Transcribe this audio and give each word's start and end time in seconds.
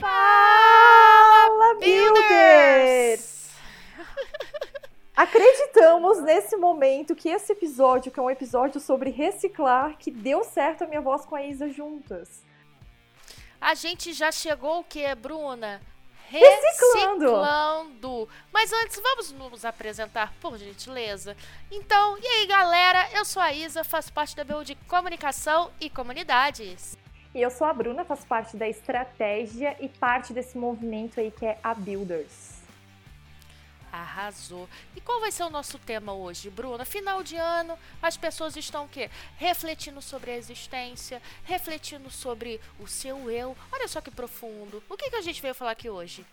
Fala, 0.00 1.74
Builders! 1.80 3.50
Acreditamos 5.16 6.22
nesse 6.22 6.56
momento 6.56 7.16
que 7.16 7.28
esse 7.28 7.50
episódio, 7.50 8.12
que 8.12 8.20
é 8.20 8.22
um 8.22 8.30
episódio 8.30 8.80
sobre 8.80 9.10
reciclar, 9.10 9.98
que 9.98 10.12
deu 10.12 10.44
certo 10.44 10.84
a 10.84 10.86
minha 10.86 11.00
voz 11.00 11.24
com 11.24 11.34
a 11.34 11.44
Isa 11.44 11.68
juntas. 11.68 12.44
A 13.60 13.74
gente 13.74 14.12
já 14.12 14.30
chegou 14.30 14.78
o 14.78 14.84
que, 14.84 15.12
Bruna? 15.16 15.80
Reciclando. 16.32 17.24
Reciclando. 17.26 18.28
Mas 18.50 18.72
antes, 18.72 18.98
vamos 19.00 19.32
nos 19.32 19.64
apresentar, 19.64 20.32
por 20.40 20.56
gentileza. 20.56 21.36
Então, 21.70 22.16
e 22.18 22.26
aí, 22.26 22.46
galera? 22.46 23.06
Eu 23.12 23.24
sou 23.24 23.42
a 23.42 23.52
Isa, 23.52 23.84
faço 23.84 24.12
parte 24.12 24.34
da 24.34 24.42
BU 24.42 24.64
de 24.64 24.74
Comunicação 24.74 25.70
e 25.78 25.90
Comunidades. 25.90 26.96
E 27.34 27.40
eu 27.40 27.50
sou 27.50 27.66
a 27.66 27.72
Bruna, 27.72 28.04
faço 28.04 28.26
parte 28.26 28.56
da 28.56 28.68
estratégia 28.68 29.76
e 29.80 29.88
parte 29.88 30.32
desse 30.32 30.56
movimento 30.56 31.20
aí 31.20 31.30
que 31.30 31.44
é 31.44 31.58
a 31.62 31.74
Builders. 31.74 32.51
Arrasou. 33.92 34.68
E 34.96 35.00
qual 35.00 35.20
vai 35.20 35.30
ser 35.30 35.42
o 35.42 35.50
nosso 35.50 35.78
tema 35.78 36.14
hoje, 36.14 36.48
Bruna? 36.48 36.84
Final 36.84 37.22
de 37.22 37.36
ano, 37.36 37.78
as 38.00 38.16
pessoas 38.16 38.56
estão 38.56 38.86
o 38.86 38.88
quê? 38.88 39.10
Refletindo 39.36 40.00
sobre 40.00 40.30
a 40.30 40.36
existência, 40.36 41.20
refletindo 41.44 42.10
sobre 42.10 42.58
o 42.80 42.86
seu 42.86 43.30
eu. 43.30 43.54
Olha 43.70 43.86
só 43.86 44.00
que 44.00 44.10
profundo. 44.10 44.82
O 44.88 44.96
que, 44.96 45.10
que 45.10 45.16
a 45.16 45.20
gente 45.20 45.42
veio 45.42 45.54
falar 45.54 45.72
aqui 45.72 45.90
hoje? 45.90 46.24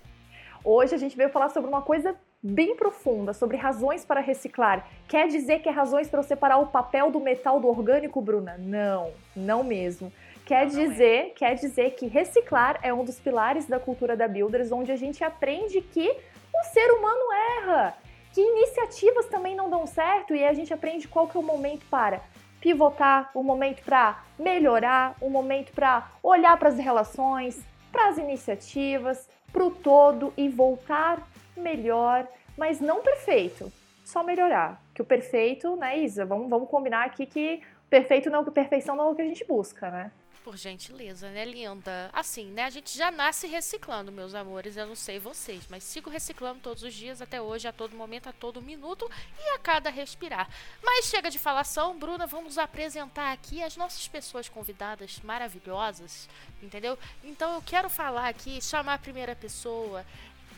Hoje 0.63 0.95
a 0.95 0.97
gente 0.97 1.15
veio 1.17 1.29
falar 1.29 1.49
sobre 1.49 1.69
uma 1.69 1.81
coisa 1.81 2.15
bem 2.41 2.75
profunda, 2.75 3.33
sobre 3.33 3.57
razões 3.57 4.05
para 4.05 4.21
reciclar. 4.21 4.87
Quer 5.07 5.27
dizer 5.27 5.59
que 5.59 5.67
é 5.67 5.71
razões 5.71 6.07
para 6.09 6.19
eu 6.19 6.23
separar 6.23 6.57
o 6.57 6.67
papel 6.67 7.11
do 7.11 7.19
metal 7.19 7.59
do 7.59 7.67
orgânico, 7.67 8.21
Bruna? 8.21 8.55
Não, 8.57 9.11
não 9.35 9.63
mesmo. 9.63 10.11
Quer 10.45 10.65
Não, 10.65 10.73
não 10.73 10.81
é. 10.81 10.87
dizer, 10.87 11.33
quer 11.35 11.55
dizer 11.55 11.91
que 11.91 12.07
reciclar 12.07 12.79
é 12.81 12.93
um 12.93 13.03
dos 13.03 13.19
pilares 13.19 13.67
da 13.67 13.79
cultura 13.79 14.17
da 14.17 14.27
Builders, 14.27 14.71
onde 14.71 14.91
a 14.91 14.95
gente 14.95 15.23
aprende 15.23 15.79
que 15.81 16.15
o 16.53 16.63
ser 16.65 16.91
humano 16.91 17.31
erra, 17.57 17.97
que 18.33 18.41
iniciativas 18.41 19.25
também 19.27 19.55
não 19.55 19.69
dão 19.69 19.85
certo 19.85 20.35
e 20.35 20.43
a 20.45 20.53
gente 20.53 20.73
aprende 20.73 21.07
qual 21.07 21.27
que 21.27 21.37
é 21.37 21.39
o 21.39 21.43
momento 21.43 21.85
para 21.89 22.21
pivotar, 22.61 23.31
o 23.33 23.41
momento 23.41 23.83
para 23.83 24.23
melhorar, 24.37 25.15
o 25.21 25.29
momento 25.29 25.71
para 25.71 26.09
olhar 26.21 26.57
para 26.57 26.69
as 26.69 26.77
relações, 26.77 27.63
para 27.91 28.09
as 28.09 28.17
iniciativas, 28.17 29.29
para 29.51 29.63
o 29.63 29.71
todo 29.71 30.33
e 30.37 30.49
voltar 30.49 31.27
melhor, 31.55 32.27
mas 32.57 32.79
não 32.79 33.01
perfeito, 33.01 33.71
só 34.03 34.23
melhorar. 34.23 34.81
Que 34.93 35.01
o 35.01 35.05
perfeito, 35.05 35.75
né, 35.75 35.97
Isa? 35.97 36.25
Vamos, 36.25 36.49
vamos 36.49 36.69
combinar 36.69 37.05
aqui 37.05 37.25
que 37.25 37.61
perfeito 37.89 38.29
não, 38.29 38.43
que 38.43 38.51
perfeição 38.51 38.95
não 38.95 39.07
é 39.07 39.11
o 39.11 39.15
que 39.15 39.21
a 39.21 39.25
gente 39.25 39.45
busca, 39.45 39.89
né? 39.89 40.11
Por 40.43 40.55
gentileza, 40.55 41.29
né, 41.31 41.43
linda? 41.43 42.09
Assim, 42.13 42.45
né? 42.45 42.63
A 42.63 42.69
gente 42.69 42.97
já 42.97 43.11
nasce 43.11 43.45
reciclando, 43.45 44.09
meus 44.11 44.33
amores. 44.33 44.77
Eu 44.77 44.87
não 44.87 44.95
sei 44.95 45.19
vocês, 45.19 45.65
mas 45.69 45.83
sigo 45.83 46.09
reciclando 46.09 46.61
todos 46.61 46.81
os 46.81 46.93
dias, 46.93 47.21
até 47.21 47.41
hoje, 47.41 47.67
a 47.67 47.73
todo 47.73 47.93
momento, 47.95 48.29
a 48.29 48.33
todo 48.33 48.61
minuto 48.61 49.09
e 49.37 49.49
a 49.49 49.59
cada 49.59 49.89
respirar. 49.89 50.49
Mas 50.81 51.07
chega 51.07 51.29
de 51.29 51.37
falação, 51.37 51.99
Bruna, 51.99 52.25
vamos 52.25 52.57
apresentar 52.57 53.33
aqui 53.33 53.61
as 53.61 53.75
nossas 53.75 54.07
pessoas 54.07 54.47
convidadas 54.47 55.19
maravilhosas, 55.23 56.29
entendeu? 56.63 56.97
Então 57.21 57.55
eu 57.55 57.61
quero 57.61 57.89
falar 57.89 58.29
aqui, 58.29 58.61
chamar 58.61 58.93
a 58.93 58.99
primeira 58.99 59.35
pessoa, 59.35 60.05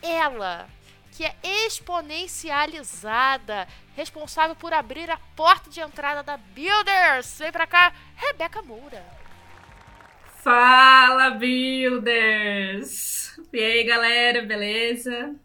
ela, 0.01 0.69
que 1.11 1.25
é 1.25 1.35
exponencializada, 1.43 3.67
responsável 3.95 4.55
por 4.55 4.73
abrir 4.73 5.09
a 5.09 5.17
porta 5.35 5.71
de 5.71 5.81
entrada 5.81 6.21
da 6.21 6.37
Builders. 6.37 7.39
Vem 7.39 7.51
pra 7.51 7.65
cá, 7.65 7.91
Rebeca 8.15 8.61
Moura. 8.61 9.20
Fala, 10.41 11.29
Builders! 11.29 12.19
E 13.53 13.59
aí, 13.59 13.83
galera, 13.83 14.41
beleza? 14.41 15.35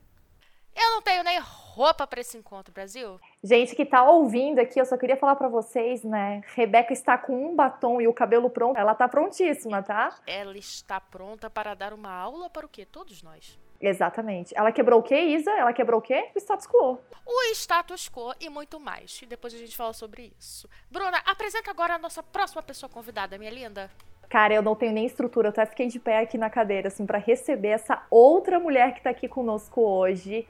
Eu 0.74 0.90
não 0.92 1.02
tenho 1.02 1.22
nem 1.22 1.38
roupa 1.38 2.06
pra 2.06 2.22
esse 2.22 2.38
encontro, 2.38 2.72
Brasil. 2.72 3.20
Gente 3.44 3.76
que 3.76 3.84
tá 3.84 4.02
ouvindo 4.04 4.58
aqui, 4.58 4.80
eu 4.80 4.86
só 4.86 4.96
queria 4.96 5.18
falar 5.18 5.36
pra 5.36 5.48
vocês, 5.48 6.02
né? 6.02 6.40
Rebeca 6.54 6.94
está 6.94 7.18
com 7.18 7.50
um 7.50 7.54
batom 7.54 8.00
e 8.00 8.08
o 8.08 8.14
cabelo 8.14 8.48
pronto. 8.48 8.78
Ela 8.78 8.94
tá 8.94 9.06
prontíssima, 9.06 9.82
tá? 9.82 10.16
Ela 10.26 10.56
está 10.56 10.98
pronta 10.98 11.50
para 11.50 11.74
dar 11.74 11.92
uma 11.92 12.10
aula 12.10 12.48
para 12.48 12.64
o 12.64 12.68
quê? 12.68 12.86
Todos 12.86 13.22
nós. 13.22 13.58
Exatamente. 13.78 14.56
Ela 14.56 14.72
quebrou 14.72 15.00
o 15.00 15.02
quê, 15.02 15.20
Isa? 15.20 15.50
Ela 15.50 15.74
quebrou 15.74 16.00
o 16.00 16.02
quê? 16.02 16.30
O 16.34 16.38
status 16.38 16.66
quo. 16.66 16.98
O 17.26 17.42
status 17.52 18.08
quo 18.08 18.32
e 18.40 18.48
muito 18.48 18.80
mais. 18.80 19.20
E 19.22 19.26
depois 19.26 19.52
a 19.52 19.58
gente 19.58 19.76
fala 19.76 19.92
sobre 19.92 20.32
isso. 20.40 20.66
Bruna, 20.90 21.18
apresenta 21.26 21.70
agora 21.70 21.96
a 21.96 21.98
nossa 21.98 22.22
próxima 22.22 22.62
pessoa 22.62 22.88
convidada, 22.88 23.36
minha 23.36 23.50
linda. 23.50 23.90
Cara, 24.28 24.54
eu 24.54 24.62
não 24.62 24.74
tenho 24.74 24.92
nem 24.92 25.06
estrutura, 25.06 25.48
eu 25.48 25.50
até 25.50 25.64
fiquei 25.66 25.86
de 25.86 26.00
pé 26.00 26.18
aqui 26.18 26.36
na 26.36 26.50
cadeira, 26.50 26.88
assim, 26.88 27.06
pra 27.06 27.18
receber 27.18 27.68
essa 27.68 28.02
outra 28.10 28.58
mulher 28.58 28.94
que 28.94 29.02
tá 29.02 29.10
aqui 29.10 29.28
conosco 29.28 29.80
hoje. 29.80 30.46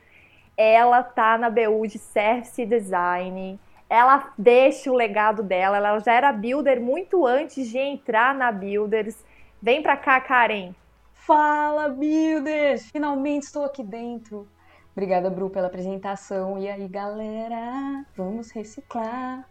Ela 0.56 1.03
tá 1.03 1.37
na 1.37 1.50
BU 1.50 1.86
de 1.86 1.98
Service 1.98 2.65
Design. 2.65 3.60
Ela 3.88 4.32
deixa 4.36 4.91
o 4.91 4.94
legado 4.94 5.42
dela, 5.42 5.76
ela 5.76 5.98
já 5.98 6.12
era 6.12 6.32
builder 6.32 6.81
muito 6.81 7.26
antes 7.26 7.69
de 7.69 7.78
entrar 7.78 8.34
na 8.34 8.50
Builders. 8.50 9.16
Vem 9.62 9.82
pra 9.82 9.97
cá, 9.97 10.20
Karen. 10.20 10.75
Fala, 11.12 11.88
Builders! 11.88 12.91
Finalmente 12.91 13.44
estou 13.44 13.65
aqui 13.65 13.82
dentro. 13.82 14.48
Obrigada, 14.92 15.28
Bru, 15.28 15.50
pela 15.50 15.66
apresentação. 15.66 16.59
E 16.59 16.69
aí, 16.69 16.88
galera? 16.88 18.04
Vamos 18.16 18.50
reciclar. 18.50 19.47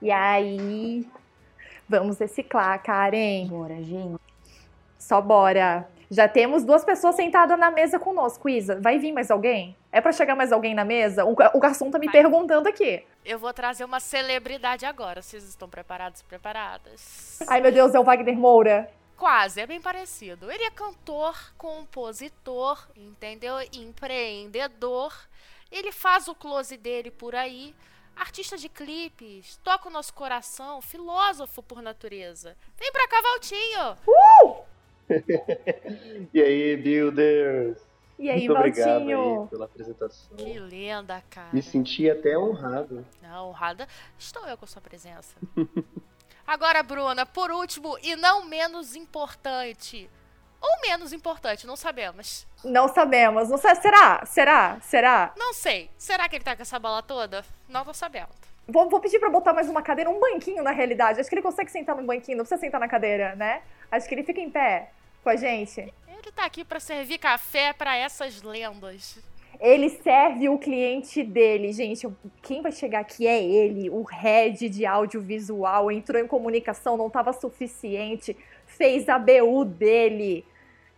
E 0.00 0.10
aí? 0.10 1.06
Vamos 1.88 2.18
reciclar, 2.18 2.82
Karen. 2.82 3.46
Bora, 3.46 3.82
gente. 3.82 4.20
Só 4.98 5.20
bora. 5.20 5.88
Já 6.10 6.28
temos 6.28 6.64
duas 6.64 6.84
pessoas 6.84 7.16
sentadas 7.16 7.58
na 7.58 7.70
mesa 7.70 7.98
conosco, 7.98 8.48
Isa. 8.48 8.80
Vai 8.80 8.98
vir 8.98 9.12
mais 9.12 9.30
alguém? 9.30 9.76
É 9.90 10.00
pra 10.00 10.12
chegar 10.12 10.36
mais 10.36 10.52
alguém 10.52 10.74
na 10.74 10.84
mesa? 10.84 11.24
O 11.24 11.58
garçom 11.58 11.90
tá 11.90 11.98
me 11.98 12.06
Vai. 12.06 12.12
perguntando 12.12 12.68
aqui. 12.68 13.04
Eu 13.24 13.38
vou 13.38 13.52
trazer 13.52 13.84
uma 13.84 13.98
celebridade 13.98 14.86
agora. 14.86 15.20
Vocês 15.20 15.44
estão 15.44 15.68
preparados? 15.68 16.22
Preparadas? 16.22 17.40
Ai, 17.48 17.60
meu 17.60 17.72
Deus, 17.72 17.94
é 17.94 17.98
o 17.98 18.04
Wagner 18.04 18.36
Moura. 18.36 18.88
Quase, 19.16 19.60
é 19.60 19.66
bem 19.66 19.80
parecido. 19.80 20.50
Ele 20.50 20.62
é 20.64 20.70
cantor, 20.70 21.34
compositor, 21.56 22.86
entendeu? 22.94 23.54
Empreendedor. 23.72 25.12
Ele 25.72 25.90
faz 25.90 26.28
o 26.28 26.34
close 26.34 26.76
dele 26.76 27.10
por 27.10 27.34
aí. 27.34 27.74
Artista 28.16 28.56
de 28.56 28.68
clipes, 28.68 29.58
toca 29.62 29.88
o 29.88 29.92
nosso 29.92 30.14
coração, 30.14 30.80
filósofo 30.80 31.62
por 31.62 31.82
natureza. 31.82 32.56
Vem 32.78 32.90
pra 32.90 33.06
cá, 33.08 33.20
Valtinho! 33.20 33.96
E 36.34 36.42
aí, 36.42 36.76
builders? 36.76 37.78
E 38.18 38.28
aí, 38.30 38.38
Muito 38.48 38.58
obrigado 38.58 39.02
aí 39.02 39.48
pela 39.48 39.66
apresentação. 39.66 40.36
Que 40.36 40.58
lenda, 40.58 41.22
cara. 41.30 41.50
Me 41.52 41.62
senti 41.62 42.10
até 42.10 42.36
honrado. 42.36 43.06
Não, 43.22 43.50
honrada 43.50 43.86
estou 44.18 44.44
eu 44.46 44.56
com 44.56 44.66
sua 44.66 44.80
presença. 44.82 45.36
Agora, 46.46 46.82
Bruna, 46.82 47.26
por 47.26 47.50
último 47.50 47.98
e 48.02 48.16
não 48.16 48.44
menos 48.46 48.96
importante. 48.96 50.08
Ou 50.60 50.80
menos 50.82 51.12
importante, 51.12 51.66
não 51.66 51.76
sabemos. 51.76 52.46
Não 52.64 52.88
sabemos. 52.88 53.48
Não 53.48 53.58
sei, 53.58 53.74
será? 53.76 54.24
Será? 54.24 54.78
Será? 54.80 55.32
Não 55.36 55.52
sei. 55.52 55.90
Será 55.96 56.28
que 56.28 56.36
ele 56.36 56.44
tá 56.44 56.56
com 56.56 56.62
essa 56.62 56.78
bola 56.78 57.02
toda? 57.02 57.44
Não 57.68 57.84
tô 57.84 57.94
sabendo. 57.94 58.28
Vou, 58.68 58.88
vou 58.90 59.00
pedir 59.00 59.20
pra 59.20 59.30
botar 59.30 59.52
mais 59.52 59.68
uma 59.68 59.80
cadeira, 59.80 60.10
um 60.10 60.18
banquinho 60.18 60.62
na 60.62 60.72
realidade. 60.72 61.20
Acho 61.20 61.28
que 61.28 61.36
ele 61.36 61.42
consegue 61.42 61.70
sentar 61.70 61.94
num 61.94 62.04
banquinho, 62.04 62.38
não 62.38 62.44
precisa 62.44 62.60
sentar 62.60 62.80
na 62.80 62.88
cadeira, 62.88 63.36
né? 63.36 63.62
Acho 63.90 64.08
que 64.08 64.14
ele 64.14 64.24
fica 64.24 64.40
em 64.40 64.50
pé 64.50 64.90
com 65.22 65.30
a 65.30 65.36
gente. 65.36 65.80
Ele 65.80 66.32
tá 66.34 66.44
aqui 66.44 66.64
pra 66.64 66.80
servir 66.80 67.18
café 67.18 67.72
pra 67.72 67.96
essas 67.96 68.42
lendas. 68.42 69.18
Ele 69.60 69.88
serve 69.88 70.48
o 70.48 70.58
cliente 70.58 71.22
dele, 71.22 71.72
gente. 71.72 72.06
Quem 72.42 72.60
vai 72.60 72.72
chegar 72.72 73.00
aqui 73.00 73.26
é 73.26 73.42
ele, 73.42 73.88
o 73.88 74.02
head 74.02 74.68
de 74.68 74.84
audiovisual. 74.84 75.90
Entrou 75.90 76.20
em 76.20 76.26
comunicação, 76.26 76.96
não 76.96 77.06
estava 77.06 77.32
suficiente, 77.32 78.36
fez 78.76 79.08
a 79.08 79.18
BU 79.18 79.64
dele, 79.64 80.44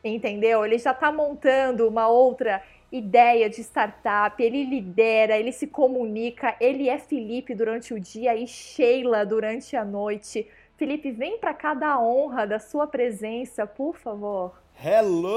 entendeu? 0.02 0.64
Ele 0.64 0.78
já 0.78 0.92
tá 0.92 1.12
montando 1.12 1.86
uma 1.88 2.08
outra 2.08 2.62
ideia 2.90 3.48
de 3.48 3.60
startup. 3.60 4.42
Ele 4.42 4.64
lidera, 4.64 5.38
ele 5.38 5.52
se 5.52 5.66
comunica. 5.66 6.56
Ele 6.60 6.88
é 6.88 6.98
Felipe 6.98 7.54
durante 7.54 7.94
o 7.94 8.00
dia 8.00 8.34
e 8.34 8.46
Sheila 8.46 9.24
durante 9.24 9.76
a 9.76 9.84
noite. 9.84 10.48
Felipe, 10.76 11.10
vem 11.10 11.38
para 11.38 11.54
cá 11.54 11.74
dar 11.74 12.00
honra 12.00 12.46
da 12.46 12.58
sua 12.58 12.86
presença, 12.86 13.66
por 13.66 13.96
favor. 13.96 14.54
Hello! 14.80 15.30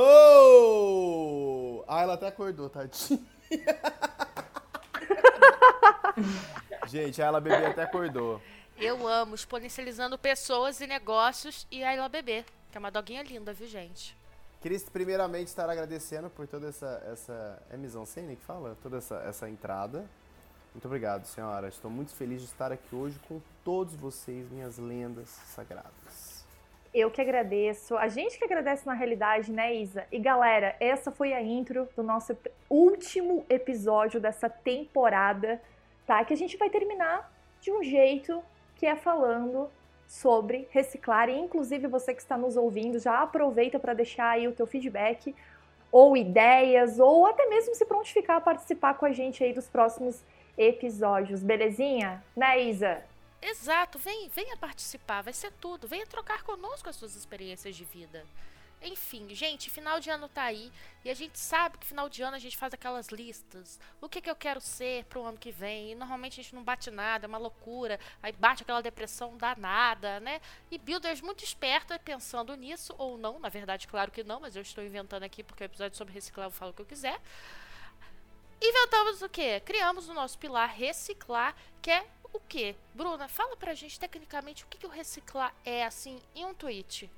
Ah, 1.88 2.03
ela 2.03 2.13
até 2.13 2.27
acordou, 2.27 2.69
tadinha. 2.69 3.19
Gente, 6.88 7.21
ela 7.21 7.41
bebê 7.41 7.65
até 7.65 7.83
acordou. 7.83 8.41
Eu 8.81 9.07
amo 9.07 9.36
exponencializando 9.36 10.18
pessoas 10.18 10.81
e 10.81 10.88
negócios 10.88 11.68
e 11.69 11.83
a 11.83 11.94
Ela 11.94 12.10
Bebê, 12.10 12.44
que 12.72 12.78
é 12.78 12.80
uma 12.80 12.89
doguinha 12.89 13.22
linda, 13.22 13.54
viu, 13.54 13.68
gente? 13.68 14.18
Queria 14.60 14.80
primeiramente 14.92 15.50
estar 15.50 15.69
agradecendo 15.69 16.31
por 16.31 16.48
toda 16.48 16.69
essa. 16.69 17.00
essa 17.06 17.62
é 17.69 17.78
mise 17.78 17.95
en 17.95 18.07
scène 18.07 18.36
que 18.36 18.42
fala? 18.42 18.75
Toda 18.81 18.98
essa, 18.98 19.18
essa 19.18 19.48
entrada. 19.48 20.04
Muito 20.74 20.86
obrigado, 20.86 21.25
senhora. 21.25 21.68
Estou 21.68 21.92
muito 21.92 22.12
feliz 22.16 22.42
de 22.42 22.48
estar 22.48 22.72
aqui 22.72 22.95
hoje 22.95 23.19
com 23.28 23.39
todos 23.63 23.94
vocês, 23.94 24.50
minhas 24.50 24.80
lendas 24.80 25.30
sagradas. 25.30 26.44
Eu 26.92 27.12
que 27.12 27.22
agradeço. 27.22 27.95
A 27.95 28.07
gente 28.07 28.39
que 28.39 28.44
agradece 28.44 28.88
na 28.88 28.95
realidade, 28.95 29.51
né, 29.51 29.75
Isa? 29.75 30.07
E 30.12 30.18
galera, 30.18 30.75
essa 30.80 31.12
foi 31.12 31.34
a 31.34 31.42
intro 31.42 31.88
do 31.95 32.01
nosso 32.01 32.36
último 32.68 33.45
episódio 33.48 34.19
dessa 34.19 34.50
temporada, 34.50 35.62
tá? 36.07 36.25
Que 36.25 36.34
a 36.34 36.38
gente 36.38 36.57
vai 36.57 36.72
terminar 36.72 37.31
de 37.62 37.72
um 37.72 37.84
jeito 37.84 38.44
que 38.81 38.88
é 38.88 38.95
falando 38.95 39.69
sobre 40.07 40.68
reciclar. 40.72 41.30
E 41.30 41.38
inclusive 41.38 41.86
você 41.86 42.16
que 42.16 42.19
está 42.19 42.36
nos 42.36 42.57
ouvindo, 42.57 42.98
já 42.98 43.22
aproveita 43.22 43.78
para 43.78 43.94
deixar 43.94 44.31
aí 44.31 44.48
o 44.48 44.54
teu 44.54 44.66
feedback 44.66 45.36
ou 45.92 46.18
ideias, 46.18 46.98
ou 46.98 47.28
até 47.28 47.45
mesmo 47.48 47.75
se 47.75 47.86
prontificar 47.86 48.38
a 48.38 48.42
participar 48.42 48.95
com 48.95 49.06
a 49.06 49.12
gente 49.12 49.44
aí 49.44 49.54
dos 49.54 49.69
próximos 49.69 50.24
episódios, 50.57 51.44
belezinha? 51.44 52.24
Né, 52.36 52.60
Isa? 52.63 53.04
Exato, 53.39 54.00
vem, 54.00 54.30
venha 54.30 54.57
participar, 54.57 55.22
vai 55.22 55.34
ser 55.34 55.51
tudo. 55.62 55.88
Venha 55.88 56.07
trocar 56.07 56.42
conosco 56.42 56.89
as 56.89 56.95
suas 56.95 57.16
experiências 57.16 57.75
de 57.75 57.86
vida. 57.86 58.24
Enfim, 58.83 59.28
gente, 59.36 59.69
final 59.69 60.00
de 60.00 60.10
ano 60.10 60.28
tá 60.28 60.42
aí 60.42 60.72
e 61.06 61.10
a 61.12 61.13
gente 61.13 61.38
sabe 61.38 61.78
que 61.78 61.86
final 61.86 62.10
de 62.10 62.24
ano 62.24 62.36
a 62.36 62.39
gente 62.39 62.57
faz 62.57 62.74
aquelas 62.74 63.10
listas. 63.10 63.80
O 64.01 64.10
que, 64.10 64.19
que 64.19 64.30
eu 64.30 64.36
quero 64.36 64.60
ser 64.60 65.06
pro 65.06 65.24
ano 65.24 65.38
que 65.38 65.51
vem? 65.51 65.92
E 65.92 65.95
normalmente 65.95 66.39
a 66.39 66.44
gente 66.44 66.56
não 66.56 66.63
bate 66.63 66.89
nada, 66.89 67.25
é 67.25 67.28
uma 67.28 67.38
loucura. 67.38 68.00
Aí 68.24 68.31
bate 68.31 68.63
aquela 68.63 68.81
depressão 68.81 69.38
danada, 69.38 70.19
né? 70.19 70.42
E 70.72 70.80
builders 70.80 71.22
muito 71.22 71.44
espertos 71.44 71.95
pensando 72.04 72.56
nisso, 72.56 72.95
ou 72.98 73.19
não, 73.19 73.38
na 73.38 73.50
verdade, 73.50 73.88
claro 73.88 74.10
que 74.10 74.24
não, 74.24 74.39
mas 74.39 74.56
eu 74.56 74.63
estou 74.63 74.84
inventando 74.84 75.24
aqui 75.24 75.44
porque 75.44 75.63
o 75.63 75.66
episódio 75.66 75.95
sobre 75.95 76.16
reciclar 76.16 76.48
eu 76.48 76.51
falo 76.51 76.72
o 76.72 76.74
que 76.74 76.81
eu 76.81 76.86
quiser. 76.86 77.22
Inventamos 78.60 79.22
o 79.22 79.30
quê? 79.30 79.60
Criamos 79.60 80.10
o 80.10 80.13
nosso 80.13 80.39
pilar 80.39 80.69
reciclar, 80.69 81.56
que 81.84 81.92
é 81.92 82.07
o 82.34 82.39
quê? 82.39 82.75
Bruna, 82.95 83.27
fala 83.27 83.56
pra 83.56 83.75
gente 83.75 84.00
tecnicamente 84.00 84.63
o 84.63 84.68
que, 84.68 84.80
que 84.80 84.88
o 84.88 84.89
reciclar 84.89 85.54
é, 85.63 85.86
assim, 85.86 86.19
em 86.34 86.45
um 86.45 86.54
tweet 86.54 87.10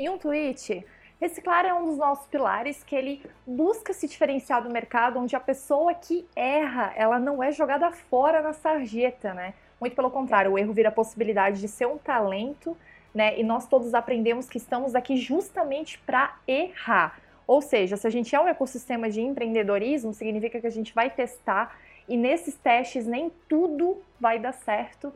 em 0.00 0.08
um 0.08 0.16
tweet, 0.16 0.82
reciclar 1.20 1.66
é 1.66 1.74
um 1.74 1.84
dos 1.84 1.98
nossos 1.98 2.26
pilares 2.26 2.82
que 2.82 2.96
ele 2.96 3.22
busca 3.46 3.92
se 3.92 4.08
diferenciar 4.08 4.62
do 4.62 4.70
mercado, 4.70 5.18
onde 5.18 5.36
a 5.36 5.40
pessoa 5.40 5.92
que 5.92 6.26
erra, 6.34 6.90
ela 6.96 7.18
não 7.18 7.42
é 7.42 7.52
jogada 7.52 7.90
fora 7.90 8.40
na 8.40 8.54
sarjeta, 8.54 9.34
né? 9.34 9.52
Muito 9.78 9.94
pelo 9.94 10.10
contrário, 10.10 10.52
o 10.52 10.58
erro 10.58 10.72
vira 10.72 10.88
a 10.88 10.92
possibilidade 10.92 11.60
de 11.60 11.68
ser 11.68 11.86
um 11.86 11.98
talento, 11.98 12.74
né? 13.14 13.38
E 13.38 13.44
nós 13.44 13.66
todos 13.66 13.92
aprendemos 13.92 14.48
que 14.48 14.56
estamos 14.56 14.94
aqui 14.94 15.18
justamente 15.18 15.98
para 15.98 16.34
errar. 16.48 17.20
Ou 17.46 17.60
seja, 17.60 17.98
se 17.98 18.06
a 18.06 18.10
gente 18.10 18.34
é 18.34 18.40
um 18.40 18.48
ecossistema 18.48 19.10
de 19.10 19.20
empreendedorismo, 19.20 20.14
significa 20.14 20.62
que 20.62 20.66
a 20.66 20.70
gente 20.70 20.94
vai 20.94 21.10
testar 21.10 21.78
e 22.08 22.16
nesses 22.16 22.54
testes 22.54 23.06
nem 23.06 23.30
tudo 23.46 24.00
vai 24.18 24.38
dar 24.38 24.52
certo 24.52 25.12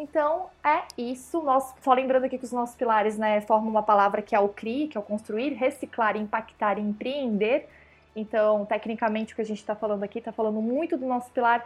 então 0.00 0.46
é 0.64 0.84
isso. 0.96 1.42
Nós, 1.42 1.74
só 1.82 1.92
lembrando 1.92 2.24
aqui 2.24 2.38
que 2.38 2.44
os 2.44 2.52
nossos 2.52 2.76
pilares 2.76 3.18
né, 3.18 3.40
formam 3.40 3.68
uma 3.68 3.82
palavra 3.82 4.22
que 4.22 4.32
é 4.32 4.38
o 4.38 4.48
CRI, 4.48 4.86
que 4.86 4.96
é 4.96 5.00
o 5.00 5.02
construir, 5.02 5.54
reciclar, 5.54 6.16
impactar 6.16 6.78
e 6.78 6.80
empreender. 6.80 7.68
Então, 8.14 8.64
tecnicamente, 8.64 9.32
o 9.32 9.36
que 9.36 9.42
a 9.42 9.44
gente 9.44 9.58
está 9.58 9.74
falando 9.74 10.04
aqui 10.04 10.20
está 10.20 10.30
falando 10.30 10.62
muito 10.62 10.96
do 10.96 11.04
nosso 11.04 11.30
pilar 11.32 11.64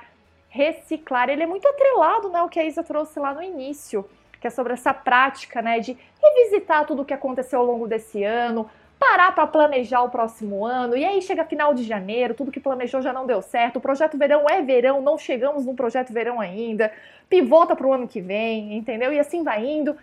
reciclar. 0.49 1.29
Ele 1.29 1.43
é 1.43 1.47
muito 1.47 1.69
atrelado 1.69 2.31
né, 2.31 2.39
ao 2.39 2.49
que 2.49 2.59
a 2.59 2.65
Isa 2.65 2.83
trouxe 2.83 3.21
lá 3.21 3.35
no 3.35 3.43
início, 3.43 4.09
que 4.41 4.47
é 4.47 4.51
sobre 4.51 4.73
essa 4.73 4.95
prática 4.95 5.61
né, 5.61 5.79
de 5.79 5.97
revisitar 6.23 6.87
tudo 6.87 7.03
o 7.03 7.05
que 7.05 7.13
aconteceu 7.13 7.61
ao 7.61 7.67
longo 7.67 7.87
desse 7.87 8.25
ano, 8.25 8.69
parar 9.03 9.35
para 9.35 9.49
planejar 9.49 10.01
o 10.03 10.11
próximo 10.11 10.65
ano, 10.65 10.97
e 10.97 11.05
aí 11.05 11.21
chega 11.21 11.45
final 11.45 11.75
de 11.75 11.83
janeiro, 11.83 12.35
tudo 12.35 12.53
que 12.53 12.61
planejou 12.61 13.03
já 13.03 13.13
não 13.13 13.27
deu 13.27 13.43
certo, 13.43 13.77
o 13.77 13.81
projeto 13.81 14.17
verão 14.17 14.47
é 14.49 14.63
verão, 14.63 15.03
não 15.03 15.19
chegamos 15.19 15.67
no 15.67 15.75
projeto 15.75 16.13
verão 16.13 16.41
ainda, 16.41 16.93
pivota 17.29 17.75
para 17.75 17.85
o 17.85 17.93
ano 17.93 18.07
que 18.07 18.21
vem, 18.21 18.77
entendeu? 18.77 19.13
E 19.13 19.19
assim 19.19 19.43
vai 19.43 19.67
indo. 19.67 19.97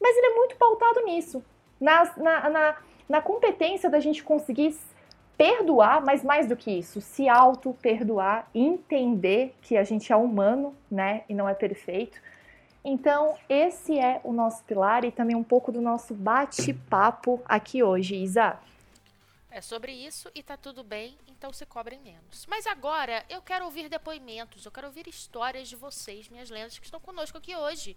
Mas 0.00 0.16
ele 0.16 0.26
é 0.26 0.34
muito 0.34 0.56
pautado 0.56 1.00
nisso, 1.04 1.44
na, 1.80 2.12
na, 2.16 2.50
na, 2.50 2.76
na 3.08 3.22
competência 3.22 3.88
da 3.88 4.00
gente 4.00 4.24
conseguir 4.24 4.76
perdoar, 5.38 6.04
mas 6.04 6.24
mais 6.24 6.48
do 6.48 6.56
que 6.56 6.72
isso, 6.72 7.00
se 7.00 7.28
auto-perdoar, 7.28 8.50
entender 8.52 9.54
que 9.62 9.76
a 9.76 9.84
gente 9.84 10.12
é 10.12 10.16
humano, 10.16 10.74
né, 10.90 11.22
e 11.28 11.34
não 11.34 11.48
é 11.48 11.54
perfeito, 11.54 12.20
então, 12.84 13.38
esse 13.48 13.98
é 13.98 14.20
o 14.24 14.32
nosso 14.32 14.64
pilar 14.64 15.04
e 15.04 15.12
também 15.12 15.36
um 15.36 15.44
pouco 15.44 15.70
do 15.70 15.80
nosso 15.80 16.14
bate-papo 16.14 17.42
aqui 17.44 17.82
hoje, 17.82 18.16
Isa. 18.16 18.58
É 19.50 19.60
sobre 19.60 19.92
isso 19.92 20.30
e 20.34 20.42
tá 20.42 20.56
tudo 20.56 20.84
bem, 20.84 21.18
então 21.26 21.52
se 21.52 21.66
cobrem 21.66 22.00
menos. 22.00 22.46
Mas 22.46 22.66
agora 22.66 23.24
eu 23.28 23.42
quero 23.42 23.64
ouvir 23.64 23.88
depoimentos, 23.88 24.64
eu 24.64 24.70
quero 24.70 24.86
ouvir 24.86 25.08
histórias 25.08 25.68
de 25.68 25.76
vocês, 25.76 26.28
minhas 26.28 26.48
lendas 26.48 26.78
que 26.78 26.84
estão 26.84 27.00
conosco 27.00 27.36
aqui 27.36 27.54
hoje. 27.54 27.96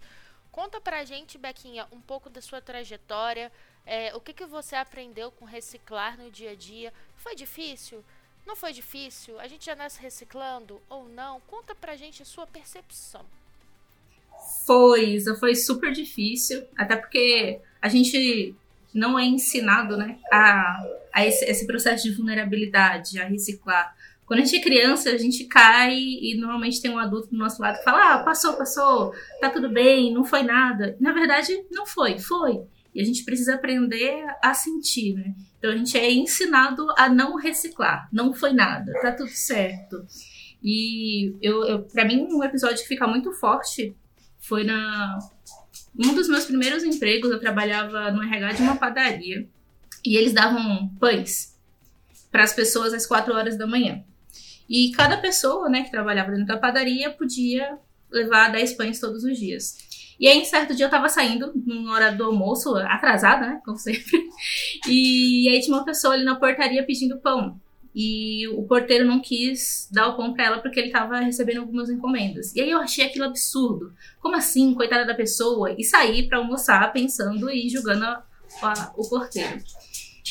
Conta 0.50 0.80
pra 0.80 1.04
gente, 1.04 1.38
Bequinha, 1.38 1.86
um 1.90 2.00
pouco 2.00 2.28
da 2.28 2.42
sua 2.42 2.60
trajetória, 2.60 3.50
é, 3.86 4.14
o 4.14 4.20
que, 4.20 4.32
que 4.32 4.44
você 4.44 4.76
aprendeu 4.76 5.30
com 5.32 5.44
reciclar 5.44 6.18
no 6.18 6.30
dia 6.30 6.50
a 6.50 6.54
dia. 6.54 6.92
Foi 7.16 7.34
difícil? 7.34 8.04
Não 8.44 8.54
foi 8.54 8.72
difícil? 8.72 9.40
A 9.40 9.48
gente 9.48 9.64
já 9.64 9.74
nasce 9.74 10.00
reciclando 10.00 10.82
ou 10.88 11.08
não? 11.08 11.40
Conta 11.42 11.74
pra 11.74 11.96
gente 11.96 12.22
a 12.22 12.26
sua 12.26 12.46
percepção. 12.46 13.24
Foi, 14.66 15.04
isso 15.16 15.34
foi 15.36 15.54
super 15.54 15.92
difícil, 15.92 16.64
até 16.76 16.96
porque 16.96 17.60
a 17.80 17.88
gente 17.88 18.54
não 18.94 19.18
é 19.18 19.24
ensinado 19.24 19.96
né, 19.96 20.18
a, 20.32 20.86
a 21.12 21.26
esse, 21.26 21.44
esse 21.44 21.66
processo 21.66 22.04
de 22.04 22.14
vulnerabilidade, 22.14 23.20
a 23.20 23.26
reciclar. 23.26 23.94
Quando 24.24 24.40
a 24.40 24.44
gente 24.44 24.56
é 24.56 24.62
criança, 24.62 25.10
a 25.10 25.18
gente 25.18 25.44
cai 25.44 25.94
e 25.98 26.34
normalmente 26.38 26.80
tem 26.80 26.90
um 26.90 26.98
adulto 26.98 27.28
do 27.28 27.36
nosso 27.36 27.60
lado 27.60 27.78
que 27.78 27.84
fala: 27.84 28.14
ah, 28.14 28.18
passou, 28.20 28.54
passou, 28.54 29.14
tá 29.40 29.50
tudo 29.50 29.68
bem, 29.68 30.14
não 30.14 30.24
foi 30.24 30.42
nada. 30.42 30.96
Na 30.98 31.12
verdade, 31.12 31.52
não 31.70 31.84
foi, 31.84 32.18
foi. 32.18 32.62
E 32.94 33.02
a 33.02 33.04
gente 33.04 33.24
precisa 33.24 33.56
aprender 33.56 34.24
a 34.42 34.54
sentir, 34.54 35.14
né? 35.14 35.34
Então 35.58 35.70
a 35.70 35.76
gente 35.76 35.98
é 35.98 36.10
ensinado 36.10 36.86
a 36.96 37.08
não 37.08 37.36
reciclar. 37.36 38.08
Não 38.12 38.32
foi 38.32 38.52
nada, 38.52 38.92
tá 39.02 39.12
tudo 39.12 39.30
certo. 39.30 40.06
E 40.62 41.34
eu, 41.42 41.64
eu 41.64 41.82
para 41.82 42.06
mim, 42.06 42.26
um 42.30 42.42
episódio 42.42 42.82
que 42.82 42.88
fica 42.88 43.06
muito 43.06 43.30
forte 43.32 43.94
foi 44.46 44.64
na 44.64 45.18
um 45.98 46.14
dos 46.14 46.28
meus 46.28 46.44
primeiros 46.44 46.82
empregos, 46.82 47.30
eu 47.30 47.38
trabalhava 47.38 48.10
no 48.10 48.22
RH 48.22 48.52
de 48.52 48.62
uma 48.62 48.76
padaria 48.76 49.48
e 50.04 50.16
eles 50.16 50.32
davam 50.32 50.88
pães 51.00 51.56
para 52.30 52.42
as 52.42 52.52
pessoas 52.52 52.92
às 52.92 53.06
4 53.06 53.32
horas 53.32 53.56
da 53.56 53.66
manhã. 53.66 54.02
E 54.68 54.90
cada 54.92 55.16
pessoa, 55.18 55.68
né, 55.68 55.82
que 55.82 55.90
trabalhava 55.90 56.32
dentro 56.32 56.46
da 56.46 56.56
padaria 56.56 57.10
podia 57.10 57.78
levar 58.10 58.50
10 58.50 58.72
pães 58.72 58.98
todos 58.98 59.22
os 59.22 59.38
dias. 59.38 59.76
E 60.18 60.26
aí, 60.26 60.38
em 60.38 60.44
certo 60.44 60.74
dia, 60.74 60.86
eu 60.86 60.90
tava 60.90 61.08
saindo, 61.08 61.52
numa 61.66 61.92
hora 61.92 62.10
do 62.12 62.24
almoço, 62.24 62.74
atrasada, 62.76 63.46
né, 63.46 63.60
como 63.64 63.78
sempre. 63.78 64.20
E 64.88 65.48
aí 65.48 65.60
tinha 65.60 65.76
uma 65.76 65.84
pessoa 65.84 66.14
ali 66.14 66.24
na 66.24 66.36
portaria 66.36 66.84
pedindo 66.84 67.18
pão 67.18 67.60
e 67.94 68.48
o 68.48 68.64
porteiro 68.64 69.04
não 69.04 69.20
quis 69.20 69.88
dar 69.90 70.08
o 70.08 70.16
pão 70.16 70.34
para 70.34 70.46
ela 70.46 70.58
porque 70.58 70.80
ele 70.80 70.88
estava 70.88 71.20
recebendo 71.20 71.60
algumas 71.60 71.88
encomendas. 71.88 72.54
E 72.54 72.60
aí 72.60 72.70
eu 72.70 72.78
achei 72.78 73.06
aquilo 73.06 73.26
absurdo. 73.26 73.92
Como 74.20 74.34
assim, 74.34 74.74
coitada 74.74 75.06
da 75.06 75.14
pessoa? 75.14 75.74
E 75.78 75.84
saí 75.84 76.26
para 76.28 76.38
almoçar 76.38 76.92
pensando 76.92 77.48
e 77.50 77.68
julgando 77.68 78.04
a, 78.04 78.24
a, 78.62 78.92
o 78.96 79.08
porteiro. 79.08 79.62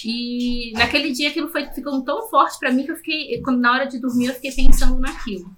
E 0.03 0.73
naquele 0.73 1.11
dia 1.11 1.29
aquilo 1.29 1.47
foi 1.47 1.65
ficando 1.67 2.03
tão 2.03 2.27
forte 2.27 2.59
para 2.59 2.71
mim 2.71 2.83
que 2.83 2.91
eu 2.91 2.97
fiquei, 2.97 3.41
quando 3.41 3.59
na 3.59 3.71
hora 3.71 3.85
de 3.85 3.99
dormir, 3.99 4.27
eu 4.27 4.33
fiquei 4.33 4.51
pensando 4.51 4.99
naquilo. 4.99 5.49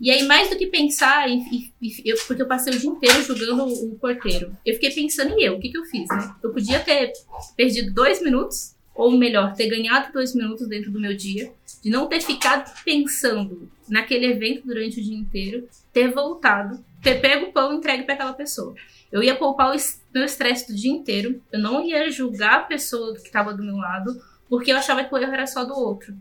E 0.00 0.10
aí, 0.10 0.22
mais 0.22 0.48
do 0.48 0.56
que 0.56 0.68
pensar, 0.68 1.28
e, 1.28 1.72
e, 1.82 2.02
eu, 2.04 2.16
porque 2.26 2.40
eu 2.40 2.46
passei 2.46 2.72
o 2.72 2.78
dia 2.78 2.88
inteiro 2.88 3.22
julgando 3.22 3.64
o, 3.64 3.92
o 3.92 3.98
porteiro, 3.98 4.56
eu 4.64 4.74
fiquei 4.74 4.90
pensando 4.90 5.34
em 5.34 5.42
eu, 5.42 5.56
o 5.56 5.60
que, 5.60 5.70
que 5.70 5.76
eu 5.76 5.84
fiz, 5.84 6.08
né? 6.08 6.34
Eu 6.42 6.52
podia 6.52 6.80
ter 6.80 7.12
perdido 7.56 7.92
dois 7.92 8.22
minutos 8.22 8.73
ou 8.94 9.10
melhor, 9.10 9.54
ter 9.54 9.68
ganhado 9.68 10.12
dois 10.12 10.34
minutos 10.34 10.68
dentro 10.68 10.90
do 10.90 11.00
meu 11.00 11.16
dia, 11.16 11.52
de 11.82 11.90
não 11.90 12.06
ter 12.06 12.20
ficado 12.20 12.72
pensando 12.84 13.68
naquele 13.88 14.26
evento 14.26 14.66
durante 14.66 15.00
o 15.00 15.02
dia 15.02 15.16
inteiro, 15.16 15.68
ter 15.92 16.12
voltado, 16.12 16.82
ter 17.02 17.20
pego 17.20 17.46
o 17.46 17.52
pão 17.52 17.72
e 17.72 17.76
entregue 17.76 18.04
para 18.04 18.14
aquela 18.14 18.32
pessoa. 18.32 18.74
Eu 19.10 19.22
ia 19.22 19.36
poupar 19.36 19.74
o 19.74 19.78
meu 20.14 20.24
estresse 20.24 20.72
do 20.72 20.78
dia 20.78 20.90
inteiro, 20.90 21.42
eu 21.52 21.60
não 21.60 21.84
ia 21.84 22.10
julgar 22.10 22.54
a 22.54 22.64
pessoa 22.64 23.14
que 23.14 23.20
estava 23.20 23.52
do 23.52 23.62
meu 23.62 23.76
lado, 23.76 24.18
porque 24.48 24.72
eu 24.72 24.76
achava 24.76 25.02
que 25.04 25.14
o 25.14 25.18
erro 25.18 25.32
era 25.32 25.46
só 25.46 25.64
do 25.64 25.74
outro. 25.74 26.14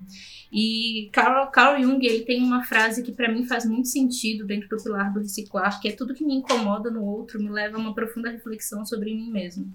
E 0.51 1.09
Carl, 1.11 1.49
Carl 1.49 1.81
Jung 1.81 2.05
ele 2.05 2.23
tem 2.23 2.43
uma 2.43 2.63
frase 2.63 3.01
que 3.01 3.11
para 3.11 3.31
mim 3.31 3.45
faz 3.45 3.65
muito 3.65 3.87
sentido 3.87 4.45
dentro 4.45 4.69
do 4.69 4.83
pilar 4.83 5.11
do 5.11 5.19
reciclar, 5.19 5.79
que 5.81 5.87
é 5.87 5.91
tudo 5.91 6.13
que 6.13 6.23
me 6.23 6.35
incomoda 6.35 6.91
no 6.91 7.03
outro 7.03 7.41
me 7.41 7.49
leva 7.49 7.77
a 7.77 7.79
uma 7.79 7.95
profunda 7.95 8.29
reflexão 8.29 8.85
sobre 8.85 9.13
mim 9.13 9.31
mesmo. 9.31 9.71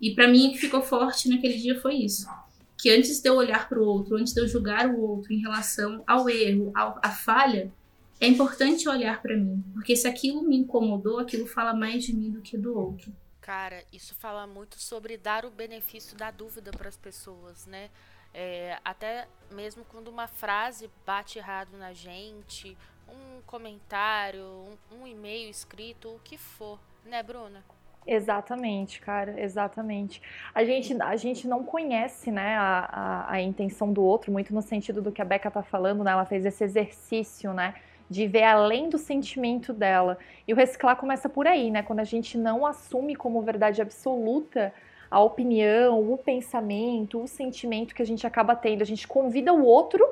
E 0.00 0.14
para 0.14 0.28
mim 0.28 0.48
o 0.48 0.52
que 0.52 0.58
ficou 0.58 0.82
forte 0.82 1.28
naquele 1.28 1.56
dia 1.56 1.80
foi 1.80 1.94
isso. 1.94 2.26
Que 2.78 2.90
antes 2.90 3.20
de 3.20 3.28
eu 3.28 3.36
olhar 3.36 3.68
para 3.68 3.80
o 3.80 3.86
outro, 3.86 4.16
antes 4.16 4.34
de 4.34 4.40
eu 4.40 4.46
julgar 4.48 4.86
o 4.86 5.00
outro 5.00 5.32
em 5.32 5.40
relação 5.40 6.02
ao 6.06 6.28
erro, 6.28 6.72
à 6.74 7.10
falha, 7.10 7.72
é 8.20 8.26
importante 8.26 8.88
olhar 8.88 9.20
para 9.20 9.36
mim, 9.36 9.62
porque 9.74 9.94
se 9.94 10.08
aquilo 10.08 10.42
me 10.42 10.56
incomodou, 10.56 11.18
aquilo 11.18 11.46
fala 11.46 11.74
mais 11.74 12.04
de 12.04 12.14
mim 12.14 12.30
do 12.30 12.40
que 12.40 12.56
do 12.56 12.76
outro. 12.76 13.12
Cara, 13.40 13.84
isso 13.92 14.14
fala 14.14 14.46
muito 14.46 14.78
sobre 14.80 15.16
dar 15.16 15.44
o 15.44 15.50
benefício 15.50 16.16
da 16.16 16.30
dúvida 16.30 16.70
para 16.72 16.88
as 16.88 16.96
pessoas, 16.96 17.66
né? 17.66 17.90
É, 18.34 18.78
até 18.84 19.28
mesmo 19.50 19.84
quando 19.84 20.08
uma 20.08 20.26
frase 20.26 20.90
bate 21.06 21.38
errado 21.38 21.76
na 21.78 21.92
gente, 21.92 22.76
um 23.08 23.40
comentário, 23.42 24.44
um, 24.44 25.02
um 25.02 25.06
e-mail 25.06 25.48
escrito, 25.48 26.08
o 26.08 26.20
que 26.24 26.36
for, 26.36 26.78
né, 27.04 27.22
Bruna? 27.22 27.64
Exatamente, 28.06 29.00
cara, 29.00 29.34
exatamente. 29.40 30.22
A 30.54 30.64
gente, 30.64 30.96
a 31.02 31.16
gente 31.16 31.48
não 31.48 31.64
conhece, 31.64 32.30
né, 32.30 32.54
a, 32.56 32.88
a, 32.92 33.32
a, 33.32 33.42
intenção 33.42 33.92
do 33.92 34.00
outro, 34.00 34.30
muito 34.30 34.54
no 34.54 34.62
sentido 34.62 35.02
do 35.02 35.10
que 35.10 35.20
a 35.20 35.24
Becca 35.24 35.50
tá 35.50 35.62
falando, 35.62 36.04
né? 36.04 36.12
Ela 36.12 36.24
fez 36.24 36.46
esse 36.46 36.62
exercício, 36.62 37.52
né? 37.52 37.74
De 38.08 38.28
ver 38.28 38.44
além 38.44 38.88
do 38.88 38.96
sentimento 38.96 39.72
dela. 39.72 40.18
E 40.46 40.52
o 40.52 40.56
reciclar 40.56 40.96
começa 40.96 41.28
por 41.28 41.48
aí, 41.48 41.68
né? 41.68 41.82
Quando 41.82 41.98
a 41.98 42.04
gente 42.04 42.38
não 42.38 42.64
assume 42.64 43.16
como 43.16 43.42
verdade 43.42 43.82
absoluta 43.82 44.72
a 45.10 45.20
opinião, 45.20 46.12
o 46.12 46.16
pensamento, 46.16 47.20
o 47.20 47.26
sentimento 47.26 47.92
que 47.92 48.02
a 48.02 48.06
gente 48.06 48.24
acaba 48.24 48.54
tendo. 48.54 48.82
A 48.82 48.86
gente 48.86 49.08
convida 49.08 49.52
o 49.52 49.64
outro 49.64 50.08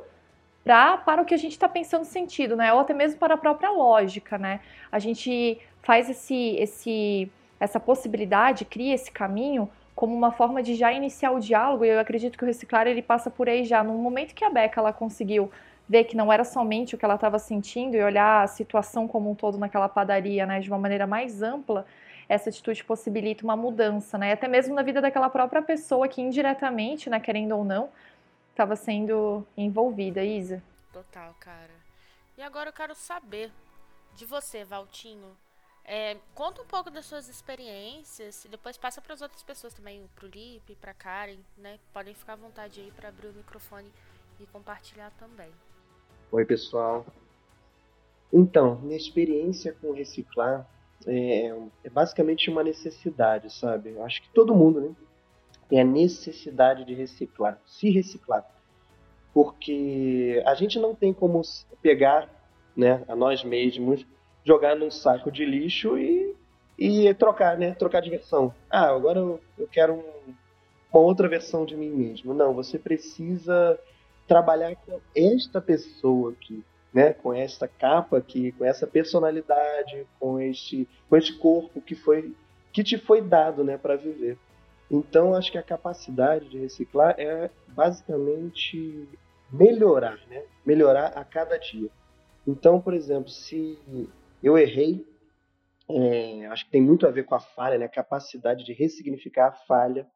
pra, 0.64 0.96
para 0.96 1.22
o 1.22 1.24
que 1.24 1.34
a 1.34 1.36
gente 1.36 1.52
está 1.52 1.68
pensando 1.68 2.04
sentido, 2.04 2.56
né? 2.56 2.72
Ou 2.72 2.80
até 2.80 2.92
mesmo 2.92 3.20
para 3.20 3.34
a 3.34 3.38
própria 3.38 3.70
lógica, 3.70 4.36
né? 4.36 4.60
A 4.90 4.98
gente 4.98 5.60
faz 5.80 6.10
esse, 6.10 6.56
esse 6.56 7.30
essa 7.58 7.78
possibilidade, 7.80 8.64
cria 8.64 8.94
esse 8.94 9.10
caminho 9.10 9.70
como 9.94 10.14
uma 10.14 10.32
forma 10.32 10.62
de 10.62 10.74
já 10.74 10.92
iniciar 10.92 11.30
o 11.30 11.38
diálogo, 11.38 11.84
e 11.84 11.88
eu 11.88 12.00
acredito 12.00 12.36
que 12.36 12.44
o 12.44 12.46
reciclar 12.46 12.86
ele 12.86 13.00
passa 13.00 13.30
por 13.30 13.48
aí 13.48 13.64
já. 13.64 13.82
No 13.84 13.94
momento 13.94 14.34
que 14.34 14.44
a 14.44 14.50
Beca 14.50 14.80
ela 14.80 14.92
conseguiu 14.92 15.50
ver 15.88 16.04
que 16.04 16.16
não 16.16 16.32
era 16.32 16.44
somente 16.44 16.94
o 16.94 16.98
que 16.98 17.04
ela 17.04 17.14
estava 17.14 17.38
sentindo 17.38 17.94
e 17.94 18.02
olhar 18.02 18.42
a 18.42 18.46
situação 18.46 19.06
como 19.06 19.30
um 19.30 19.34
todo 19.34 19.58
naquela 19.58 19.88
padaria, 19.88 20.46
né, 20.46 20.58
de 20.60 20.68
uma 20.68 20.78
maneira 20.78 21.06
mais 21.06 21.42
ampla, 21.42 21.86
essa 22.28 22.48
atitude 22.48 22.82
possibilita 22.82 23.44
uma 23.44 23.54
mudança, 23.54 24.16
né, 24.16 24.32
até 24.32 24.48
mesmo 24.48 24.74
na 24.74 24.82
vida 24.82 25.00
daquela 25.00 25.28
própria 25.28 25.62
pessoa 25.62 26.08
que 26.08 26.22
indiretamente, 26.22 27.10
né, 27.10 27.20
querendo 27.20 27.52
ou 27.52 27.64
não, 27.64 27.90
estava 28.50 28.74
sendo 28.76 29.46
envolvida, 29.56 30.24
Isa. 30.24 30.62
Total, 30.92 31.34
cara. 31.38 31.74
E 32.36 32.42
agora 32.42 32.70
eu 32.70 32.72
quero 32.72 32.94
saber 32.94 33.52
de 34.16 34.24
você, 34.24 34.64
Valtinho, 34.64 35.36
é, 35.84 36.16
conta 36.34 36.62
um 36.62 36.66
pouco 36.66 36.90
das 36.90 37.04
suas 37.04 37.28
experiências 37.28 38.44
e 38.44 38.48
depois 38.48 38.76
passa 38.76 39.00
para 39.02 39.12
as 39.12 39.20
outras 39.20 39.42
pessoas 39.42 39.74
também, 39.74 40.08
para 40.14 40.26
o 40.26 40.28
Lipe, 40.28 40.74
para 40.76 40.94
Karen, 40.94 41.38
né? 41.58 41.78
Podem 41.92 42.14
ficar 42.14 42.32
à 42.32 42.36
vontade 42.36 42.80
aí 42.80 42.90
para 42.90 43.10
abrir 43.10 43.28
o 43.28 43.32
microfone 43.34 43.90
e 44.40 44.46
compartilhar 44.46 45.10
também. 45.18 45.50
Oi, 46.32 46.44
pessoal. 46.44 47.04
Então, 48.32 48.76
minha 48.80 48.96
experiência 48.96 49.76
com 49.80 49.92
reciclar 49.92 50.66
é, 51.06 51.54
é 51.84 51.90
basicamente 51.90 52.50
uma 52.50 52.64
necessidade, 52.64 53.52
sabe? 53.52 53.90
Eu 53.90 54.04
acho 54.04 54.22
que 54.22 54.28
todo 54.30 54.54
mundo, 54.54 54.80
né, 54.80 54.96
tem 55.68 55.80
a 55.80 55.84
necessidade 55.84 56.84
de 56.84 56.94
reciclar, 56.94 57.60
se 57.66 57.90
reciclar, 57.90 58.44
porque 59.32 60.42
a 60.46 60.54
gente 60.54 60.78
não 60.78 60.94
tem 60.94 61.12
como 61.12 61.42
pegar, 61.82 62.28
né, 62.74 63.04
a 63.06 63.14
nós 63.14 63.44
mesmos 63.44 64.04
jogar 64.44 64.76
num 64.76 64.90
saco 64.90 65.30
de 65.30 65.44
lixo 65.44 65.98
e, 65.98 66.34
e 66.78 67.12
trocar, 67.14 67.56
né? 67.58 67.74
Trocar 67.74 68.00
de 68.00 68.10
versão. 68.10 68.54
Ah, 68.70 68.88
agora 68.88 69.18
eu, 69.18 69.40
eu 69.58 69.66
quero 69.66 69.94
um, 69.94 70.34
uma 70.92 71.02
outra 71.02 71.28
versão 71.28 71.64
de 71.64 71.76
mim 71.76 71.90
mesmo. 71.90 72.34
Não, 72.34 72.54
você 72.54 72.78
precisa 72.78 73.78
trabalhar 74.26 74.74
com 74.76 75.00
esta 75.14 75.60
pessoa 75.60 76.32
aqui, 76.32 76.62
né? 76.92 77.12
Com 77.12 77.32
esta 77.32 77.66
capa 77.66 78.18
aqui, 78.18 78.52
com 78.52 78.64
essa 78.64 78.86
personalidade, 78.86 80.06
com 80.20 80.40
este, 80.40 80.88
com 81.08 81.16
este 81.16 81.34
corpo 81.34 81.80
que 81.80 81.94
foi 81.94 82.34
que 82.74 82.82
te 82.82 82.98
foi 82.98 83.22
dado, 83.22 83.62
né, 83.62 83.78
para 83.78 83.94
viver. 83.94 84.36
Então, 84.90 85.32
acho 85.32 85.52
que 85.52 85.56
a 85.56 85.62
capacidade 85.62 86.48
de 86.48 86.58
reciclar 86.58 87.14
é 87.16 87.48
basicamente 87.68 89.08
melhorar, 89.50 90.18
né? 90.28 90.42
Melhorar 90.66 91.12
a 91.14 91.24
cada 91.24 91.56
dia. 91.56 91.88
Então, 92.44 92.80
por 92.80 92.92
exemplo, 92.92 93.30
se 93.30 93.78
eu 94.44 94.58
errei, 94.58 95.06
é, 95.88 96.46
acho 96.48 96.66
que 96.66 96.70
tem 96.70 96.82
muito 96.82 97.06
a 97.06 97.10
ver 97.10 97.24
com 97.24 97.34
a 97.34 97.40
falha, 97.40 97.78
né? 97.78 97.86
a 97.86 97.88
capacidade 97.88 98.62
de 98.62 98.74
ressignificar 98.74 99.48
a 99.48 99.52
falha. 99.52 100.06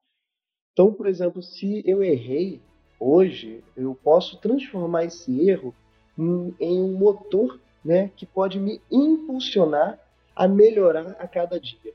Então, 0.72 0.92
por 0.92 1.06
exemplo, 1.06 1.42
se 1.42 1.82
eu 1.86 2.02
errei 2.02 2.60
hoje, 3.00 3.64
eu 3.74 3.94
posso 3.94 4.38
transformar 4.38 5.04
esse 5.04 5.48
erro 5.48 5.74
em, 6.16 6.54
em 6.60 6.78
um 6.78 6.92
motor 6.92 7.58
né, 7.82 8.10
que 8.16 8.26
pode 8.26 8.60
me 8.60 8.82
impulsionar 8.90 9.98
a 10.36 10.46
melhorar 10.46 11.16
a 11.18 11.26
cada 11.26 11.58
dia. 11.58 11.94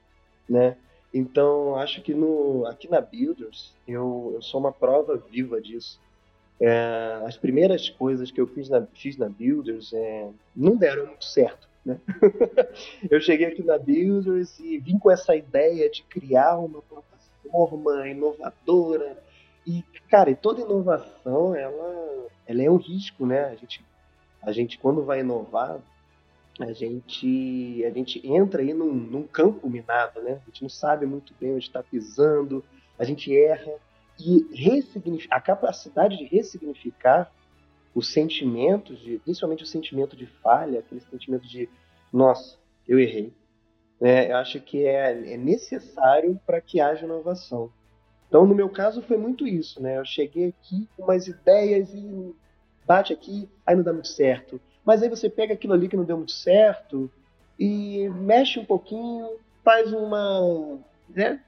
Né? 0.49 0.75
Então, 1.13 1.75
acho 1.75 2.01
que 2.01 2.15
no, 2.15 2.65
aqui 2.65 2.89
na 2.89 2.99
Builders, 2.99 3.75
eu, 3.87 4.31
eu 4.33 4.41
sou 4.41 4.59
uma 4.59 4.71
prova 4.71 5.17
viva 5.17 5.61
disso. 5.61 6.01
É, 6.59 7.21
as 7.25 7.37
primeiras 7.37 7.89
coisas 7.89 8.31
que 8.31 8.41
eu 8.41 8.47
fiz 8.47 8.69
na, 8.69 8.85
fiz 8.93 9.17
na 9.17 9.29
Builders 9.29 9.93
é, 9.93 10.29
não 10.55 10.75
deram 10.75 11.05
muito 11.05 11.25
certo. 11.25 11.72
Né? 11.85 11.99
eu 13.09 13.19
cheguei 13.19 13.47
aqui 13.47 13.63
na 13.63 13.77
Builders 13.77 14.59
e 14.59 14.77
vim 14.77 14.97
com 14.97 15.11
essa 15.11 15.35
ideia 15.35 15.89
de 15.89 16.03
criar 16.03 16.57
uma 16.57 16.81
plataforma 16.81 18.07
inovadora. 18.07 19.21
E, 19.65 19.83
cara, 20.09 20.29
e 20.29 20.35
toda 20.35 20.61
inovação, 20.61 21.55
ela, 21.55 22.27
ela 22.45 22.61
é 22.61 22.69
um 22.69 22.77
risco, 22.77 23.25
né? 23.25 23.45
A 23.45 23.55
gente, 23.55 23.85
a 24.41 24.51
gente 24.51 24.77
quando 24.77 25.03
vai 25.03 25.21
inovar, 25.21 25.79
a 26.59 26.71
gente, 26.71 27.83
a 27.85 27.89
gente 27.89 28.25
entra 28.27 28.61
aí 28.61 28.73
num, 28.73 28.93
num 28.93 29.23
campo 29.23 29.69
minado, 29.69 30.21
né? 30.21 30.39
A 30.41 30.45
gente 30.49 30.61
não 30.61 30.69
sabe 30.69 31.05
muito 31.05 31.33
bem 31.39 31.53
onde 31.53 31.65
está 31.65 31.81
pisando, 31.81 32.63
a 32.97 33.03
gente 33.03 33.35
erra. 33.35 33.73
E 34.19 34.45
a 35.31 35.41
capacidade 35.41 36.17
de 36.17 36.25
ressignificar 36.25 37.31
os 37.93 38.11
sentimentos, 38.11 38.99
de, 38.99 39.19
principalmente 39.19 39.63
o 39.63 39.67
sentimento 39.67 40.15
de 40.15 40.25
falha, 40.25 40.79
aquele 40.79 41.01
sentimento 41.01 41.47
de, 41.47 41.69
nossa, 42.11 42.57
eu 42.87 42.99
errei. 42.99 43.33
É, 44.01 44.31
eu 44.31 44.37
acho 44.37 44.59
que 44.59 44.85
é, 44.85 45.33
é 45.33 45.37
necessário 45.37 46.39
para 46.45 46.59
que 46.59 46.81
haja 46.81 47.05
inovação. 47.05 47.71
Então, 48.27 48.45
no 48.47 48.55
meu 48.55 48.67
caso, 48.67 49.01
foi 49.03 49.15
muito 49.15 49.47
isso, 49.47 49.81
né? 49.81 49.99
Eu 49.99 50.05
cheguei 50.05 50.49
aqui 50.49 50.89
com 50.97 51.03
umas 51.03 51.27
ideias 51.27 51.93
e 51.93 52.35
bate 52.85 53.13
aqui, 53.13 53.47
aí 53.65 53.75
não 53.75 53.83
dá 53.83 53.93
muito 53.93 54.07
certo. 54.07 54.59
Mas 54.83 55.01
aí 55.01 55.09
você 55.09 55.29
pega 55.29 55.53
aquilo 55.53 55.73
ali 55.73 55.87
que 55.87 55.95
não 55.95 56.03
deu 56.03 56.17
muito 56.17 56.31
certo 56.31 57.09
e 57.59 58.09
mexe 58.09 58.59
um 58.59 58.65
pouquinho, 58.65 59.37
faz 59.63 59.93
uma. 59.93 60.79
Né? 61.07 61.39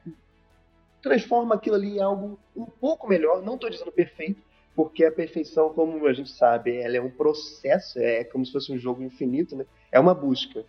Transforma 1.01 1.55
aquilo 1.55 1.75
ali 1.75 1.97
em 1.97 2.01
algo 2.01 2.39
um 2.55 2.65
pouco 2.65 3.07
melhor. 3.07 3.41
Não 3.41 3.55
estou 3.55 3.69
dizendo 3.69 3.91
perfeito, 3.91 4.41
porque 4.75 5.05
a 5.05 5.11
perfeição, 5.11 5.69
como 5.69 6.05
a 6.05 6.13
gente 6.13 6.29
sabe, 6.29 6.75
ela 6.75 6.97
é 6.97 7.01
um 7.01 7.09
processo, 7.09 7.97
é 7.97 8.23
como 8.25 8.45
se 8.45 8.51
fosse 8.51 8.71
um 8.71 8.77
jogo 8.77 9.01
infinito, 9.01 9.55
né? 9.55 9.65
É 9.91 9.99
uma 9.99 10.13
busca. 10.13 10.65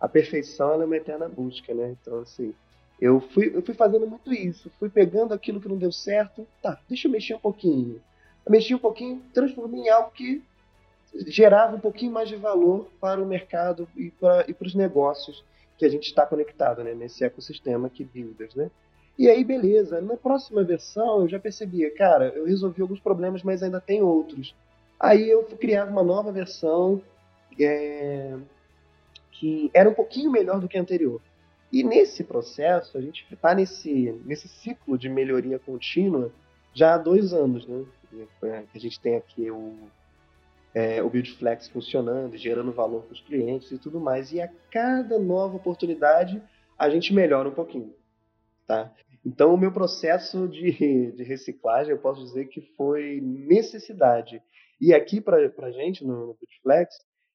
A 0.00 0.08
perfeição 0.08 0.72
ela 0.72 0.84
é 0.84 0.86
uma 0.86 0.96
eterna 0.96 1.28
busca, 1.28 1.74
né? 1.74 1.96
Então, 2.00 2.20
assim, 2.20 2.54
eu 3.00 3.20
fui, 3.20 3.50
eu 3.54 3.60
fui 3.62 3.74
fazendo 3.74 4.06
muito 4.06 4.32
isso, 4.32 4.70
fui 4.78 4.88
pegando 4.88 5.34
aquilo 5.34 5.60
que 5.60 5.68
não 5.68 5.76
deu 5.76 5.90
certo, 5.90 6.46
tá, 6.62 6.80
deixa 6.88 7.08
eu 7.08 7.12
mexer 7.12 7.34
um 7.34 7.40
pouquinho. 7.40 8.00
Eu 8.46 8.52
mexi 8.52 8.74
um 8.74 8.78
pouquinho, 8.78 9.22
transformei 9.34 9.82
em 9.82 9.88
algo 9.88 10.10
que 10.12 10.42
gerava 11.26 11.76
um 11.76 11.80
pouquinho 11.80 12.12
mais 12.12 12.28
de 12.28 12.36
valor 12.36 12.88
para 13.00 13.20
o 13.20 13.26
mercado 13.26 13.88
e 13.96 14.10
para, 14.10 14.44
e 14.48 14.54
para 14.54 14.66
os 14.66 14.74
negócios 14.74 15.44
que 15.76 15.84
a 15.84 15.88
gente 15.88 16.06
está 16.06 16.24
conectado, 16.24 16.84
né? 16.84 16.94
Nesse 16.94 17.24
ecossistema 17.24 17.90
que 17.90 18.04
builders, 18.04 18.54
né? 18.54 18.70
E 19.18 19.28
aí, 19.28 19.42
beleza. 19.42 20.00
Na 20.00 20.16
próxima 20.16 20.62
versão, 20.62 21.22
eu 21.22 21.28
já 21.28 21.40
percebia, 21.40 21.92
cara, 21.92 22.28
eu 22.36 22.46
resolvi 22.46 22.80
alguns 22.80 23.00
problemas, 23.00 23.42
mas 23.42 23.62
ainda 23.62 23.80
tem 23.80 24.00
outros. 24.00 24.54
Aí 24.98 25.28
eu 25.28 25.42
criava 25.44 25.90
uma 25.90 26.04
nova 26.04 26.30
versão 26.30 27.02
é, 27.60 28.36
que 29.32 29.70
era 29.74 29.90
um 29.90 29.94
pouquinho 29.94 30.30
melhor 30.30 30.60
do 30.60 30.68
que 30.68 30.78
a 30.78 30.80
anterior. 30.80 31.20
E 31.72 31.82
nesse 31.82 32.24
processo, 32.24 32.96
a 32.96 33.00
gente 33.00 33.26
está 33.30 33.54
nesse, 33.54 34.12
nesse 34.24 34.48
ciclo 34.48 34.96
de 34.96 35.08
melhoria 35.08 35.58
contínua 35.58 36.32
já 36.72 36.94
há 36.94 36.98
dois 36.98 37.32
anos, 37.32 37.66
né? 37.66 37.84
A 38.74 38.78
gente 38.78 38.98
tem 39.00 39.16
aqui 39.16 39.50
o, 39.50 39.76
é, 40.72 41.02
o 41.02 41.10
Buildflex 41.10 41.68
funcionando, 41.68 42.36
gerando 42.36 42.72
valor 42.72 43.02
para 43.02 43.12
os 43.12 43.20
clientes 43.20 43.70
e 43.70 43.78
tudo 43.78 44.00
mais. 44.00 44.32
E 44.32 44.40
a 44.40 44.48
cada 44.70 45.18
nova 45.18 45.56
oportunidade, 45.56 46.40
a 46.78 46.88
gente 46.88 47.12
melhora 47.12 47.48
um 47.48 47.54
pouquinho. 47.54 47.92
Tá? 48.66 48.90
Então, 49.24 49.52
o 49.54 49.58
meu 49.58 49.72
processo 49.72 50.48
de, 50.48 51.12
de 51.12 51.22
reciclagem, 51.22 51.92
eu 51.92 51.98
posso 51.98 52.22
dizer 52.24 52.46
que 52.46 52.60
foi 52.76 53.20
necessidade. 53.20 54.42
E 54.80 54.94
aqui, 54.94 55.20
para 55.20 55.38
a 55.38 55.70
gente, 55.70 56.04
no, 56.04 56.28
no 56.28 56.34
Putflex, 56.34 56.94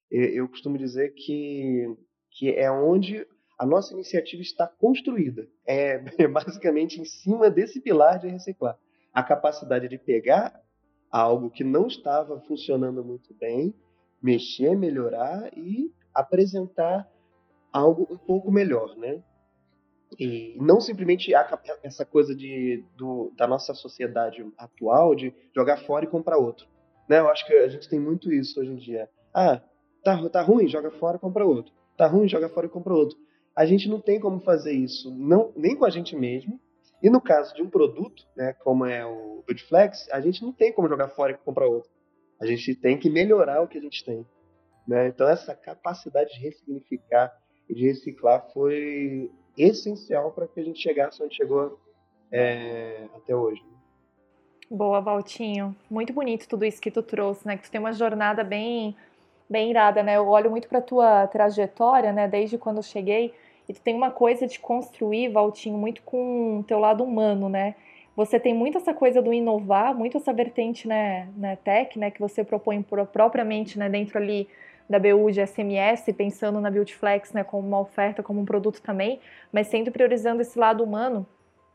eu 0.09 0.47
costumo 0.47 0.77
dizer 0.77 1.13
que, 1.15 1.85
que 2.31 2.51
é 2.51 2.71
onde 2.71 3.25
a 3.57 3.65
nossa 3.65 3.93
iniciativa 3.93 4.41
está 4.41 4.67
construída. 4.67 5.47
É, 5.65 6.03
é 6.23 6.27
basicamente 6.27 6.99
em 6.99 7.05
cima 7.05 7.49
desse 7.49 7.81
pilar 7.81 8.19
de 8.19 8.27
reciclar. 8.27 8.77
A 9.13 9.23
capacidade 9.23 9.87
de 9.87 9.97
pegar 9.97 10.59
algo 11.11 11.49
que 11.49 11.63
não 11.63 11.87
estava 11.87 12.39
funcionando 12.41 13.03
muito 13.03 13.33
bem, 13.35 13.73
mexer, 14.21 14.75
melhorar 14.75 15.51
e 15.55 15.91
apresentar 16.13 17.07
algo 17.71 18.07
um 18.09 18.17
pouco 18.17 18.51
melhor, 18.51 18.95
né? 18.97 19.23
E 20.19 20.57
não 20.59 20.79
simplesmente 20.79 21.31
essa 21.83 22.05
coisa 22.05 22.35
de, 22.35 22.83
do, 22.95 23.31
da 23.35 23.47
nossa 23.47 23.73
sociedade 23.73 24.45
atual 24.57 25.15
de 25.15 25.33
jogar 25.55 25.77
fora 25.77 26.05
e 26.05 26.09
comprar 26.09 26.37
outro. 26.37 26.67
Né? 27.09 27.19
Eu 27.19 27.29
acho 27.29 27.45
que 27.45 27.53
a 27.53 27.67
gente 27.67 27.89
tem 27.89 27.99
muito 27.99 28.31
isso 28.31 28.59
hoje 28.59 28.71
em 28.71 28.77
dia. 28.77 29.09
Ah, 29.33 29.61
Tá, 30.03 30.29
tá 30.29 30.41
ruim, 30.41 30.67
joga 30.67 30.91
fora, 30.91 31.17
compra 31.17 31.45
outro. 31.45 31.73
Tá 31.95 32.07
ruim, 32.07 32.27
joga 32.27 32.49
fora 32.49 32.67
e 32.67 32.69
compra 32.69 32.93
outro. 32.93 33.17
A 33.55 33.65
gente 33.65 33.87
não 33.87 34.01
tem 34.01 34.19
como 34.19 34.41
fazer 34.41 34.73
isso, 34.73 35.15
não, 35.15 35.53
nem 35.55 35.75
com 35.75 35.85
a 35.85 35.89
gente 35.89 36.15
mesmo. 36.15 36.59
E 37.01 37.09
no 37.09 37.21
caso 37.21 37.55
de 37.55 37.61
um 37.61 37.69
produto, 37.69 38.23
né, 38.35 38.53
como 38.53 38.85
é 38.85 39.05
o 39.05 39.43
Budflex, 39.47 40.09
a 40.11 40.19
gente 40.19 40.41
não 40.41 40.51
tem 40.51 40.73
como 40.73 40.89
jogar 40.89 41.09
fora 41.09 41.31
e 41.31 41.37
comprar 41.37 41.67
outro. 41.67 41.89
A 42.39 42.45
gente 42.45 42.75
tem 42.75 42.97
que 42.97 43.09
melhorar 43.09 43.61
o 43.61 43.67
que 43.67 43.77
a 43.77 43.81
gente 43.81 44.03
tem. 44.03 44.25
Né? 44.87 45.07
Então 45.07 45.27
essa 45.27 45.55
capacidade 45.55 46.33
de 46.33 46.39
ressignificar 46.39 47.31
e 47.69 47.75
de 47.75 47.85
reciclar 47.85 48.49
foi 48.51 49.31
essencial 49.57 50.31
para 50.31 50.47
que 50.47 50.59
a 50.59 50.63
gente 50.63 50.81
chegasse 50.81 51.21
onde 51.21 51.35
chegou 51.35 51.79
é, 52.31 53.05
até 53.15 53.35
hoje. 53.35 53.63
Boa, 54.69 54.99
Valtinho. 55.01 55.75
Muito 55.89 56.11
bonito 56.13 56.47
tudo 56.47 56.65
isso 56.65 56.81
que 56.81 56.89
tu 56.89 57.03
trouxe, 57.03 57.45
né? 57.45 57.57
Que 57.57 57.63
tu 57.63 57.71
tem 57.71 57.79
uma 57.79 57.93
jornada 57.93 58.43
bem, 58.43 58.95
bem 59.49 59.69
irada, 59.69 60.01
né? 60.01 60.17
Eu 60.17 60.27
olho 60.27 60.49
muito 60.49 60.67
para 60.67 60.81
tua 60.81 61.27
trajetória, 61.27 62.11
né? 62.11 62.27
Desde 62.27 62.57
quando 62.57 62.77
eu 62.77 62.83
cheguei. 62.83 63.33
E 63.69 63.73
tu 63.73 63.81
tem 63.81 63.95
uma 63.95 64.11
coisa 64.11 64.47
de 64.47 64.59
construir, 64.59 65.29
Valtinho, 65.29 65.77
muito 65.77 66.01
com 66.01 66.59
o 66.59 66.63
teu 66.63 66.79
lado 66.79 67.03
humano, 67.03 67.47
né? 67.47 67.75
Você 68.15 68.39
tem 68.39 68.53
muito 68.53 68.77
essa 68.77 68.93
coisa 68.93 69.21
do 69.21 69.33
inovar, 69.33 69.95
muito 69.95 70.17
essa 70.17 70.31
vertente, 70.31 70.87
né, 70.87 71.27
né 71.35 71.55
tech, 71.55 71.97
né, 71.97 72.11
que 72.11 72.19
você 72.19 72.43
propõe 72.43 72.83
propriamente, 73.11 73.79
né, 73.79 73.89
dentro 73.89 74.19
ali 74.19 74.47
da 74.93 74.99
BU 74.99 75.31
de 75.31 75.45
SMS, 75.45 76.05
pensando 76.15 76.61
na 76.61 76.69
Beautyflex, 76.69 77.33
né, 77.33 77.43
como 77.43 77.67
uma 77.67 77.79
oferta, 77.79 78.21
como 78.21 78.39
um 78.39 78.45
produto 78.45 78.79
também, 78.79 79.19
mas 79.51 79.65
sempre 79.65 79.89
priorizando 79.89 80.43
esse 80.43 80.57
lado 80.57 80.83
humano. 80.83 81.25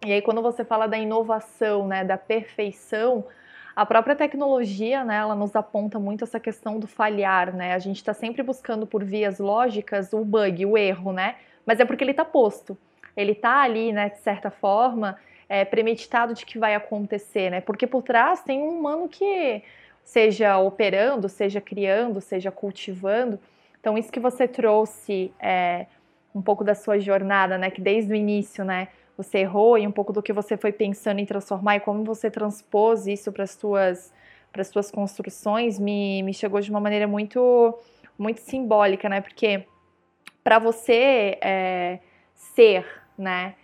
E 0.06 0.12
aí 0.12 0.22
quando 0.22 0.40
você 0.40 0.64
fala 0.64 0.86
da 0.86 0.96
inovação, 0.96 1.88
né, 1.88 2.04
da 2.04 2.16
perfeição, 2.16 3.26
a 3.74 3.84
própria 3.84 4.14
tecnologia, 4.14 5.02
né, 5.02 5.16
ela 5.16 5.34
nos 5.34 5.56
aponta 5.56 5.98
muito 5.98 6.22
essa 6.22 6.38
questão 6.38 6.78
do 6.78 6.86
falhar, 6.86 7.54
né? 7.54 7.74
A 7.74 7.78
gente 7.78 7.96
está 7.96 8.12
sempre 8.12 8.42
buscando 8.42 8.86
por 8.86 9.04
vias 9.04 9.38
lógicas 9.38 10.12
o 10.12 10.24
bug, 10.24 10.66
o 10.66 10.76
erro, 10.76 11.12
né? 11.12 11.36
Mas 11.64 11.78
é 11.78 11.84
porque 11.84 12.02
ele 12.02 12.10
está 12.10 12.24
posto. 12.24 12.76
Ele 13.16 13.32
está 13.32 13.62
ali, 13.62 13.92
né, 13.92 14.10
de 14.10 14.18
certa 14.18 14.50
forma, 14.50 15.16
é, 15.48 15.64
premeditado 15.64 16.34
de 16.34 16.44
que 16.44 16.58
vai 16.58 16.74
acontecer, 16.74 17.50
né? 17.50 17.60
Porque 17.60 17.86
por 17.86 18.02
trás 18.02 18.42
tem 18.42 18.60
um 18.60 18.78
humano 18.78 19.08
que 19.08 19.62
seja 20.08 20.56
operando, 20.56 21.28
seja 21.28 21.60
criando, 21.60 22.18
seja 22.18 22.50
cultivando. 22.50 23.38
Então 23.78 23.98
isso 23.98 24.10
que 24.10 24.18
você 24.18 24.48
trouxe 24.48 25.30
é, 25.38 25.84
um 26.34 26.40
pouco 26.40 26.64
da 26.64 26.74
sua 26.74 26.98
jornada, 26.98 27.58
né? 27.58 27.70
Que 27.70 27.82
desde 27.82 28.10
o 28.10 28.16
início, 28.16 28.64
né? 28.64 28.88
Você 29.18 29.40
errou 29.40 29.76
e 29.76 29.86
um 29.86 29.92
pouco 29.92 30.10
do 30.10 30.22
que 30.22 30.32
você 30.32 30.56
foi 30.56 30.72
pensando 30.72 31.18
em 31.18 31.26
transformar 31.26 31.76
e 31.76 31.80
como 31.80 32.04
você 32.04 32.30
transpôs 32.30 33.06
isso 33.06 33.30
para 33.30 33.44
as 33.44 33.50
suas 33.50 34.14
para 34.50 34.62
as 34.62 34.68
suas 34.68 34.90
construções 34.90 35.78
me, 35.78 36.22
me 36.22 36.32
chegou 36.32 36.58
de 36.58 36.70
uma 36.70 36.80
maneira 36.80 37.06
muito 37.06 37.78
muito 38.18 38.40
simbólica, 38.40 39.10
né? 39.10 39.20
Porque 39.20 39.66
para 40.42 40.58
você 40.58 41.36
é, 41.42 41.98
ser, 42.34 42.86
né? 43.18 43.54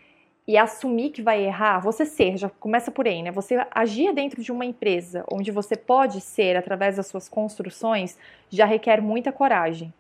E 0.47 0.59
assumir 0.59 1.11
que 1.11 1.23
vai 1.23 1.43
errar, 1.43 1.81
você 1.81 2.05
ser, 2.05 2.37
já 2.37 2.51
começa 2.51 2.91
por 2.91 3.09
aí, 3.09 3.23
né? 3.23 3.31
Você 3.31 3.67
agir 3.71 4.13
dentro 4.13 4.43
de 4.43 4.53
uma 4.53 4.65
empresa 4.65 5.25
onde 5.31 5.51
você 5.51 5.75
pode 5.75 6.21
ser 6.21 6.57
através 6.57 6.97
das 6.97 7.07
suas 7.07 7.29
construções 7.29 8.19
já 8.51 8.67
requer 8.67 9.01
muita 9.01 9.33
coragem. 9.33 9.93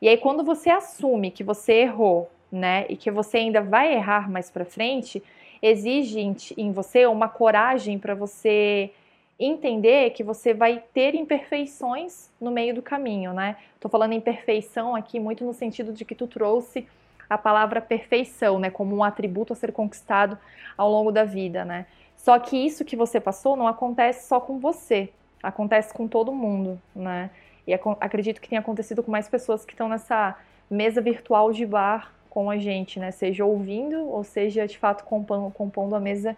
E 0.00 0.08
aí 0.08 0.16
quando 0.16 0.42
você 0.42 0.70
assume 0.70 1.30
que 1.30 1.44
você 1.44 1.74
errou, 1.74 2.28
né, 2.50 2.84
e 2.88 2.96
que 2.96 3.10
você 3.10 3.38
ainda 3.38 3.62
vai 3.62 3.94
errar 3.94 4.30
mais 4.30 4.50
para 4.50 4.64
frente, 4.64 5.22
exige 5.62 6.20
em 6.56 6.72
você 6.72 7.06
uma 7.06 7.28
coragem 7.28 7.98
para 7.98 8.14
você 8.14 8.90
entender 9.38 10.10
que 10.10 10.22
você 10.22 10.52
vai 10.52 10.82
ter 10.92 11.14
imperfeições 11.14 12.30
no 12.40 12.50
meio 12.50 12.74
do 12.74 12.82
caminho, 12.82 13.32
né? 13.32 13.56
Tô 13.80 13.88
falando 13.88 14.12
imperfeição 14.12 14.94
aqui 14.94 15.18
muito 15.18 15.44
no 15.44 15.54
sentido 15.54 15.92
de 15.92 16.04
que 16.04 16.14
tu 16.14 16.26
trouxe 16.26 16.86
a 17.32 17.38
palavra 17.38 17.80
perfeição, 17.80 18.58
né, 18.58 18.70
como 18.70 18.94
um 18.96 19.02
atributo 19.02 19.52
a 19.52 19.56
ser 19.56 19.72
conquistado 19.72 20.38
ao 20.76 20.90
longo 20.90 21.10
da 21.10 21.24
vida, 21.24 21.64
né? 21.64 21.86
Só 22.16 22.38
que 22.38 22.56
isso 22.56 22.84
que 22.84 22.94
você 22.94 23.20
passou 23.20 23.56
não 23.56 23.66
acontece 23.66 24.28
só 24.28 24.40
com 24.40 24.58
você, 24.58 25.10
acontece 25.42 25.92
com 25.92 26.06
todo 26.06 26.32
mundo, 26.32 26.80
né? 26.94 27.30
E 27.66 27.72
acredito 27.74 28.40
que 28.40 28.48
tenha 28.48 28.60
acontecido 28.60 29.02
com 29.02 29.10
mais 29.10 29.28
pessoas 29.28 29.64
que 29.64 29.72
estão 29.72 29.88
nessa 29.88 30.36
mesa 30.70 31.00
virtual 31.00 31.52
de 31.52 31.64
bar 31.66 32.12
com 32.28 32.50
a 32.50 32.58
gente, 32.58 32.98
né? 32.98 33.10
Seja 33.10 33.44
ouvindo 33.44 34.08
ou 34.08 34.24
seja 34.24 34.66
de 34.66 34.78
fato 34.78 35.04
compondo, 35.04 35.50
compondo 35.52 35.94
a 35.94 36.00
mesa 36.00 36.36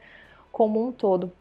como 0.50 0.86
um 0.86 0.92
todo. 0.92 1.32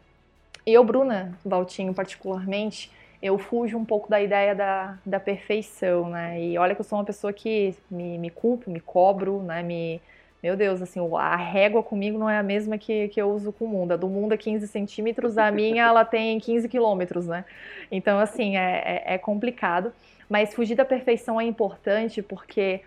Eu, 0.65 0.84
Bruna 0.84 1.38
Valtinho, 1.43 1.93
particularmente, 1.93 2.91
eu 3.23 3.38
fujo 3.38 3.77
um 3.77 3.86
pouco 3.86 4.09
da 4.09 4.21
ideia 4.21 4.53
da, 4.53 4.97
da 5.05 5.17
perfeição, 5.17 6.09
né? 6.09 6.41
E 6.41 6.57
olha 6.57 6.75
que 6.75 6.81
eu 6.81 6.86
sou 6.86 6.99
uma 6.99 7.05
pessoa 7.05 7.31
que 7.31 7.73
me, 7.89 8.17
me 8.17 8.29
culpo, 8.29 8.69
me 8.69 8.81
cobro, 8.81 9.41
né? 9.41 9.63
Me, 9.63 10.01
meu 10.43 10.57
Deus, 10.57 10.81
assim, 10.81 10.99
a 11.17 11.36
régua 11.38 11.81
comigo 11.81 12.19
não 12.19 12.29
é 12.29 12.38
a 12.38 12.43
mesma 12.43 12.77
que, 12.77 13.07
que 13.07 13.21
eu 13.21 13.31
uso 13.31 13.53
com 13.53 13.63
o 13.63 13.67
mundo. 13.69 13.93
A 13.93 13.95
do 13.95 14.09
mundo 14.09 14.33
é 14.33 14.38
15 14.38 14.67
centímetros, 14.67 15.38
a 15.38 15.49
minha 15.49 15.86
ela 15.88 16.03
tem 16.03 16.38
15 16.38 16.67
quilômetros, 16.67 17.25
né? 17.25 17.45
Então, 17.89 18.19
assim, 18.19 18.57
é, 18.57 19.03
é, 19.05 19.13
é 19.13 19.17
complicado. 19.17 19.93
Mas 20.27 20.53
fugir 20.53 20.75
da 20.75 20.83
perfeição 20.83 21.39
é 21.39 21.45
importante 21.45 22.21
porque 22.21 22.81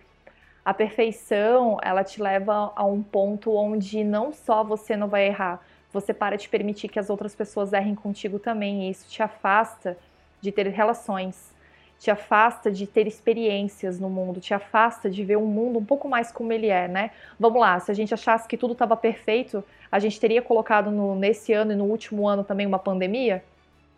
a 0.63 0.75
perfeição, 0.75 1.79
ela 1.83 2.05
te 2.05 2.21
leva 2.21 2.75
a 2.77 2.85
um 2.85 3.03
ponto 3.03 3.55
onde 3.55 4.05
não 4.05 4.35
só 4.35 4.63
você 4.63 4.99
não 4.99 5.09
vai 5.09 5.29
errar, 5.29 5.65
você 5.91 6.13
para 6.13 6.37
de 6.37 6.47
permitir 6.47 6.89
que 6.89 6.99
as 6.99 7.09
outras 7.09 7.35
pessoas 7.35 7.73
errem 7.73 7.95
contigo 7.95 8.39
também. 8.39 8.87
E 8.87 8.91
isso 8.91 9.09
te 9.09 9.23
afasta 9.23 9.97
de 10.41 10.53
ter 10.53 10.67
relações, 10.69 11.55
te 11.99 12.11
afasta 12.11 12.71
de 12.71 12.87
ter 12.87 13.07
experiências 13.07 13.99
no 13.99 14.09
mundo, 14.11 14.41
te 14.41 14.53
afasta 14.53 15.09
de 15.09 15.25
ver 15.25 15.37
um 15.37 15.47
mundo 15.47 15.79
um 15.79 15.85
pouco 15.85 16.09
mais 16.09 16.31
como 16.31 16.53
ele 16.53 16.69
é, 16.69 16.87
né? 16.87 17.11
Vamos 17.39 17.61
lá, 17.61 17.79
se 17.81 17.91
a 17.91 17.95
gente 17.95 18.13
achasse 18.13 18.47
que 18.47 18.57
tudo 18.57 18.73
estava 18.73 18.97
perfeito, 18.97 19.65
a 19.91 19.99
gente 19.99 20.21
teria 20.21 20.43
colocado 20.43 20.91
no, 20.91 21.15
nesse 21.15 21.53
ano 21.53 21.73
e 21.73 21.77
no 21.77 21.85
último 21.85 22.29
ano 22.29 22.45
também 22.45 22.67
uma 22.67 22.79
pandemia? 22.79 23.43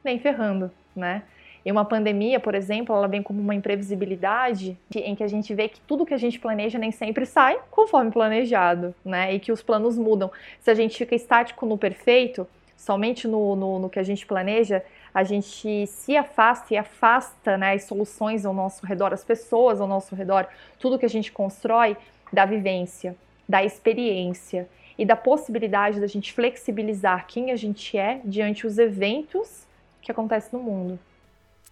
Nem 0.05 0.19
ferrando, 0.19 0.71
né? 0.95 1.23
E 1.65 1.73
uma 1.73 1.85
pandemia, 1.85 2.39
por 2.39 2.55
exemplo, 2.55 2.95
ela 2.95 3.09
vem 3.09 3.23
como 3.23 3.41
uma 3.41 3.55
imprevisibilidade 3.55 4.79
em 4.95 5.15
que 5.15 5.25
a 5.25 5.29
gente 5.29 5.53
vê 5.53 5.69
que 5.69 5.81
tudo 5.81 6.07
que 6.07 6.15
a 6.15 6.19
gente 6.19 6.39
planeja 6.39 6.79
nem 6.79 6.91
sempre 6.91 7.27
sai 7.27 7.59
conforme 7.71 8.11
planejado, 8.11 8.95
né? 9.05 9.35
E 9.35 9.41
que 9.41 9.53
os 9.53 9.61
planos 9.61 9.99
mudam. 9.99 10.31
Se 10.61 10.71
a 10.71 10.75
gente 10.75 10.97
fica 10.97 11.15
estático 11.15 11.67
no 11.67 11.77
perfeito, 11.77 12.47
somente 12.77 13.27
no, 13.27 13.57
no, 13.57 13.79
no 13.81 13.91
que 13.91 13.99
a 13.99 14.03
gente 14.03 14.25
planeja, 14.25 14.83
a 15.19 15.25
gente 15.25 15.85
se 15.89 16.17
afasta 16.17 16.73
e 16.73 16.77
afasta 16.77 17.57
né, 17.57 17.73
as 17.73 17.85
soluções 17.85 18.47
ao 18.47 18.55
nosso 18.55 18.87
redor, 18.87 19.13
as 19.13 19.25
pessoas 19.25 19.81
ao 19.81 19.89
nosso 19.89 20.15
redor, 20.15 20.47
tudo 20.79 20.97
que 20.97 21.05
a 21.05 21.09
gente 21.09 21.33
constrói 21.33 21.97
da 22.33 22.45
vivência, 22.45 23.17
da 23.49 23.65
experiência 23.65 24.69
e 24.97 25.05
da 25.05 25.17
possibilidade 25.17 26.01
da 26.01 26.07
gente 26.07 26.33
flexibilizar 26.33 27.27
quem 27.27 27.51
a 27.51 27.57
gente 27.57 27.99
é 27.99 28.21
diante 28.25 28.65
os 28.65 28.79
eventos 28.79 29.67
que 30.01 30.13
acontecem 30.13 30.57
no 30.57 30.65
mundo. 30.65 31.01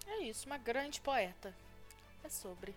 É 0.08 0.24
isso, 0.24 0.46
uma 0.46 0.58
grande 0.58 1.00
poeta. 1.00 1.54
É 2.24 2.28
sobre. 2.28 2.74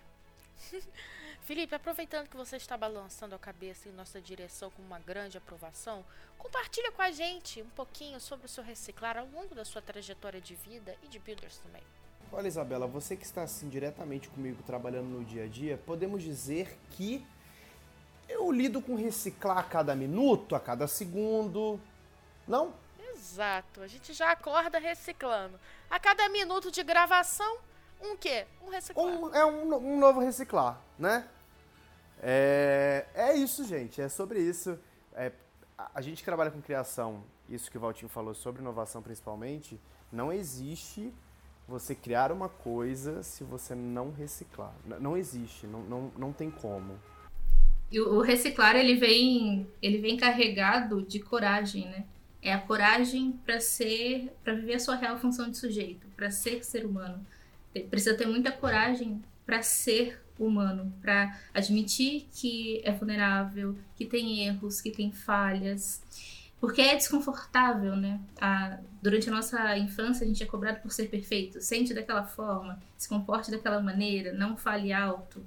Felipe, 1.49 1.73
aproveitando 1.73 2.29
que 2.29 2.37
você 2.37 2.57
está 2.57 2.77
balançando 2.77 3.33
a 3.33 3.39
cabeça 3.39 3.89
em 3.89 3.91
nossa 3.91 4.21
direção 4.21 4.69
com 4.69 4.83
uma 4.83 4.99
grande 4.99 5.35
aprovação, 5.35 6.05
compartilha 6.37 6.91
com 6.91 7.01
a 7.01 7.09
gente 7.09 7.59
um 7.63 7.69
pouquinho 7.69 8.19
sobre 8.19 8.45
o 8.45 8.47
seu 8.47 8.63
reciclar 8.63 9.17
ao 9.17 9.25
longo 9.25 9.55
da 9.55 9.65
sua 9.65 9.81
trajetória 9.81 10.39
de 10.39 10.53
vida 10.53 10.95
e 11.01 11.07
de 11.07 11.17
builders 11.17 11.57
também. 11.57 11.81
Olha, 12.31 12.47
Isabela, 12.47 12.85
você 12.85 13.15
que 13.15 13.25
está 13.25 13.41
assim 13.41 13.67
diretamente 13.67 14.29
comigo 14.29 14.61
trabalhando 14.61 15.07
no 15.07 15.25
dia 15.25 15.45
a 15.45 15.47
dia, 15.47 15.75
podemos 15.87 16.21
dizer 16.21 16.77
que 16.91 17.25
eu 18.27 18.51
lido 18.51 18.79
com 18.79 18.93
reciclar 18.93 19.57
a 19.57 19.63
cada 19.63 19.95
minuto, 19.95 20.53
a 20.53 20.59
cada 20.59 20.87
segundo. 20.87 21.81
Não? 22.47 22.75
Exato. 23.15 23.81
A 23.81 23.87
gente 23.87 24.13
já 24.13 24.33
acorda 24.33 24.77
reciclando. 24.77 25.59
A 25.89 25.99
cada 25.99 26.29
minuto 26.29 26.69
de 26.69 26.83
gravação, 26.83 27.57
um 27.99 28.15
quê? 28.15 28.45
Um 28.61 28.69
reciclar. 28.69 29.07
Um, 29.07 29.33
é 29.33 29.43
um, 29.43 29.93
um 29.95 29.99
novo 29.99 30.19
reciclar, 30.19 30.79
né? 30.99 31.27
É, 32.21 33.05
é 33.13 33.35
isso, 33.35 33.65
gente. 33.65 34.01
É 34.01 34.09
sobre 34.09 34.39
isso. 34.39 34.77
É, 35.13 35.31
a, 35.93 36.01
gente 36.01 36.17
que 36.17 36.25
trabalha 36.25 36.51
com 36.51 36.61
criação, 36.61 37.23
isso 37.49 37.71
que 37.71 37.77
o 37.77 37.81
Valtinho 37.81 38.09
falou 38.09 38.33
sobre 38.33 38.61
inovação 38.61 39.01
principalmente, 39.01 39.79
não 40.11 40.31
existe 40.31 41.13
você 41.67 41.93
criar 41.93 42.31
uma 42.31 42.49
coisa 42.49 43.23
se 43.23 43.43
você 43.43 43.75
não 43.75 44.11
reciclar. 44.11 44.73
Não 44.99 45.15
existe, 45.15 45.67
não, 45.67 45.81
não, 45.83 46.11
não 46.17 46.33
tem 46.33 46.49
como. 46.49 46.99
E 47.91 47.99
o 47.99 48.21
reciclar 48.21 48.75
ele 48.75 48.95
vem 48.95 49.67
ele 49.81 49.99
vem 49.99 50.17
carregado 50.17 51.01
de 51.01 51.19
coragem, 51.19 51.85
né? 51.85 52.05
É 52.41 52.53
a 52.53 52.59
coragem 52.59 53.33
para 53.45 53.59
ser, 53.59 54.31
para 54.43 54.53
viver 54.53 54.75
a 54.75 54.79
sua 54.79 54.95
real 54.95 55.17
função 55.17 55.49
de 55.49 55.57
sujeito, 55.57 56.07
para 56.15 56.31
ser 56.31 56.63
ser 56.63 56.85
humano. 56.85 57.25
Precisa 57.89 58.15
ter 58.15 58.25
muita 58.25 58.51
coragem 58.51 59.21
para 59.45 59.61
ser 59.61 60.21
humano, 60.39 60.91
para 61.01 61.37
admitir 61.53 62.27
que 62.31 62.81
é 62.83 62.91
vulnerável, 62.91 63.77
que 63.95 64.05
tem 64.05 64.45
erros, 64.45 64.81
que 64.81 64.91
tem 64.91 65.11
falhas. 65.11 66.01
Porque 66.59 66.81
é 66.81 66.95
desconfortável, 66.95 67.95
né? 67.95 68.19
A, 68.39 68.79
durante 69.01 69.29
a 69.29 69.31
nossa 69.31 69.77
infância, 69.77 70.25
a 70.25 70.27
gente 70.27 70.43
é 70.43 70.45
cobrado 70.45 70.81
por 70.81 70.91
ser 70.91 71.07
perfeito. 71.07 71.61
Sente 71.61 71.93
daquela 71.93 72.23
forma, 72.23 72.81
se 72.97 73.07
comporte 73.07 73.49
daquela 73.49 73.81
maneira, 73.81 74.33
não 74.33 74.57
fale 74.57 74.91
alto. 74.91 75.41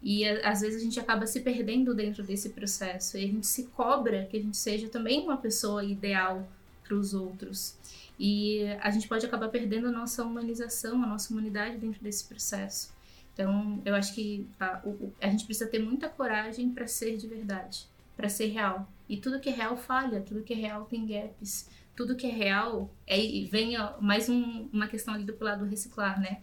E 0.00 0.28
às 0.28 0.60
vezes 0.60 0.80
a 0.80 0.84
gente 0.84 1.00
acaba 1.00 1.26
se 1.26 1.40
perdendo 1.40 1.94
dentro 1.94 2.22
desse 2.22 2.50
processo. 2.50 3.16
E 3.16 3.24
a 3.24 3.26
gente 3.26 3.46
se 3.46 3.64
cobra 3.68 4.26
que 4.26 4.36
a 4.36 4.40
gente 4.40 4.56
seja 4.56 4.88
também 4.88 5.22
uma 5.22 5.38
pessoa 5.38 5.82
ideal 5.82 6.46
para 6.84 6.94
os 6.94 7.14
outros. 7.14 7.74
E 8.18 8.64
a 8.80 8.90
gente 8.90 9.08
pode 9.08 9.26
acabar 9.26 9.48
perdendo 9.48 9.88
a 9.88 9.90
nossa 9.90 10.22
humanização, 10.22 11.02
a 11.02 11.06
nossa 11.06 11.32
humanidade 11.32 11.78
dentro 11.78 12.00
desse 12.00 12.24
processo. 12.24 12.93
Então, 13.34 13.82
eu 13.84 13.94
acho 13.96 14.14
que 14.14 14.46
a, 14.58 14.80
a 15.20 15.28
gente 15.28 15.44
precisa 15.44 15.68
ter 15.68 15.80
muita 15.80 16.08
coragem 16.08 16.70
para 16.70 16.86
ser 16.86 17.16
de 17.16 17.26
verdade, 17.26 17.86
para 18.16 18.28
ser 18.28 18.46
real. 18.46 18.88
E 19.08 19.16
tudo 19.16 19.40
que 19.40 19.48
é 19.48 19.52
real 19.52 19.76
falha, 19.76 20.20
tudo 20.20 20.42
que 20.42 20.52
é 20.52 20.56
real 20.56 20.84
tem 20.84 21.04
gaps. 21.04 21.68
Tudo 21.96 22.16
que 22.16 22.26
é 22.26 22.30
real 22.30 22.90
é 23.06 23.16
vem 23.50 23.74
mais 24.00 24.28
um, 24.28 24.68
uma 24.72 24.88
questão 24.88 25.14
ali 25.14 25.24
do 25.24 25.36
lado 25.40 25.64
do 25.64 25.70
reciclar, 25.70 26.20
né? 26.20 26.40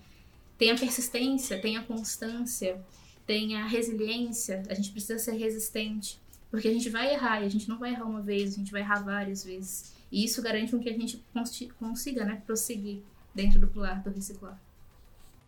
Tem 0.58 0.72
a 0.72 0.78
persistência, 0.78 1.62
tem 1.62 1.78
a 1.78 1.84
constância, 1.84 2.82
tem 3.26 3.56
a 3.56 3.66
resiliência. 3.66 4.64
A 4.70 4.74
gente 4.74 4.92
precisa 4.92 5.18
ser 5.18 5.34
resistente, 5.34 6.22
porque 6.50 6.68
a 6.68 6.74
gente 6.74 6.90
vai 6.90 7.14
errar 7.14 7.42
e 7.42 7.46
a 7.46 7.50
gente 7.50 7.68
não 7.68 7.80
vai 7.80 7.92
errar 7.92 8.06
uma 8.06 8.22
vez, 8.22 8.54
a 8.54 8.58
gente 8.58 8.72
vai 8.72 8.82
errar 8.82 9.02
várias 9.02 9.44
vezes. 9.44 9.94
E 10.12 10.24
isso 10.26 10.42
garante 10.42 10.78
que 10.78 10.90
a 10.90 10.94
gente 10.94 11.24
consiga, 11.80 12.26
né, 12.26 12.42
prosseguir 12.46 13.02
dentro 13.34 13.60
do 13.60 13.68
pilar 13.68 14.04
do 14.04 14.10
reciclar. 14.10 14.60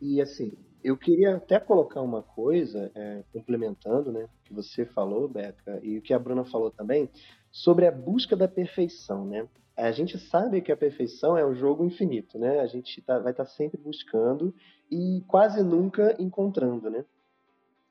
E 0.01 0.21
assim, 0.21 0.53
eu 0.84 0.98
queria 0.98 1.38
até 1.38 1.60
colocar 1.60 2.02
uma 2.02 2.22
coisa, 2.22 2.91
é, 2.93 3.24
complementando, 3.32 4.12
né, 4.12 4.28
que 4.43 4.54
você 4.54 4.86
falou, 4.86 5.28
Beca, 5.28 5.80
e 5.82 5.98
o 5.98 6.02
que 6.02 6.13
a 6.13 6.19
Bruna 6.19 6.43
falou 6.43 6.69
também, 6.69 7.10
sobre 7.52 7.88
a 7.88 7.91
busca 7.91 8.36
da 8.36 8.48
perfeição, 8.48 9.26
né? 9.26 9.48
A 9.76 9.91
gente 9.91 10.19
sabe 10.19 10.62
que 10.62 10.72
a 10.72 10.78
perfeição 10.78 11.36
é 11.38 11.46
um 11.46 11.56
jogo 11.56 11.84
infinito, 11.84 12.38
né? 12.38 12.60
A 12.60 12.67
gente 12.67 13.02
tá, 13.02 13.17
vai 13.17 13.32
estar 13.32 13.46
tá 13.46 13.50
sempre 13.50 13.80
buscando 13.80 14.54
e 14.91 15.24
quase 15.28 15.63
nunca 15.63 16.15
encontrando, 16.19 16.89
né? 16.89 17.04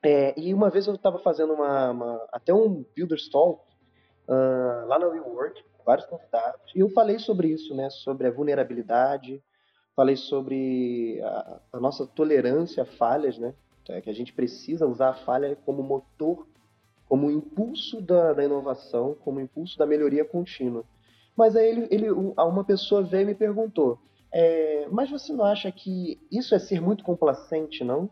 É, 0.02 0.38
e 0.38 0.52
uma 0.52 0.68
vez 0.68 0.86
eu 0.86 0.94
estava 0.94 1.18
fazendo 1.18 1.54
uma, 1.54 1.90
uma, 1.90 2.28
até 2.32 2.52
um 2.52 2.84
Builder's 2.94 3.28
Talk 3.28 3.62
uh, 4.28 4.86
lá 4.86 4.98
na 4.98 5.06
WeWork, 5.06 5.64
vários 5.84 6.06
convidados, 6.06 6.72
e 6.74 6.80
eu 6.80 6.88
falei 6.90 7.18
sobre 7.18 7.48
isso, 7.48 7.74
né? 7.74 7.88
Sobre 7.90 8.26
a 8.26 8.30
vulnerabilidade, 8.30 9.42
falei 9.94 10.16
sobre 10.16 11.20
a, 11.22 11.60
a 11.74 11.80
nossa 11.80 12.06
tolerância 12.06 12.82
a 12.82 12.86
falhas, 12.86 13.38
né? 13.38 13.54
É, 13.88 14.00
que 14.00 14.08
a 14.08 14.14
gente 14.14 14.32
precisa 14.32 14.86
usar 14.86 15.10
a 15.10 15.14
falha 15.14 15.56
como 15.66 15.82
motor, 15.82 16.46
como 17.08 17.30
impulso 17.30 18.00
da, 18.00 18.32
da 18.32 18.44
inovação, 18.44 19.16
como 19.24 19.40
impulso 19.40 19.76
da 19.76 19.84
melhoria 19.84 20.24
contínua. 20.24 20.84
Mas 21.36 21.56
aí 21.56 21.68
ele, 21.68 21.88
ele, 21.90 22.10
uma 22.10 22.64
pessoa 22.64 23.02
veio 23.02 23.22
e 23.22 23.26
me 23.26 23.34
perguntou: 23.34 23.98
é, 24.32 24.86
mas 24.90 25.10
você 25.10 25.32
não 25.32 25.44
acha 25.44 25.70
que 25.72 26.18
isso 26.30 26.54
é 26.54 26.58
ser 26.58 26.80
muito 26.80 27.02
complacente, 27.02 27.82
não? 27.84 28.08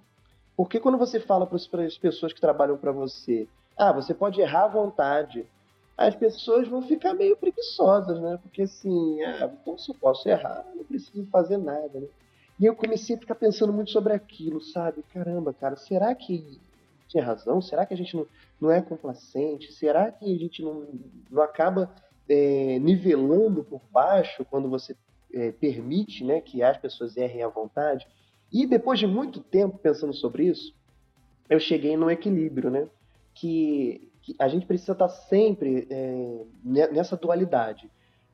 Porque 0.56 0.80
quando 0.80 0.98
você 0.98 1.18
fala 1.18 1.46
para 1.46 1.56
as 1.56 1.96
pessoas 1.96 2.32
que 2.32 2.40
trabalham 2.40 2.76
para 2.76 2.92
você, 2.92 3.48
ah, 3.76 3.92
você 3.92 4.12
pode 4.12 4.40
errar 4.40 4.64
à 4.64 4.68
vontade, 4.68 5.46
as 6.00 6.14
pessoas 6.14 6.66
vão 6.66 6.80
ficar 6.80 7.12
meio 7.12 7.36
preguiçosas, 7.36 8.18
né? 8.22 8.38
Porque 8.42 8.62
assim, 8.62 9.22
ah, 9.22 9.52
então 9.60 9.76
se 9.76 9.90
eu 9.90 9.94
posso 9.94 10.26
errar, 10.26 10.64
não 10.74 10.82
preciso 10.82 11.26
fazer 11.26 11.58
nada, 11.58 12.00
né? 12.00 12.06
E 12.58 12.64
eu 12.64 12.74
comecei 12.74 13.16
a 13.16 13.18
ficar 13.18 13.34
pensando 13.34 13.70
muito 13.70 13.90
sobre 13.90 14.14
aquilo, 14.14 14.62
sabe? 14.62 15.04
Caramba, 15.12 15.52
cara, 15.52 15.76
será 15.76 16.14
que 16.14 16.58
tinha 17.06 17.22
razão? 17.22 17.60
Será 17.60 17.84
que 17.84 17.92
a 17.92 17.96
gente 17.98 18.16
não, 18.16 18.26
não 18.58 18.70
é 18.70 18.80
complacente? 18.80 19.74
Será 19.74 20.10
que 20.10 20.24
a 20.24 20.38
gente 20.38 20.62
não, 20.62 20.88
não 21.30 21.42
acaba 21.42 21.94
é, 22.26 22.78
nivelando 22.78 23.62
por 23.62 23.82
baixo 23.92 24.42
quando 24.46 24.70
você 24.70 24.96
é, 25.34 25.52
permite 25.52 26.24
né, 26.24 26.40
que 26.40 26.62
as 26.62 26.78
pessoas 26.78 27.14
errem 27.14 27.42
à 27.42 27.48
vontade? 27.48 28.06
E 28.50 28.66
depois 28.66 28.98
de 28.98 29.06
muito 29.06 29.40
tempo 29.40 29.76
pensando 29.76 30.14
sobre 30.14 30.44
isso, 30.44 30.74
eu 31.48 31.60
cheguei 31.60 31.94
num 31.94 32.10
equilíbrio, 32.10 32.70
né? 32.70 32.88
Que 33.34 34.09
a 34.38 34.48
gente 34.48 34.66
precisa 34.66 34.92
estar 34.92 35.08
sempre 35.08 35.86
é, 35.90 36.44
nessa 36.64 37.16
dualidade, 37.16 37.90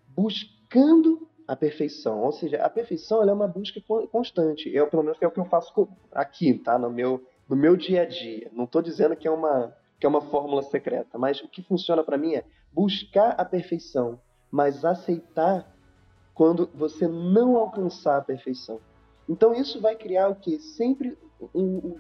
buscando 0.09 1.29
a 1.47 1.55
perfeição. 1.55 2.23
Ou 2.23 2.33
seja, 2.33 2.63
a 2.63 2.69
perfeição 2.69 3.23
é 3.23 3.33
uma 3.33 3.47
busca 3.47 3.81
constante. 4.11 4.69
Eu, 4.75 4.89
pelo 4.89 5.03
menos 5.03 5.19
é 5.21 5.27
o 5.27 5.31
que 5.31 5.41
eu 5.41 5.45
faço 5.45 5.89
aqui, 6.13 6.55
tá? 6.55 6.79
No 6.79 6.91
meu, 6.91 7.25
no 7.49 7.57
meu 7.57 7.77
dia 7.77 8.03
a 8.03 8.05
dia. 8.05 8.51
Não 8.53 8.65
estou 8.65 8.83
dizendo 8.83 9.17
que 9.17 9.29
é 9.29 9.31
uma 9.31 9.75
que 9.99 10.05
é 10.05 10.09
uma 10.09 10.21
fórmula 10.21 10.63
secreta, 10.63 11.17
mas 11.17 11.41
o 11.41 11.49
que 11.49 11.63
funciona 11.63 12.05
para 12.05 12.19
mim 12.19 12.35
é 12.35 12.45
buscar 12.71 13.31
a 13.31 13.45
perfeição, 13.47 14.21
mas 14.51 14.85
aceitar 14.85 15.75
quando 16.35 16.69
você 16.75 17.09
não 17.09 17.57
alcançar 17.57 18.19
a 18.19 18.23
perfeição. 18.23 18.79
Então 19.27 19.55
isso 19.55 19.81
vai 19.81 19.97
criar 19.97 20.29
o 20.29 20.37
que 20.37 20.59
sempre 20.59 21.17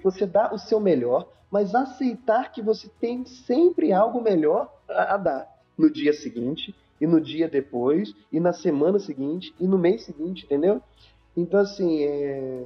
você 0.03 0.27
dá 0.27 0.53
o 0.53 0.59
seu 0.59 0.81
melhor, 0.81 1.29
mas 1.51 1.75
aceitar 1.75 2.53
que 2.53 2.63
você 2.63 2.89
tem 3.01 3.25
sempre 3.25 3.93
algo 3.93 4.21
melhor 4.21 4.73
a, 4.89 5.15
a 5.15 5.17
dar 5.17 5.57
no 5.77 5.91
dia 5.91 6.13
seguinte 6.13 6.75
e 7.01 7.07
no 7.07 7.21
dia 7.21 7.49
depois 7.49 8.15
e 8.33 8.41
na 8.41 8.53
semana 8.53 8.99
seguinte 8.99 9.55
e 9.61 9.67
no 9.67 9.79
mês 9.79 10.05
seguinte, 10.05 10.45
entendeu? 10.45 10.83
Então 11.37 11.61
assim, 11.61 12.03
é... 12.03 12.65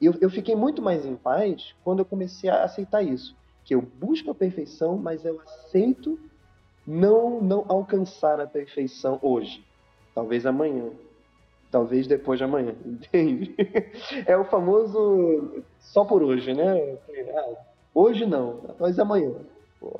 eu, 0.00 0.14
eu 0.20 0.30
fiquei 0.30 0.54
muito 0.54 0.82
mais 0.82 1.06
em 1.06 1.14
paz 1.14 1.74
quando 1.84 2.00
eu 2.00 2.04
comecei 2.04 2.50
a 2.50 2.64
aceitar 2.64 3.02
isso, 3.02 3.36
que 3.64 3.74
eu 3.74 3.80
busco 3.80 4.30
a 4.30 4.34
perfeição, 4.34 4.96
mas 4.96 5.24
eu 5.24 5.40
aceito 5.40 6.18
não 6.86 7.40
não 7.40 7.64
alcançar 7.68 8.40
a 8.40 8.46
perfeição 8.46 9.18
hoje, 9.22 9.64
talvez 10.14 10.46
amanhã, 10.46 10.90
talvez 11.70 12.06
depois 12.06 12.38
de 12.38 12.44
amanhã, 12.44 12.74
entende? 12.84 13.54
É 14.26 14.36
o 14.36 14.44
famoso 14.44 15.62
só 15.88 16.04
por 16.04 16.22
hoje, 16.22 16.52
né? 16.54 16.98
Ah, 17.34 17.54
hoje 17.94 18.26
não, 18.26 18.58
talvez 18.78 18.98
amanhã. 18.98 19.32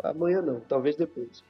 Amanhã 0.02 0.42
não, 0.42 0.60
talvez 0.60 0.96
depois. 0.96 1.42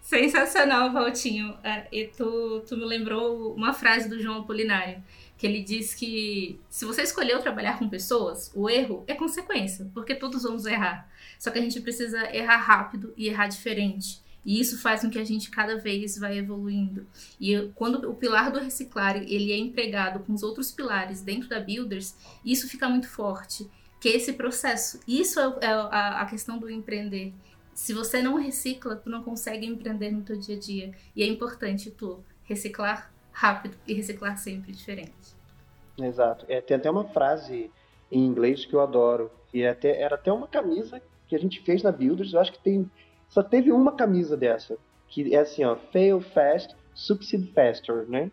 Sensacional, 0.00 0.92
Valtinho. 0.92 1.56
É, 1.64 1.86
e 1.90 2.06
tu, 2.06 2.60
tu 2.66 2.76
me 2.76 2.84
lembrou 2.84 3.52
uma 3.54 3.72
frase 3.72 4.08
do 4.08 4.20
João 4.20 4.40
Apolinário, 4.40 5.02
que 5.36 5.46
ele 5.46 5.62
diz 5.62 5.94
que 5.94 6.60
se 6.68 6.84
você 6.84 7.02
escolheu 7.02 7.40
trabalhar 7.40 7.78
com 7.78 7.88
pessoas, 7.88 8.52
o 8.54 8.70
erro 8.70 9.02
é 9.06 9.14
consequência, 9.14 9.90
porque 9.92 10.14
todos 10.14 10.42
vamos 10.44 10.66
errar. 10.66 11.08
Só 11.38 11.50
que 11.50 11.58
a 11.58 11.62
gente 11.62 11.80
precisa 11.80 12.34
errar 12.34 12.58
rápido 12.58 13.12
e 13.16 13.28
errar 13.28 13.48
diferente. 13.48 14.20
E 14.44 14.60
isso 14.60 14.80
faz 14.80 15.02
com 15.02 15.10
que 15.10 15.18
a 15.18 15.24
gente 15.24 15.50
cada 15.50 15.76
vez 15.76 16.18
vai 16.18 16.38
evoluindo. 16.38 17.06
E 17.40 17.70
quando 17.74 18.10
o 18.10 18.14
pilar 18.14 18.50
do 18.50 18.58
reciclar 18.58 19.16
ele 19.16 19.52
é 19.52 19.56
empregado 19.56 20.20
com 20.20 20.32
os 20.32 20.42
outros 20.42 20.72
pilares 20.72 21.22
dentro 21.22 21.48
da 21.48 21.60
Builders, 21.60 22.14
isso 22.44 22.68
fica 22.68 22.88
muito 22.88 23.08
forte. 23.08 23.68
Que 24.00 24.08
é 24.08 24.16
esse 24.16 24.32
processo. 24.32 24.98
Isso 25.06 25.38
é, 25.38 25.58
é 25.60 25.66
a, 25.68 26.22
a 26.22 26.26
questão 26.26 26.58
do 26.58 26.68
empreender. 26.68 27.32
Se 27.72 27.94
você 27.94 28.20
não 28.20 28.34
recicla, 28.34 28.96
tu 28.96 29.08
não 29.08 29.22
consegue 29.22 29.64
empreender 29.64 30.10
no 30.10 30.22
teu 30.22 30.36
dia 30.36 30.56
a 30.56 30.58
dia. 30.58 30.92
E 31.14 31.22
é 31.22 31.26
importante 31.26 31.90
tu 31.90 32.18
reciclar 32.44 33.12
rápido 33.30 33.76
e 33.86 33.94
reciclar 33.94 34.36
sempre 34.38 34.72
diferente. 34.72 35.12
Exato. 35.96 36.44
É, 36.48 36.60
tem 36.60 36.76
até 36.76 36.90
uma 36.90 37.04
frase 37.04 37.70
em 38.10 38.24
inglês 38.24 38.66
que 38.66 38.74
eu 38.74 38.80
adoro. 38.80 39.30
E 39.54 39.62
é 39.62 39.70
até, 39.70 40.00
era 40.00 40.16
até 40.16 40.32
uma 40.32 40.48
camisa 40.48 41.00
que 41.28 41.36
a 41.36 41.38
gente 41.38 41.60
fez 41.60 41.82
na 41.82 41.92
Builders. 41.92 42.32
Eu 42.32 42.40
acho 42.40 42.52
que 42.52 42.58
tem 42.58 42.90
só 43.32 43.42
teve 43.42 43.72
uma 43.72 43.92
camisa 43.92 44.36
dessa, 44.36 44.76
que 45.08 45.34
é 45.34 45.38
assim, 45.38 45.64
ó, 45.64 45.74
fail 45.90 46.20
fast, 46.20 46.76
succeed 46.94 47.50
faster, 47.54 48.06
né? 48.06 48.30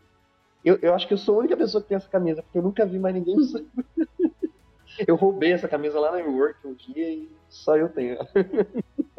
Eu, 0.63 0.77
eu 0.81 0.93
acho 0.93 1.07
que 1.07 1.13
eu 1.13 1.17
sou 1.17 1.35
a 1.35 1.39
única 1.39 1.55
pessoa 1.55 1.81
que 1.81 1.87
tem 1.87 1.95
essa 1.95 2.09
camisa, 2.09 2.43
porque 2.43 2.57
eu 2.57 2.61
nunca 2.61 2.85
vi 2.85 2.99
mais 2.99 3.15
ninguém 3.15 3.37
usando. 3.37 3.69
eu 5.07 5.15
roubei 5.15 5.53
essa 5.53 5.69
camisa 5.69 5.97
lá 5.97 6.11
na 6.11 6.17
Work 6.17 6.67
um 6.67 6.73
dia 6.73 7.13
e 7.13 7.29
só 7.47 7.77
eu 7.77 7.87
tenho. 7.87 8.17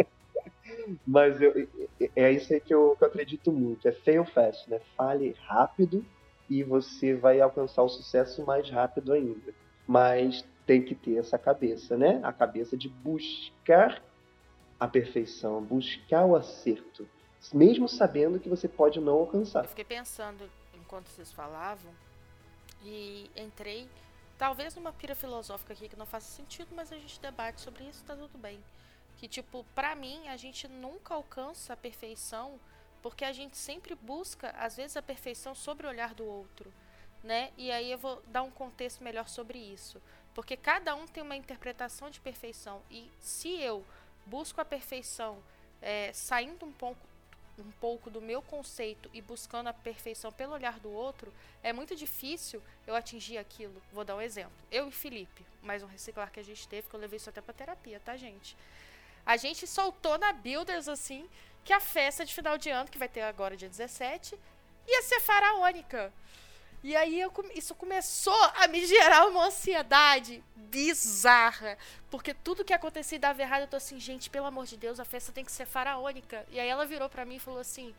Mas 1.07 1.41
eu, 1.41 1.67
é 2.15 2.31
isso 2.31 2.53
aí 2.53 2.61
que 2.61 2.75
eu, 2.75 2.95
que 2.99 3.05
eu 3.05 3.09
acredito 3.09 3.51
muito, 3.51 3.89
é 3.89 3.93
fail 3.93 4.27
fast, 4.27 4.69
né? 4.69 4.83
Fale 4.99 5.35
rápido 5.47 6.05
e 6.49 6.63
você 6.63 7.15
vai 7.15 7.41
alcançar 7.41 7.83
o 7.83 7.89
sucesso 7.89 8.45
mais 8.45 8.69
rápido 8.69 9.15
ainda. 9.15 9.55
Mas 9.89 10.45
tem 10.67 10.83
que 10.83 10.95
ter 10.95 11.17
essa 11.17 11.39
cabeça, 11.39 11.97
né? 11.97 12.21
A 12.23 12.35
cabeça 12.35 12.77
de 12.77 12.91
buscar 12.91 14.03
a 14.81 14.89
perfeição, 14.89 15.63
buscar 15.63 16.25
o 16.25 16.35
acerto, 16.35 17.07
mesmo 17.53 17.87
sabendo 17.87 18.41
que 18.41 18.49
você 18.49 18.67
pode 18.67 18.99
não 18.99 19.13
alcançar. 19.13 19.65
Eu 19.65 19.69
fiquei 19.69 19.85
pensando 19.85 20.51
enquanto 20.75 21.09
vocês 21.09 21.31
falavam 21.31 21.93
e 22.83 23.31
entrei 23.37 23.87
talvez 24.39 24.75
numa 24.75 24.91
pira 24.91 25.15
filosófica 25.15 25.75
aqui 25.75 25.87
que 25.87 25.97
não 25.97 26.07
faça 26.07 26.35
sentido, 26.35 26.69
mas 26.75 26.91
a 26.91 26.97
gente 26.97 27.21
debate 27.21 27.61
sobre 27.61 27.85
isso, 27.85 28.03
tá 28.05 28.17
tudo 28.17 28.39
bem. 28.39 28.59
Que 29.19 29.29
tipo, 29.29 29.67
para 29.75 29.95
mim, 29.95 30.27
a 30.29 30.37
gente 30.39 30.67
nunca 30.67 31.15
alcança 31.15 31.75
a 31.75 31.77
perfeição 31.77 32.59
porque 33.03 33.25
a 33.25 33.33
gente 33.33 33.57
sempre 33.57 33.95
busca, 33.95 34.51
às 34.59 34.77
vezes, 34.77 34.97
a 34.97 35.03
perfeição 35.03 35.55
sobre 35.55 35.87
o 35.87 35.91
olhar 35.91 36.15
do 36.15 36.25
outro, 36.25 36.73
né? 37.23 37.51
E 37.57 37.71
aí 37.71 37.93
eu 37.93 37.99
vou 37.99 38.23
dar 38.27 38.43
um 38.43 38.51
contexto 38.51 39.05
melhor 39.05 39.29
sobre 39.29 39.59
isso, 39.59 40.01
porque 40.35 40.57
cada 40.57 40.95
um 40.95 41.07
tem 41.07 41.23
uma 41.23 41.37
interpretação 41.37 42.11
de 42.11 42.21
perfeição 42.21 42.83
e 42.91 43.11
se 43.19 43.61
eu 43.61 43.85
busco 44.27 44.61
a 44.61 44.65
perfeição 44.65 45.39
é, 45.83 46.13
saindo 46.13 46.67
um 46.67 46.73
pouco 46.73 47.11
um 47.59 47.71
pouco 47.73 48.09
do 48.11 48.23
meu 48.23 48.41
conceito 48.41 49.11
e 49.13 49.21
buscando 49.21 49.69
a 49.69 49.73
perfeição 49.73 50.33
pelo 50.33 50.55
olhar 50.55 50.81
do 50.81 50.91
outro, 50.91 51.31
é 51.63 51.75
muito 51.75 51.95
difícil 51.95 52.63
eu 52.87 52.97
atingir 52.97 53.37
aquilo. 53.37 53.83
Vou 53.93 54.03
dar 54.05 54.17
um 54.17 54.21
exemplo. 54.21 54.53
Eu 54.71 54.89
e 54.89 54.93
Felipe, 54.93 55.45
mais 55.63 55.83
um 55.83 55.87
reciclar 55.87 56.31
que 56.31 56.41
a 56.41 56.45
gente 56.45 56.67
teve, 56.67 56.89
que 56.89 56.95
eu 56.95 57.01
levei 57.01 57.19
isso 57.19 57.29
até 57.29 57.43
pra 57.43 57.53
terapia, 57.53 58.01
tá, 58.01 58.17
gente? 58.17 58.57
A 59.25 59.37
gente 59.37 59.67
soltou 59.67 60.17
na 60.19 60.33
Builders, 60.33 60.89
assim, 60.89 61.29
que 61.65 61.73
a 61.73 61.81
festa 61.81 62.25
de 62.25 62.35
final 62.35 62.57
de 62.57 62.71
ano, 62.71 62.91
que 62.91 62.99
vai 62.99 63.09
ter 63.09 63.21
agora 63.23 63.57
dia 63.57 63.69
17, 63.69 64.39
ia 64.87 65.03
ser 65.03 65.21
faraônica. 65.21 66.13
E 66.83 66.97
aí 66.97 67.21
eu, 67.21 67.33
isso 67.55 67.75
começou 67.75 68.43
a 68.57 68.67
me 68.67 68.87
gerar 68.87 69.27
uma 69.27 69.47
ansiedade 69.47 70.43
bizarra. 70.57 71.77
Porque 72.11 72.33
tudo 72.33 72.65
que 72.65 72.73
acontecia 72.73 73.19
dava 73.19 73.43
errado, 73.43 73.63
eu 73.63 73.69
tô 73.69 73.77
assim, 73.77 74.01
gente, 74.01 74.31
pelo 74.31 74.47
amor 74.47 74.67
de 74.67 74.77
Deus, 74.77 74.99
a 74.99 75.05
festa 75.05 75.33
tem 75.33 75.45
que 75.45 75.53
ser 75.53 75.67
faraônica. 75.67 76.47
E 76.51 76.59
aí 76.59 76.69
ela 76.69 76.87
virou 76.87 77.09
para 77.09 77.25
mim 77.25 77.37
e 77.37 77.41
falou 77.41 77.61
assim: 77.61 77.95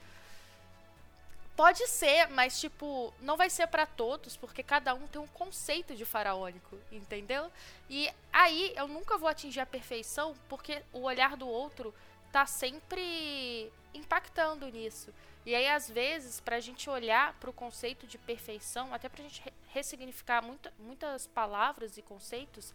Pode 1.55 1.85
ser, 1.87 2.27
mas 2.29 2.59
tipo, 2.59 3.13
não 3.21 3.37
vai 3.37 3.49
ser 3.49 3.67
para 3.67 3.85
todos, 3.85 4.35
porque 4.35 4.63
cada 4.63 4.95
um 4.95 5.05
tem 5.05 5.21
um 5.21 5.27
conceito 5.27 5.95
de 5.95 6.05
faraônico, 6.05 6.75
entendeu? 6.91 7.51
E 7.89 8.09
aí 8.33 8.73
eu 8.75 8.87
nunca 8.87 9.17
vou 9.17 9.29
atingir 9.29 9.59
a 9.59 9.65
perfeição, 9.65 10.33
porque 10.49 10.81
o 10.91 11.01
olhar 11.01 11.37
do 11.37 11.47
outro 11.47 11.93
tá 12.31 12.47
sempre 12.47 13.71
impactando 13.93 14.65
nisso. 14.69 15.13
E 15.45 15.55
aí, 15.55 15.67
às 15.67 15.89
vezes, 15.89 16.39
para 16.39 16.57
a 16.57 16.59
gente 16.59 16.89
olhar 16.89 17.33
para 17.39 17.49
o 17.49 17.53
conceito 17.53 18.05
de 18.05 18.17
perfeição, 18.17 18.93
até 18.93 19.09
para 19.09 19.21
a 19.21 19.27
gente 19.27 19.43
ressignificar 19.69 20.41
muita, 20.43 20.71
muitas 20.77 21.25
palavras 21.25 21.97
e 21.97 22.01
conceitos, 22.01 22.73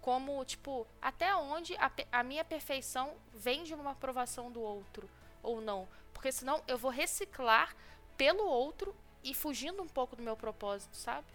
como, 0.00 0.44
tipo, 0.44 0.86
até 1.00 1.34
onde 1.34 1.74
a, 1.76 1.90
a, 2.12 2.22
minha 2.22 2.44
perfeição 2.44 3.14
vem 3.32 3.64
de 3.64 3.74
uma 3.74 3.92
aprovação 3.92 4.50
do 4.50 4.60
outro 4.60 5.08
ou 5.42 5.60
não. 5.60 5.88
Porque 6.12 6.30
senão 6.30 6.62
eu 6.68 6.78
vou 6.78 6.90
reciclar 6.90 7.74
pelo 8.16 8.44
outro 8.44 8.94
e 9.24 9.34
fugindo 9.34 9.82
um 9.82 9.88
pouco 9.88 10.14
do 10.14 10.22
meu 10.22 10.36
propósito, 10.36 10.94
sabe? 10.96 11.26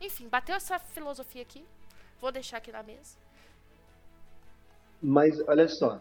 Enfim, 0.00 0.28
bateu 0.28 0.56
essa 0.56 0.78
filosofia 0.78 1.42
aqui. 1.42 1.64
Vou 2.20 2.32
deixar 2.32 2.56
aqui 2.56 2.72
na 2.72 2.82
mesa. 2.82 3.16
Mas 5.02 5.38
olha 5.46 5.68
só, 5.68 6.00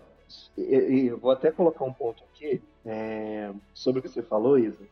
eu 0.57 1.17
vou 1.17 1.31
até 1.31 1.51
colocar 1.51 1.85
um 1.85 1.93
ponto 1.93 2.23
aqui 2.23 2.61
é, 2.85 3.51
sobre 3.73 3.99
o 3.99 4.01
que 4.03 4.09
você 4.09 4.21
falou, 4.21 4.57
Isa, 4.57 4.83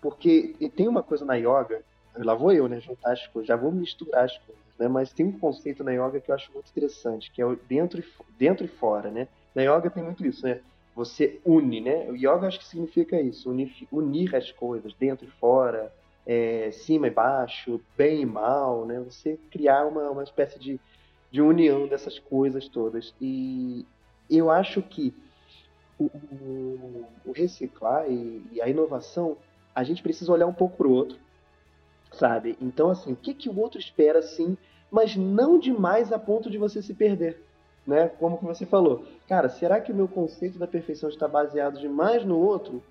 porque 0.00 0.54
tem 0.74 0.88
uma 0.88 1.02
coisa 1.02 1.24
na 1.24 1.34
yoga, 1.34 1.82
lá 2.16 2.34
vou 2.34 2.52
eu, 2.52 2.68
né, 2.68 2.80
juntar 2.80 3.12
as 3.12 3.26
coisas, 3.28 3.48
já 3.48 3.56
vou 3.56 3.70
misturar 3.70 4.24
as 4.24 4.36
coisas, 4.38 4.62
né, 4.78 4.88
mas 4.88 5.12
tem 5.12 5.26
um 5.26 5.38
conceito 5.38 5.84
na 5.84 5.92
yoga 5.92 6.20
que 6.20 6.30
eu 6.30 6.34
acho 6.34 6.52
muito 6.52 6.68
interessante, 6.70 7.30
que 7.30 7.40
é 7.40 7.46
o 7.46 7.56
dentro 7.56 8.00
e, 8.00 8.04
dentro 8.38 8.64
e 8.64 8.68
fora, 8.68 9.10
né. 9.10 9.28
Na 9.54 9.62
yoga 9.62 9.90
tem 9.90 10.02
muito 10.02 10.26
isso, 10.26 10.44
né, 10.44 10.60
você 10.94 11.40
une, 11.44 11.80
né, 11.80 12.10
o 12.10 12.16
yoga 12.16 12.48
acho 12.48 12.58
que 12.58 12.66
significa 12.66 13.20
isso, 13.20 13.50
unir, 13.50 13.72
unir 13.90 14.34
as 14.34 14.50
coisas, 14.50 14.92
dentro 14.94 15.26
e 15.26 15.30
fora, 15.30 15.92
é, 16.26 16.70
cima 16.72 17.06
e 17.06 17.10
baixo, 17.10 17.80
bem 17.96 18.22
e 18.22 18.26
mal, 18.26 18.84
né, 18.84 19.00
você 19.00 19.38
criar 19.50 19.86
uma, 19.86 20.10
uma 20.10 20.22
espécie 20.22 20.58
de, 20.58 20.80
de 21.30 21.40
união 21.40 21.86
dessas 21.86 22.18
coisas 22.18 22.68
todas, 22.68 23.14
e 23.20 23.86
eu 24.36 24.50
acho 24.50 24.82
que 24.82 25.14
o, 25.98 26.10
o, 27.24 27.32
reciclar 27.32 28.10
e, 28.10 28.42
e, 28.52 28.62
a 28.62 28.68
inovação, 28.68 29.36
a 29.74 29.84
gente 29.84 30.02
precisa 30.02 30.32
olhar 30.32 30.46
um 30.46 30.52
pouco 30.52 30.76
para 30.76 30.86
o 30.86 30.92
outro, 30.92 31.18
sabe? 32.12 32.56
Então, 32.60 32.90
assim, 32.90 33.12
o 33.12 33.16
que, 33.16 33.34
que 33.34 33.48
o 33.48 33.58
outro 33.58 33.78
espera, 33.78 34.22
sim, 34.22 34.56
mas 34.90 35.16
não 35.16 35.58
demais 35.58 36.12
a 36.12 36.18
ponto 36.18 36.50
de 36.50 36.58
você 36.58 36.82
se 36.82 36.94
perder, 36.94 37.40
né? 37.86 38.08
Como 38.08 38.38
que 38.38 38.44
você 38.44 38.66
falou. 38.66 39.04
Cara, 39.28 39.48
será 39.48 39.80
que 39.80 39.92
o 39.92 39.94
meu 39.94 40.08
conceito 40.08 40.58
da 40.58 40.66
perfeição 40.66 41.08
está 41.08 41.26
baseado 41.26 41.78
demais 41.78 42.24
no 42.24 42.38
outro? 42.38 42.82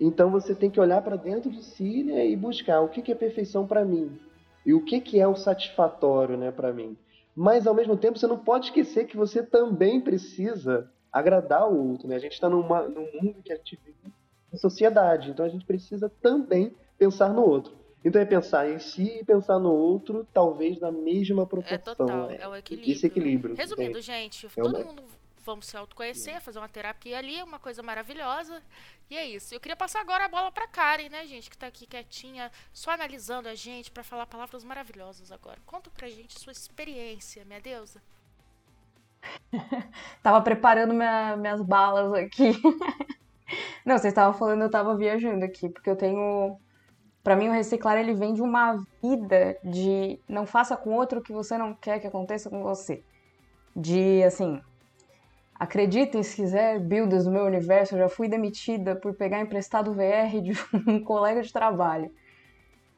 Então 0.00 0.30
você 0.30 0.54
tem 0.54 0.70
que 0.70 0.80
olhar 0.80 1.02
para 1.02 1.16
dentro 1.16 1.50
de 1.50 1.62
si 1.62 2.02
né, 2.02 2.26
e 2.26 2.36
buscar 2.36 2.80
o 2.80 2.88
que, 2.88 3.00
que 3.00 3.12
é 3.12 3.14
perfeição 3.14 3.66
para 3.66 3.84
mim 3.84 4.18
e 4.66 4.74
o 4.74 4.84
que, 4.84 5.00
que 5.00 5.20
é 5.20 5.28
o 5.28 5.36
satisfatório 5.36 6.36
né, 6.36 6.50
para 6.50 6.72
mim. 6.72 6.96
Mas 7.34 7.66
ao 7.66 7.74
mesmo 7.74 7.96
tempo 7.96 8.18
você 8.18 8.26
não 8.26 8.38
pode 8.38 8.66
esquecer 8.66 9.06
que 9.06 9.16
você 9.16 9.42
também 9.42 10.00
precisa 10.00 10.90
agradar 11.12 11.70
o 11.70 11.90
outro, 11.90 12.08
né? 12.08 12.16
A 12.16 12.20
gente 12.20 12.32
está 12.32 12.48
num 12.48 12.62
mundo 12.62 13.42
que 13.44 13.52
a 13.52 13.56
gente 13.56 13.78
vive 13.84 14.12
em 14.52 14.56
sociedade, 14.56 15.30
então 15.30 15.44
a 15.44 15.48
gente 15.48 15.64
precisa 15.64 16.08
também 16.20 16.74
pensar 16.96 17.32
no 17.32 17.42
outro. 17.42 17.74
Então 18.04 18.20
é 18.20 18.24
pensar 18.24 18.70
em 18.70 18.78
si 18.78 19.20
e 19.20 19.24
pensar 19.24 19.58
no 19.58 19.72
outro, 19.72 20.26
talvez 20.32 20.78
na 20.78 20.92
mesma 20.92 21.46
proporção. 21.46 21.74
É 21.74 21.78
total, 21.78 22.30
é, 22.30 22.36
é 22.36 22.48
o 22.48 22.54
equilíbrio. 22.54 22.92
Esse 22.92 23.06
equilíbrio. 23.06 23.54
Resumindo, 23.56 24.00
gente, 24.00 24.46
é 24.46 24.62
todo 24.62 24.84
mundo 24.84 25.02
vamos 25.44 25.66
se 25.66 25.76
autoconhecer, 25.76 26.40
fazer 26.40 26.58
uma 26.58 26.68
terapia 26.68 27.18
ali, 27.18 27.42
uma 27.42 27.58
coisa 27.58 27.82
maravilhosa. 27.82 28.62
E 29.10 29.16
é 29.16 29.26
isso. 29.26 29.54
Eu 29.54 29.60
queria 29.60 29.76
passar 29.76 30.00
agora 30.00 30.24
a 30.24 30.28
bola 30.28 30.50
pra 30.50 30.66
Karen, 30.66 31.08
né, 31.08 31.26
gente, 31.26 31.50
que 31.50 31.58
tá 31.58 31.66
aqui 31.66 31.86
quietinha, 31.86 32.50
só 32.72 32.90
analisando 32.90 33.48
a 33.48 33.54
gente 33.54 33.90
para 33.90 34.02
falar 34.02 34.26
palavras 34.26 34.64
maravilhosas 34.64 35.30
agora. 35.30 35.58
Conta 35.66 35.90
pra 35.90 36.08
gente 36.08 36.40
sua 36.40 36.52
experiência, 36.52 37.44
minha 37.44 37.60
deusa. 37.60 38.02
tava 40.22 40.40
preparando 40.40 40.94
minha, 40.94 41.36
minhas 41.36 41.60
balas 41.62 42.12
aqui. 42.14 42.52
não, 43.84 43.98
vocês 43.98 44.12
estavam 44.12 44.36
falando, 44.38 44.62
eu 44.62 44.70
tava 44.70 44.96
viajando 44.96 45.44
aqui, 45.44 45.68
porque 45.68 45.90
eu 45.90 45.96
tenho. 45.96 46.58
Para 47.22 47.36
mim, 47.36 47.48
o 47.48 47.52
reciclar 47.52 47.96
ele 47.96 48.12
vem 48.12 48.34
de 48.34 48.42
uma 48.42 48.84
vida 49.02 49.56
de 49.64 50.20
não 50.28 50.44
faça 50.44 50.76
com 50.76 50.92
outro 50.94 51.20
o 51.20 51.22
que 51.22 51.32
você 51.32 51.56
não 51.56 51.72
quer 51.72 51.98
que 51.98 52.06
aconteça 52.06 52.50
com 52.50 52.62
você. 52.62 53.02
De 53.74 54.22
assim, 54.22 54.60
acreditem 55.58 56.22
se 56.22 56.36
quiser, 56.36 56.80
builders 56.80 57.24
do 57.24 57.30
meu 57.30 57.44
universo, 57.44 57.94
eu 57.94 58.00
já 58.00 58.08
fui 58.08 58.28
demitida 58.28 58.96
por 58.96 59.14
pegar 59.14 59.40
emprestado 59.40 59.92
VR 59.92 60.40
de 60.42 60.52
um 60.86 61.02
colega 61.02 61.42
de 61.42 61.52
trabalho. 61.52 62.10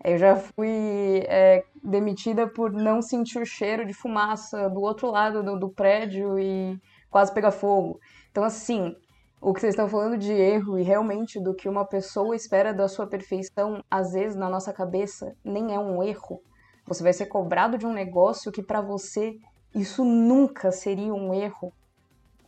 Eu 0.04 0.18
já 0.18 0.36
fui 0.36 1.24
é, 1.26 1.64
demitida 1.82 2.46
por 2.46 2.72
não 2.72 3.02
sentir 3.02 3.38
o 3.38 3.46
cheiro 3.46 3.84
de 3.84 3.92
fumaça 3.92 4.68
do 4.68 4.80
outro 4.80 5.10
lado 5.10 5.42
do, 5.42 5.58
do 5.58 5.68
prédio 5.68 6.38
e 6.38 6.78
quase 7.10 7.32
pegar 7.32 7.50
fogo. 7.50 7.98
Então, 8.30 8.44
assim, 8.44 8.94
o 9.40 9.52
que 9.52 9.60
vocês 9.60 9.74
estão 9.74 9.88
falando 9.88 10.18
de 10.18 10.32
erro 10.32 10.78
e 10.78 10.82
realmente 10.82 11.40
do 11.40 11.54
que 11.54 11.68
uma 11.68 11.84
pessoa 11.84 12.36
espera 12.36 12.72
da 12.72 12.88
sua 12.88 13.06
perfeição, 13.06 13.82
às 13.90 14.12
vezes 14.12 14.36
na 14.36 14.48
nossa 14.48 14.72
cabeça 14.72 15.34
nem 15.44 15.74
é 15.74 15.78
um 15.78 16.02
erro. 16.02 16.42
Você 16.86 17.02
vai 17.02 17.12
ser 17.12 17.26
cobrado 17.26 17.76
de 17.76 17.86
um 17.86 17.92
negócio 17.92 18.52
que 18.52 18.62
para 18.62 18.80
você 18.80 19.36
isso 19.74 20.04
nunca 20.04 20.70
seria 20.70 21.12
um 21.12 21.34
erro. 21.34 21.72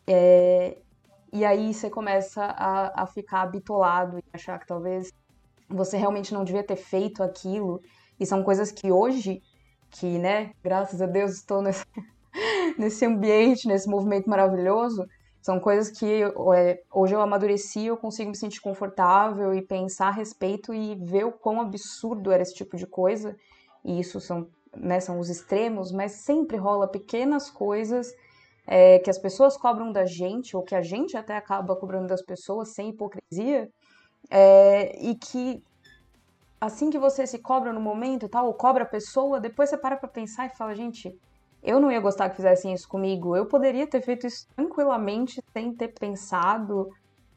É... 0.09 0.79
E 1.31 1.45
aí 1.45 1.75
você 1.75 1.91
começa 1.91 2.43
a, 2.43 3.03
a 3.03 3.07
ficar 3.07 3.47
bitolado 3.47 4.19
e 4.19 4.25
achar 4.33 4.59
que 4.59 4.67
talvez 4.67 5.13
você 5.69 5.99
realmente 5.99 6.33
não 6.33 6.43
devia 6.43 6.65
ter 6.65 6.77
feito 6.77 7.23
aquilo. 7.23 7.83
E 8.19 8.25
são 8.25 8.43
coisas 8.43 8.73
que 8.73 8.91
hoje, 8.91 9.43
que, 9.91 10.19
né, 10.19 10.53
graças 10.65 11.03
a 11.03 11.07
Deus 11.07 11.33
estou 11.33 11.61
nesse, 11.61 11.85
nesse 12.79 13.05
ambiente, 13.05 13.69
nesse 13.69 13.89
movimento 13.89 14.29
maravilhoso, 14.29 15.05
são 15.41 15.61
coisas 15.61 15.91
que 15.91 16.23
é, 16.55 16.83
hoje 16.93 17.15
eu 17.15 17.21
amadureci, 17.21 17.87
eu 17.87 17.97
consigo 17.97 18.31
me 18.31 18.37
sentir 18.37 18.61
confortável 18.61 19.55
e 19.55 19.63
pensar 19.63 20.09
a 20.09 20.13
respeito 20.13 20.75
e 20.75 20.95
ver 20.97 21.25
o 21.25 21.33
quão 21.33 21.61
absurdo 21.61 22.33
era 22.33 22.43
esse 22.43 22.55
tipo 22.55 22.77
de 22.77 22.87
coisa. 22.87 23.37
E 23.85 24.01
isso 24.01 24.21
são, 24.21 24.49
né, 24.77 24.99
são 25.01 25.19
os 25.19 25.29
extremos, 25.29 25.93
mas 25.93 26.13
sempre 26.13 26.57
rola 26.57 26.89
pequenas 26.89 27.51
coisas 27.51 28.13
é, 28.71 28.99
que 28.99 29.09
as 29.09 29.19
pessoas 29.19 29.57
cobram 29.57 29.91
da 29.91 30.05
gente, 30.05 30.55
ou 30.55 30.63
que 30.63 30.75
a 30.75 30.83
gente 30.83 31.17
até 31.17 31.35
acaba 31.35 31.75
cobrando 31.75 32.07
das 32.07 32.23
pessoas 32.23 32.75
sem 32.75 32.91
hipocrisia, 32.91 33.71
é, 34.31 34.95
e 35.03 35.15
que 35.15 35.63
assim 36.61 36.91
que 36.91 36.99
você 36.99 37.27
se 37.27 37.39
cobra 37.39 37.73
no 37.73 37.81
momento 37.81 38.29
tal, 38.29 38.47
ou 38.47 38.53
cobra 38.53 38.85
a 38.85 38.87
pessoa, 38.87 39.41
depois 39.41 39.71
você 39.71 39.79
para 39.79 39.97
pra 39.97 40.09
pensar 40.09 40.47
e 40.47 40.57
fala, 40.57 40.75
gente, 40.75 41.11
eu 41.63 41.81
não 41.81 41.91
ia 41.91 41.99
gostar 41.99 42.29
que 42.29 42.37
fizessem 42.37 42.75
isso 42.75 42.87
comigo. 42.87 43.35
Eu 43.35 43.47
poderia 43.47 43.87
ter 43.87 44.03
feito 44.03 44.27
isso 44.27 44.47
tranquilamente 44.55 45.43
sem 45.53 45.73
ter 45.75 45.89
pensado, 45.89 46.91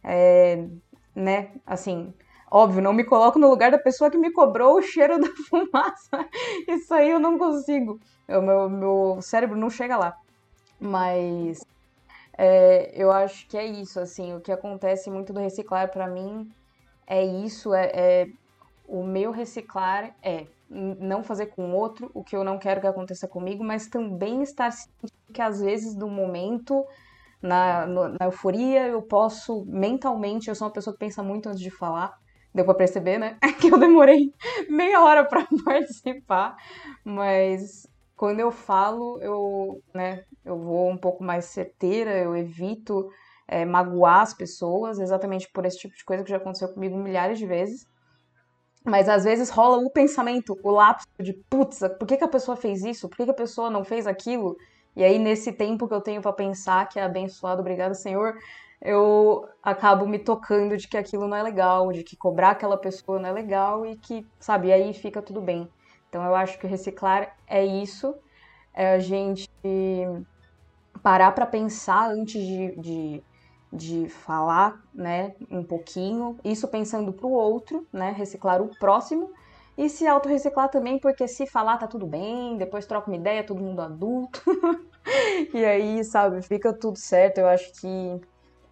é, 0.03 0.67
né? 1.15 1.53
Assim, 1.65 2.13
óbvio, 2.51 2.81
não 2.81 2.91
me 2.91 3.05
coloco 3.05 3.39
no 3.39 3.49
lugar 3.49 3.71
da 3.71 3.79
pessoa 3.79 4.11
que 4.11 4.17
me 4.17 4.33
cobrou 4.33 4.77
o 4.77 4.81
cheiro 4.81 5.17
da 5.21 5.29
fumaça. 5.49 6.29
Isso 6.67 6.93
aí 6.93 7.09
eu 7.09 7.19
não 7.19 7.37
consigo. 7.37 7.99
O 8.27 8.41
meu, 8.41 8.69
meu 8.69 9.21
cérebro 9.21 9.57
não 9.57 9.69
chega 9.69 9.95
lá. 9.97 10.17
Mas 10.81 11.63
é, 12.35 12.91
eu 12.95 13.11
acho 13.11 13.47
que 13.47 13.55
é 13.55 13.65
isso, 13.65 13.99
assim, 13.99 14.33
o 14.33 14.41
que 14.41 14.51
acontece 14.51 15.11
muito 15.11 15.31
do 15.31 15.39
reciclar 15.39 15.91
para 15.91 16.07
mim 16.07 16.51
é 17.05 17.23
isso, 17.23 17.73
é, 17.73 17.91
é, 17.93 18.27
o 18.87 19.03
meu 19.03 19.31
reciclar 19.31 20.15
é 20.23 20.47
não 20.69 21.23
fazer 21.23 21.47
com 21.47 21.73
outro 21.73 22.09
o 22.13 22.23
que 22.23 22.35
eu 22.35 22.43
não 22.43 22.57
quero 22.57 22.81
que 22.81 22.87
aconteça 22.87 23.27
comigo, 23.27 23.63
mas 23.63 23.87
também 23.87 24.41
estar 24.41 24.71
ciente 24.71 25.13
que 25.33 25.41
às 25.41 25.61
vezes 25.61 25.93
do 25.93 26.07
momento, 26.07 26.85
na, 27.41 27.85
no, 27.85 28.07
na 28.09 28.25
euforia, 28.25 28.87
eu 28.87 29.01
posso 29.01 29.65
mentalmente, 29.65 30.47
eu 30.47 30.55
sou 30.55 30.67
uma 30.67 30.73
pessoa 30.73 30.93
que 30.93 30.99
pensa 30.99 31.21
muito 31.21 31.49
antes 31.49 31.61
de 31.61 31.69
falar, 31.69 32.17
deu 32.53 32.65
para 32.65 32.73
perceber, 32.73 33.17
né? 33.17 33.37
que 33.59 33.67
eu 33.67 33.77
demorei 33.77 34.33
meia 34.69 35.01
hora 35.01 35.25
para 35.25 35.45
participar, 35.63 36.55
mas 37.03 37.87
quando 38.21 38.39
eu 38.39 38.51
falo, 38.51 39.19
eu, 39.19 39.81
né, 39.95 40.23
eu 40.45 40.55
vou 40.55 40.87
um 40.91 40.95
pouco 40.95 41.23
mais 41.23 41.45
certeira, 41.45 42.15
eu 42.19 42.37
evito 42.37 43.09
é, 43.47 43.65
magoar 43.65 44.21
as 44.21 44.31
pessoas, 44.31 44.99
exatamente 44.99 45.49
por 45.51 45.65
esse 45.65 45.79
tipo 45.79 45.95
de 45.95 46.05
coisa 46.05 46.23
que 46.23 46.29
já 46.29 46.37
aconteceu 46.37 46.71
comigo 46.71 46.95
milhares 46.95 47.39
de 47.39 47.47
vezes. 47.47 47.87
Mas 48.85 49.09
às 49.09 49.23
vezes 49.23 49.49
rola 49.49 49.77
o 49.77 49.89
pensamento, 49.89 50.55
o 50.61 50.69
lapso 50.69 51.07
de 51.19 51.33
putz, 51.33 51.79
por 51.97 52.07
que, 52.07 52.15
que 52.15 52.23
a 52.23 52.27
pessoa 52.27 52.55
fez 52.55 52.83
isso? 52.83 53.09
Por 53.09 53.17
que, 53.17 53.25
que 53.25 53.31
a 53.31 53.33
pessoa 53.33 53.71
não 53.71 53.83
fez 53.83 54.05
aquilo? 54.05 54.55
E 54.95 55.03
aí, 55.03 55.17
nesse 55.17 55.51
tempo 55.51 55.87
que 55.87 55.93
eu 55.95 56.01
tenho 56.01 56.21
para 56.21 56.31
pensar, 56.31 56.87
que 56.89 56.99
é 56.99 57.03
abençoado, 57.03 57.61
obrigado, 57.61 57.95
Senhor, 57.95 58.37
eu 58.79 59.49
acabo 59.63 60.05
me 60.05 60.19
tocando 60.19 60.77
de 60.77 60.87
que 60.87 60.95
aquilo 60.95 61.27
não 61.27 61.37
é 61.37 61.41
legal, 61.41 61.91
de 61.91 62.03
que 62.03 62.15
cobrar 62.15 62.51
aquela 62.51 62.77
pessoa 62.77 63.19
não 63.19 63.29
é 63.29 63.31
legal 63.31 63.83
e 63.83 63.95
que, 63.95 64.27
sabe, 64.39 64.71
aí 64.71 64.93
fica 64.93 65.23
tudo 65.23 65.41
bem. 65.41 65.67
Então 66.11 66.25
eu 66.25 66.35
acho 66.35 66.59
que 66.59 66.67
reciclar 66.67 67.37
é 67.47 67.65
isso, 67.65 68.13
é 68.73 68.95
a 68.95 68.99
gente 68.99 69.49
parar 71.01 71.31
para 71.31 71.45
pensar 71.45 72.11
antes 72.11 72.45
de, 72.45 72.75
de, 72.75 73.23
de, 73.71 74.09
falar, 74.09 74.77
né, 74.93 75.33
um 75.49 75.63
pouquinho, 75.63 76.37
isso 76.43 76.67
pensando 76.67 77.13
para 77.13 77.25
o 77.25 77.31
outro, 77.31 77.87
né, 77.93 78.11
reciclar 78.11 78.61
o 78.61 78.77
próximo, 78.77 79.31
e 79.77 79.87
se 79.87 80.05
autorreciclar 80.05 80.67
também, 80.67 80.99
porque 80.99 81.29
se 81.29 81.47
falar 81.47 81.77
tá 81.77 81.87
tudo 81.87 82.05
bem, 82.05 82.57
depois 82.57 82.85
troca 82.85 83.09
uma 83.09 83.15
ideia, 83.15 83.41
todo 83.41 83.63
mundo 83.63 83.81
adulto, 83.81 84.43
e 85.55 85.63
aí, 85.63 86.03
sabe, 86.03 86.41
fica 86.41 86.73
tudo 86.73 86.97
certo. 86.97 87.37
Eu 87.37 87.47
acho 87.47 87.71
que 87.79 88.21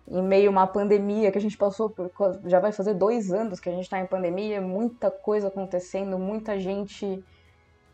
em 0.09 0.21
meio 0.23 0.49
a 0.49 0.51
uma 0.51 0.67
pandemia 0.67 1.31
que 1.31 1.37
a 1.37 1.41
gente 1.41 1.57
passou 1.57 1.89
por. 1.89 2.11
Já 2.45 2.59
vai 2.59 2.71
fazer 2.71 2.95
dois 2.95 3.31
anos 3.31 3.59
que 3.59 3.69
a 3.69 3.71
gente 3.71 3.83
está 3.83 3.99
em 3.99 4.05
pandemia, 4.05 4.59
muita 4.59 5.11
coisa 5.11 5.47
acontecendo, 5.47 6.17
muita 6.17 6.59
gente 6.59 7.23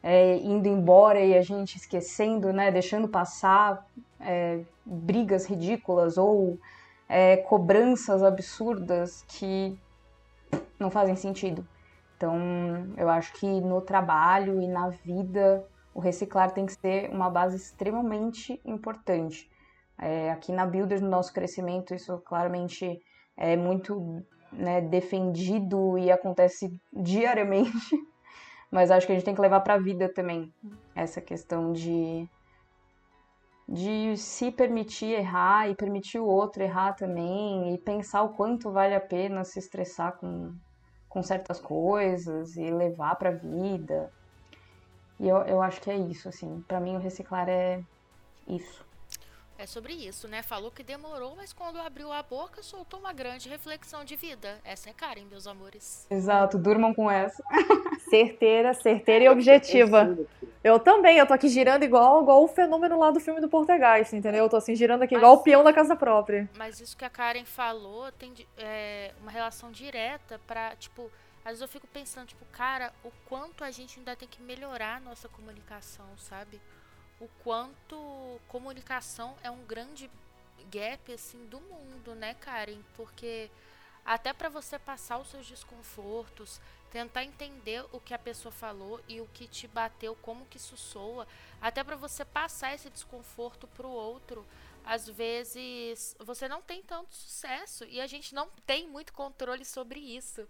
é, 0.01 0.37
indo 0.37 0.67
embora 0.67 1.19
e 1.19 1.37
a 1.37 1.41
gente 1.41 1.75
esquecendo, 1.75 2.53
né? 2.53 2.71
Deixando 2.71 3.07
passar 3.07 3.85
é, 4.19 4.61
brigas 4.85 5.45
ridículas 5.45 6.17
ou 6.17 6.57
é, 7.09 7.37
cobranças 7.37 8.23
absurdas 8.23 9.25
que 9.27 9.77
não 10.79 10.89
fazem 10.89 11.15
sentido. 11.15 11.67
Então, 12.15 12.37
eu 12.97 13.09
acho 13.09 13.33
que 13.33 13.45
no 13.45 13.81
trabalho 13.81 14.61
e 14.61 14.67
na 14.67 14.89
vida, 14.89 15.65
o 15.93 15.99
reciclar 15.99 16.51
tem 16.51 16.65
que 16.65 16.73
ser 16.73 17.09
uma 17.09 17.29
base 17.29 17.57
extremamente 17.57 18.59
importante. 18.63 19.49
É, 19.97 20.31
aqui 20.31 20.51
na 20.51 20.65
Builders, 20.65 21.01
no 21.01 21.09
nosso 21.09 21.33
crescimento, 21.33 21.93
isso 21.93 22.17
claramente 22.19 22.99
é 23.37 23.55
muito 23.55 24.23
né, 24.51 24.81
defendido 24.81 25.97
e 25.97 26.11
acontece 26.11 26.73
diariamente, 26.91 27.71
mas 28.71 28.91
acho 28.91 29.05
que 29.05 29.13
a 29.13 29.15
gente 29.15 29.25
tem 29.25 29.35
que 29.35 29.41
levar 29.41 29.61
para 29.61 29.75
a 29.75 29.79
vida 29.79 30.09
também 30.09 30.53
essa 30.93 31.21
questão 31.21 31.71
de, 31.71 32.27
de 33.67 34.17
se 34.17 34.51
permitir 34.51 35.11
errar 35.11 35.69
e 35.69 35.75
permitir 35.75 36.19
o 36.19 36.27
outro 36.27 36.63
errar 36.63 36.93
também 36.93 37.73
e 37.73 37.77
pensar 37.77 38.23
o 38.23 38.33
quanto 38.33 38.71
vale 38.71 38.95
a 38.95 39.01
pena 39.01 39.43
se 39.43 39.59
estressar 39.59 40.17
com, 40.17 40.53
com 41.09 41.23
certas 41.23 41.59
coisas 41.59 42.55
e 42.55 42.69
levar 42.69 43.15
para 43.15 43.29
a 43.29 43.33
vida. 43.33 44.11
E 45.19 45.27
eu, 45.27 45.37
eu 45.43 45.61
acho 45.61 45.81
que 45.81 45.89
é 45.89 45.95
isso, 45.95 46.27
assim. 46.27 46.63
Para 46.67 46.79
mim, 46.79 46.95
o 46.95 46.99
reciclar 46.99 47.47
é 47.47 47.81
isso. 48.47 48.85
É 49.65 49.67
sobre 49.67 49.93
isso, 49.93 50.27
né? 50.27 50.43
Falou 50.43 50.69
que 50.69 50.83
demorou, 50.83 51.35
mas 51.35 51.51
quando 51.51 51.79
abriu 51.79 52.11
a 52.11 52.21
boca, 52.21 52.61
soltou 52.61 52.99
uma 52.99 53.11
grande 53.11 53.49
reflexão 53.49 54.05
de 54.05 54.15
vida. 54.15 54.59
Essa 54.63 54.91
é 54.91 54.93
Karen, 54.93 55.25
meus 55.25 55.47
amores. 55.47 56.05
Exato, 56.07 56.59
durmam 56.59 56.93
com 56.93 57.09
essa. 57.09 57.43
certeira, 58.07 58.75
certeira 58.75 59.25
e 59.25 59.27
objetiva. 59.27 60.15
Eu 60.63 60.79
também, 60.79 61.17
eu 61.17 61.25
tô 61.25 61.33
aqui 61.33 61.47
girando 61.47 61.81
igual, 61.81 62.21
igual 62.21 62.43
o 62.43 62.47
fenômeno 62.47 62.99
lá 62.99 63.09
do 63.09 63.19
filme 63.19 63.41
do 63.41 63.49
Portegaist, 63.49 64.13
entendeu? 64.13 64.43
Eu 64.43 64.49
tô 64.49 64.55
assim 64.55 64.75
girando 64.75 65.01
aqui 65.01 65.15
mas, 65.15 65.23
igual 65.23 65.33
o 65.33 65.41
peão 65.41 65.63
da 65.63 65.73
casa 65.73 65.95
própria. 65.95 66.47
Mas 66.55 66.79
isso 66.79 66.95
que 66.95 67.03
a 67.03 67.09
Karen 67.09 67.43
falou 67.43 68.11
tem 68.11 68.35
é, 68.59 69.13
uma 69.19 69.31
relação 69.31 69.71
direta 69.71 70.39
pra, 70.45 70.75
tipo, 70.75 71.09
às 71.43 71.53
vezes 71.53 71.61
eu 71.61 71.67
fico 71.67 71.87
pensando, 71.87 72.27
tipo, 72.27 72.45
cara, 72.51 72.93
o 73.03 73.09
quanto 73.27 73.63
a 73.63 73.71
gente 73.71 73.97
ainda 73.97 74.15
tem 74.15 74.27
que 74.27 74.43
melhorar 74.43 74.97
a 74.97 74.99
nossa 74.99 75.27
comunicação, 75.27 76.05
sabe? 76.17 76.61
O 77.19 77.27
quanto 77.43 78.39
comunicação 78.47 79.35
é 79.43 79.49
um 79.49 79.63
grande 79.65 80.09
gap 80.69 81.11
assim 81.13 81.45
do 81.45 81.59
mundo, 81.61 82.15
né, 82.15 82.33
Karen? 82.35 82.81
Porque 82.95 83.49
até 84.05 84.33
para 84.33 84.49
você 84.49 84.77
passar 84.77 85.17
os 85.17 85.29
seus 85.29 85.47
desconfortos, 85.47 86.59
tentar 86.91 87.23
entender 87.23 87.83
o 87.91 87.99
que 87.99 88.13
a 88.13 88.19
pessoa 88.19 88.51
falou 88.51 89.01
e 89.07 89.19
o 89.19 89.27
que 89.33 89.47
te 89.47 89.67
bateu, 89.67 90.15
como 90.21 90.45
que 90.45 90.57
isso 90.57 90.77
soa, 90.77 91.27
até 91.59 91.83
para 91.83 91.95
você 91.95 92.23
passar 92.23 92.73
esse 92.73 92.89
desconforto 92.89 93.67
pro 93.67 93.89
outro, 93.89 94.45
às 94.85 95.09
vezes 95.09 96.15
você 96.19 96.47
não 96.47 96.61
tem 96.61 96.83
tanto 96.83 97.15
sucesso 97.15 97.83
e 97.85 97.99
a 97.99 98.05
gente 98.05 98.35
não 98.35 98.47
tem 98.65 98.87
muito 98.87 99.11
controle 99.11 99.65
sobre 99.65 99.99
isso. 99.99 100.47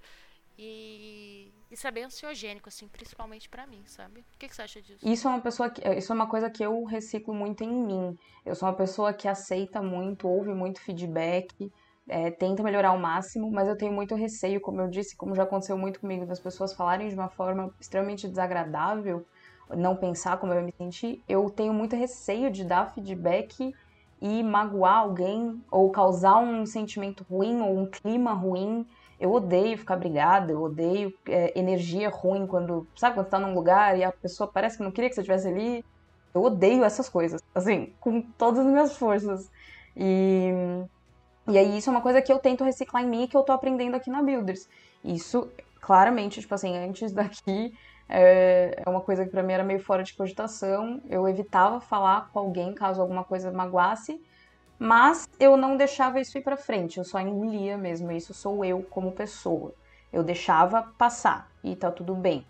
E 0.57 1.51
isso 1.69 1.85
é 1.87 1.91
bem 1.91 2.05
ansiogênico, 2.05 2.69
assim, 2.69 2.87
principalmente 2.87 3.49
para 3.49 3.67
mim, 3.67 3.83
sabe? 3.85 4.21
O 4.21 4.37
que, 4.39 4.47
que, 4.47 4.55
você 4.55 4.61
acha 4.61 4.81
disso? 4.81 4.99
Isso 5.03 5.27
é 5.27 5.31
uma 5.31 5.41
pessoa 5.41 5.69
que, 5.69 5.81
isso 5.89 6.11
é 6.11 6.15
uma 6.15 6.27
coisa 6.27 6.49
que 6.49 6.63
eu 6.63 6.83
reciclo 6.85 7.33
muito 7.33 7.63
em 7.63 7.73
mim. 7.73 8.17
Eu 8.45 8.55
sou 8.55 8.69
uma 8.69 8.75
pessoa 8.75 9.13
que 9.13 9.27
aceita 9.27 9.81
muito, 9.81 10.27
ouve 10.27 10.53
muito 10.53 10.79
feedback, 10.79 11.71
é, 12.07 12.31
tenta 12.31 12.63
melhorar 12.63 12.89
ao 12.89 12.97
máximo, 12.97 13.51
mas 13.51 13.67
eu 13.67 13.77
tenho 13.77 13.91
muito 13.91 14.15
receio, 14.15 14.61
como 14.61 14.79
eu 14.79 14.87
disse, 14.87 15.15
como 15.17 15.35
já 15.35 15.43
aconteceu 15.43 15.77
muito 15.77 15.99
comigo, 15.99 16.25
das 16.25 16.39
pessoas 16.39 16.73
falarem 16.73 17.09
de 17.09 17.15
uma 17.15 17.29
forma 17.29 17.73
extremamente 17.79 18.27
desagradável, 18.27 19.25
não 19.75 19.95
pensar 19.95 20.37
como 20.37 20.53
eu 20.53 20.63
me 20.63 20.73
senti. 20.77 21.21
Eu 21.27 21.49
tenho 21.49 21.73
muito 21.73 21.95
receio 21.95 22.49
de 22.49 22.63
dar 22.63 22.93
feedback 22.93 23.73
e 24.21 24.43
magoar 24.43 24.99
alguém 24.99 25.61
ou 25.69 25.89
causar 25.91 26.37
um 26.37 26.65
sentimento 26.65 27.25
ruim 27.29 27.59
ou 27.61 27.77
um 27.77 27.85
clima 27.85 28.31
ruim 28.31 28.85
eu 29.19 29.31
odeio 29.31 29.77
ficar 29.77 29.95
brigada, 29.95 30.51
eu 30.51 30.61
odeio 30.61 31.13
é, 31.27 31.57
energia 31.57 32.09
ruim 32.09 32.45
quando. 32.45 32.87
Sabe 32.95 33.15
quando 33.15 33.25
você 33.25 33.31
tá 33.31 33.39
num 33.39 33.53
lugar 33.53 33.97
e 33.97 34.03
a 34.03 34.11
pessoa 34.11 34.49
parece 34.51 34.77
que 34.77 34.83
não 34.83 34.91
queria 34.91 35.09
que 35.09 35.15
você 35.15 35.21
estivesse 35.21 35.47
ali? 35.47 35.83
Eu 36.33 36.43
odeio 36.43 36.83
essas 36.83 37.07
coisas, 37.07 37.41
assim, 37.53 37.93
com 37.99 38.21
todas 38.21 38.59
as 38.59 38.65
minhas 38.65 38.97
forças. 38.97 39.49
E, 39.95 40.51
e 41.47 41.57
aí 41.57 41.77
isso 41.77 41.89
é 41.89 41.91
uma 41.91 42.01
coisa 42.01 42.21
que 42.21 42.31
eu 42.31 42.39
tento 42.39 42.63
reciclar 42.63 43.03
em 43.03 43.07
mim 43.07 43.23
e 43.23 43.27
que 43.27 43.37
eu 43.37 43.43
tô 43.43 43.53
aprendendo 43.53 43.95
aqui 43.95 44.09
na 44.09 44.21
Builders. 44.21 44.67
Isso, 45.03 45.49
claramente, 45.79 46.41
tipo 46.41 46.53
assim, 46.53 46.75
antes 46.75 47.13
daqui, 47.13 47.73
é, 48.09 48.83
é 48.85 48.89
uma 48.89 49.01
coisa 49.01 49.23
que 49.23 49.31
pra 49.31 49.43
mim 49.43 49.53
era 49.53 49.63
meio 49.63 49.79
fora 49.79 50.03
de 50.03 50.13
cogitação. 50.13 51.01
Eu 51.09 51.27
evitava 51.27 51.79
falar 51.79 52.29
com 52.31 52.39
alguém 52.39 52.73
caso 52.73 53.01
alguma 53.01 53.23
coisa 53.23 53.51
magoasse. 53.51 54.21
Mas 54.77 55.27
eu 55.39 55.55
não 55.55 55.77
deixava 55.77 56.19
isso 56.19 56.37
ir 56.37 56.41
para 56.41 56.57
frente, 56.57 56.97
eu 56.97 57.03
só 57.03 57.19
engolia 57.19 57.77
mesmo. 57.77 58.11
Isso 58.11 58.33
sou 58.33 58.63
eu 58.63 58.83
como 58.83 59.11
pessoa. 59.11 59.73
Eu 60.11 60.23
deixava 60.23 60.83
passar 60.97 61.49
e 61.63 61.75
tá 61.75 61.91
tudo 61.91 62.13
bem. 62.13 62.45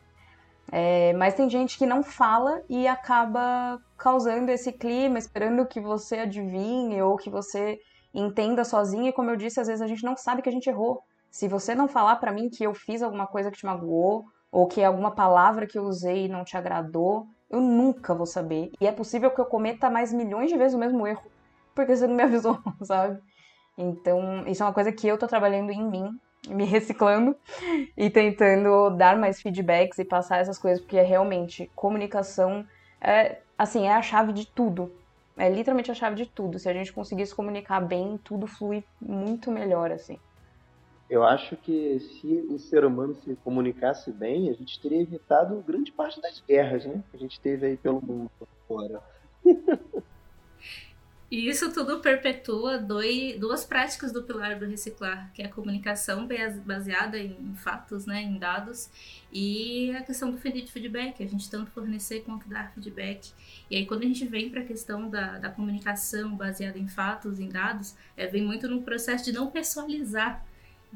É, 0.72 1.14
mas 1.14 1.36
tem 1.36 1.50
gente 1.50 1.78
que 1.78 1.86
não 1.86 2.04
fala 2.04 2.62
e 2.68 2.88
acaba 2.88 3.80
causando 3.98 4.50
esse 4.52 4.72
clima, 4.72 5.20
esperando 5.20 5.66
que 5.66 5.80
você 5.80 6.20
adivinhe 6.20 7.02
ou 7.02 7.16
que 7.18 7.30
você 7.30 7.80
entenda 8.14 8.64
sozinho. 8.64 9.08
E 9.08 9.14
como 9.14 9.30
eu 9.30 9.36
disse, 9.36 9.60
às 9.60 9.68
vezes 9.68 9.82
a 9.82 9.88
gente 9.88 10.04
não 10.04 10.18
sabe 10.18 10.42
que 10.42 10.50
a 10.50 10.52
gente 10.52 10.68
errou. 10.68 11.04
Se 11.30 11.48
você 11.48 11.76
não 11.76 11.88
falar 11.88 12.16
para 12.16 12.32
mim 12.32 12.50
que 12.50 12.64
eu 12.64 12.74
fiz 12.74 13.04
alguma 13.04 13.28
coisa 13.28 13.52
que 13.52 13.58
te 13.58 13.66
magoou 13.66 14.26
ou 14.52 14.68
que 14.68 14.84
alguma 14.84 15.12
palavra 15.12 15.68
que 15.68 15.78
eu 15.78 15.84
usei 15.84 16.28
não 16.28 16.44
te 16.44 16.58
agradou, 16.58 17.28
eu 17.50 17.62
nunca 17.62 18.16
vou 18.16 18.26
saber. 18.26 18.72
E 18.82 18.88
é 18.88 18.92
possível 18.92 19.30
que 19.30 19.40
eu 19.40 19.46
cometa 19.46 19.90
mais 19.90 20.12
milhões 20.12 20.50
de 20.50 20.58
vezes 20.58 20.74
o 20.74 20.80
mesmo 20.80 21.06
erro 21.06 21.35
porque 21.76 21.96
você 21.96 22.08
não 22.08 22.16
me 22.16 22.24
avisou, 22.24 22.58
sabe? 22.82 23.20
Então, 23.78 24.48
isso 24.48 24.64
é 24.64 24.66
uma 24.66 24.74
coisa 24.74 24.92
que 24.92 25.08
eu 25.08 25.18
tô 25.18 25.28
trabalhando 25.28 25.70
em 25.70 25.84
mim, 25.84 26.20
me 26.48 26.64
reciclando 26.64 27.36
e 27.98 28.10
tentando 28.10 28.90
dar 28.92 29.18
mais 29.18 29.42
feedbacks 29.42 30.00
e 30.00 30.06
passar 30.06 30.40
essas 30.40 30.58
coisas, 30.58 30.80
porque 30.82 30.98
é 30.98 31.04
realmente 31.04 31.70
comunicação 31.76 32.66
é, 33.02 33.40
assim, 33.58 33.86
é 33.86 33.94
a 33.94 34.02
chave 34.02 34.34
de 34.34 34.48
tudo. 34.48 34.92
É 35.38 35.50
literalmente 35.50 35.92
a 35.92 35.94
chave 35.94 36.16
de 36.16 36.26
tudo. 36.26 36.58
Se 36.58 36.70
a 36.70 36.74
gente 36.74 36.94
conseguir 36.94 37.26
se 37.26 37.36
comunicar 37.36 37.82
bem, 37.82 38.18
tudo 38.24 38.48
flui 38.48 38.84
muito 39.02 39.52
melhor, 39.52 39.92
assim. 39.92 40.18
Eu 41.10 41.24
acho 41.24 41.56
que 41.58 42.00
se 42.00 42.48
o 42.50 42.58
ser 42.58 42.84
humano 42.84 43.14
se 43.16 43.36
comunicasse 43.44 44.12
bem, 44.12 44.50
a 44.50 44.54
gente 44.54 44.80
teria 44.82 45.02
evitado 45.02 45.64
grande 45.68 45.92
parte 45.92 46.19
das 46.19 46.42
guerras, 46.48 46.86
né? 46.86 47.04
Que 47.12 47.17
a 47.17 47.19
gente 47.19 47.40
teve 47.40 47.67
aí 47.67 47.78
pelo 47.78 48.02
mundo 48.02 48.32
fora. 48.67 49.00
E 51.30 51.50
isso 51.50 51.71
tudo 51.73 52.02
perpetua 52.02 52.78
dois, 52.78 53.40
duas 53.40 53.65
práticas 53.65 54.12
do 54.12 54.21
pilar 54.21 54.60
do 54.60 54.65
reciclar, 54.65 55.32
que 55.34 55.42
é 55.42 55.46
a 55.46 55.50
comunicação 55.50 56.28
baseada 56.63 57.17
em 57.17 57.56
fatos, 57.56 58.06
né, 58.06 58.21
em 58.21 58.38
dados, 58.38 58.90
e 59.34 59.92
a 59.96 60.04
questão 60.04 60.30
do 60.30 60.38
feedback, 60.38 61.23
a 61.23 61.28
gente 61.28 61.50
tanto 61.50 61.71
fornecer 61.71 62.21
quanto 62.21 62.48
dar 62.48 62.71
feedback. 62.73 63.32
E 63.71 63.76
aí 63.76 63.86
quando 63.88 64.04
a 64.04 64.06
gente 64.06 64.26
vem 64.28 64.52
para 64.52 64.62
a 64.62 64.65
questão 64.65 65.10
da, 65.10 65.40
da 65.40 65.50
comunicação 65.50 66.36
baseada 66.36 66.78
em 66.78 66.88
fatos, 66.88 67.40
em 67.40 67.50
dados, 67.50 67.96
é, 68.15 68.28
vem 68.28 68.44
muito 68.44 68.67
no 68.67 68.84
processo 68.84 69.26
de 69.26 69.32
não 69.32 69.50
pessoalizar. 69.50 70.46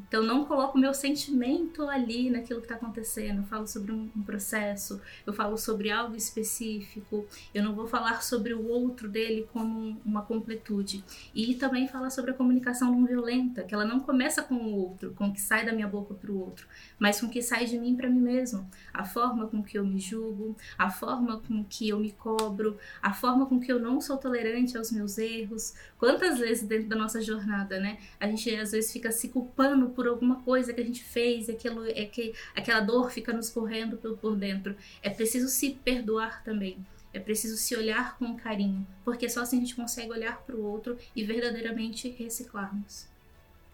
Então, 0.08 0.24
não 0.24 0.46
coloco 0.46 0.78
meu 0.78 0.94
sentimento 0.94 1.84
ali 1.84 2.30
naquilo 2.30 2.60
que 2.60 2.66
está 2.66 2.76
acontecendo. 2.76 3.40
Eu 3.40 3.44
falo 3.44 3.68
sobre 3.68 3.92
um, 3.92 4.10
um, 4.16 4.22
processo, 4.22 5.02
eu 5.26 5.34
falo 5.34 5.58
sobre 5.58 5.90
algo 5.92 6.16
específico. 6.16 7.26
Eu 7.54 7.64
não 7.64 7.74
vou 7.74 7.88
falar 7.88 8.24
sobre 8.24 8.54
o 8.54 8.68
outro 8.68 9.08
dele 9.08 9.48
como 9.52 10.00
uma 10.06 10.22
completude. 10.22 11.04
E 11.34 11.56
também 11.56 11.88
falar 11.88 12.10
sobre 12.10 12.32
a 12.32 12.34
comunicação 12.34 12.92
não 12.92 13.06
violenta, 13.06 13.64
que 13.64 13.74
ela 13.74 13.86
não 13.86 14.00
começa 14.00 14.42
com 14.42 14.56
o 14.56 14.76
outro, 14.76 15.14
com 15.14 15.28
o 15.28 15.34
que 15.34 15.42
sai 15.42 15.66
da 15.66 15.72
minha 15.72 15.88
boca 15.88 16.14
para 16.14 16.32
o 16.32 16.40
outro, 16.40 16.68
mas 16.98 17.20
com 17.20 17.28
o 17.28 17.30
que 17.30 17.42
sai 17.42 17.66
de 17.66 17.78
mim 17.78 17.96
para 17.96 18.10
mim 18.10 18.22
mesmo. 18.22 18.70
A 18.94 19.04
forma 19.04 19.48
com 19.48 19.64
que 19.64 19.78
eu 19.78 19.86
me 19.86 20.00
julgo, 20.00 20.56
a 20.78 20.90
forma 20.90 21.40
com 21.40 21.64
que 21.64 21.90
eu 21.90 22.00
me 22.00 22.12
cobro, 22.12 22.78
a 23.02 23.14
forma 23.14 23.46
com 23.46 23.60
que 23.60 23.72
eu 23.72 23.80
não 23.80 24.00
sou 24.02 24.18
tolerante 24.18 24.78
aos 24.78 24.92
meus 24.92 25.18
erros. 25.18 25.74
Quantas 25.98 26.40
vezes 26.40 26.68
dentro 26.68 26.90
da 26.90 26.96
nossa 26.96 27.22
jornada, 27.22 27.80
né? 27.80 27.98
A 28.20 28.28
gente 28.28 28.56
às 28.56 28.72
vezes 28.72 28.92
fica 28.92 29.12
se 29.12 29.30
culpando 29.30 29.89
por 29.90 30.08
alguma 30.08 30.42
coisa 30.44 30.74
que 30.74 30.82
a 30.82 30.84
gente 30.84 31.04
fez 31.04 31.50
aquilo, 31.50 31.86
é 31.88 32.06
que, 32.06 32.34
aquela 32.56 32.80
dor 32.80 33.12
fica 33.12 33.34
nos 33.34 33.50
correndo 33.50 33.98
por, 33.98 34.18
por 34.18 34.36
dentro. 34.36 34.76
É 35.02 35.10
preciso 35.10 35.48
se 35.48 35.72
perdoar 35.84 36.44
também. 36.44 36.78
É 37.14 37.20
preciso 37.20 37.58
se 37.58 37.76
olhar 37.76 38.18
com 38.18 38.36
carinho, 38.38 38.86
porque 39.04 39.28
só 39.28 39.42
assim 39.42 39.58
a 39.58 39.62
gente 39.62 39.76
consegue 39.76 40.12
olhar 40.12 40.42
para 40.42 40.56
o 40.56 40.64
outro 40.64 40.98
e 41.16 41.24
verdadeiramente 41.24 42.08
reciclarmos. 42.10 43.08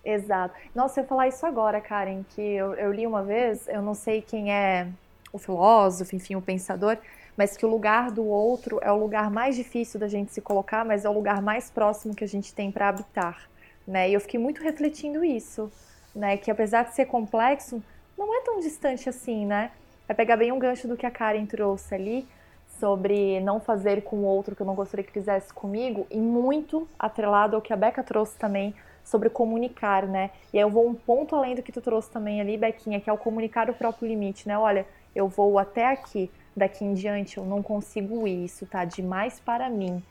Exato. 0.06 0.56
Nossa, 0.74 1.02
eu 1.02 1.06
falar 1.06 1.28
isso 1.28 1.46
agora, 1.46 1.82
Karen, 1.82 2.24
que 2.30 2.42
eu, 2.42 2.76
eu 2.76 2.94
li 2.94 3.06
uma 3.06 3.24
vez, 3.24 3.68
eu 3.68 3.82
não 3.82 3.96
sei 3.96 4.22
quem 4.22 4.54
é 4.54 4.88
o 5.34 5.40
filósofo, 5.40 6.16
enfim, 6.16 6.36
o 6.36 6.42
pensador, 6.42 6.98
mas 7.36 7.58
que 7.58 7.66
o 7.66 7.70
lugar 7.70 8.12
do 8.12 8.24
outro 8.24 8.80
é 8.82 8.92
o 8.92 8.98
lugar 8.98 9.30
mais 9.30 9.56
difícil 9.56 10.00
da 10.00 10.08
gente 10.08 10.32
se 10.32 10.42
colocar, 10.42 10.86
mas 10.86 11.04
é 11.04 11.10
o 11.10 11.14
lugar 11.14 11.42
mais 11.42 11.70
próximo 11.70 12.16
que 12.16 12.24
a 12.24 12.28
gente 12.28 12.54
tem 12.54 12.72
para 12.72 12.88
habitar, 12.88 13.50
né? 13.86 14.10
E 14.10 14.14
eu 14.14 14.22
fiquei 14.22 14.40
muito 14.40 14.62
refletindo 14.62 15.26
isso, 15.26 15.70
né? 16.16 16.38
Que 16.38 16.50
apesar 16.50 16.86
de 16.86 16.96
ser 16.96 17.06
complexo, 17.06 17.84
não 18.18 18.34
é 18.34 18.42
tão 18.42 18.60
distante 18.60 19.10
assim, 19.10 19.46
né? 19.46 19.72
É 20.08 20.14
pegar 20.14 20.38
bem 20.38 20.52
um 20.52 20.60
gancho 20.60 20.88
do 20.88 20.96
que 20.96 21.06
a 21.06 21.12
Karen 21.12 21.46
trouxe 21.46 21.94
ali 21.94 22.28
sobre 22.80 23.40
não 23.40 23.60
fazer 23.60 24.04
com 24.04 24.18
o 24.18 24.24
outro 24.24 24.56
que 24.56 24.62
eu 24.62 24.66
não 24.66 24.76
gostaria 24.76 25.04
que 25.04 25.12
fizesse 25.12 25.54
comigo 25.54 26.06
e 26.10 26.18
muito 26.18 26.88
atrelado 26.98 27.56
ao 27.56 27.62
que 27.62 27.74
a 27.74 27.78
Beca 27.78 28.04
trouxe 28.04 28.38
também 28.38 28.74
sobre 29.04 29.30
comunicar, 29.30 30.06
né? 30.08 30.32
E 30.52 30.58
aí 30.58 30.64
eu 30.64 30.70
vou 30.70 30.88
um 30.88 30.94
ponto 30.94 31.36
além 31.36 31.56
do 31.56 31.62
que 31.62 31.72
tu 31.72 31.82
trouxe 31.82 32.10
também 32.10 32.42
ali, 32.42 32.58
Bequinha, 32.58 33.00
que 33.00 33.10
é 33.10 33.14
o 33.14 33.18
comunicar 33.18 33.70
o 33.70 33.74
próprio 33.74 34.08
limite, 34.08 34.48
né? 34.48 34.58
Olha, 34.58 34.86
eu 35.16 35.28
vou 35.28 35.60
até 35.60 35.88
aqui, 35.88 36.30
daqui 36.56 36.84
em 36.84 36.94
diante 36.94 37.38
eu 37.38 37.46
não 37.46 37.62
consigo 37.62 38.28
isso 38.28 38.66
tá 38.66 38.84
demais 38.84 39.40
para 39.40 39.70
mim. 39.70 40.04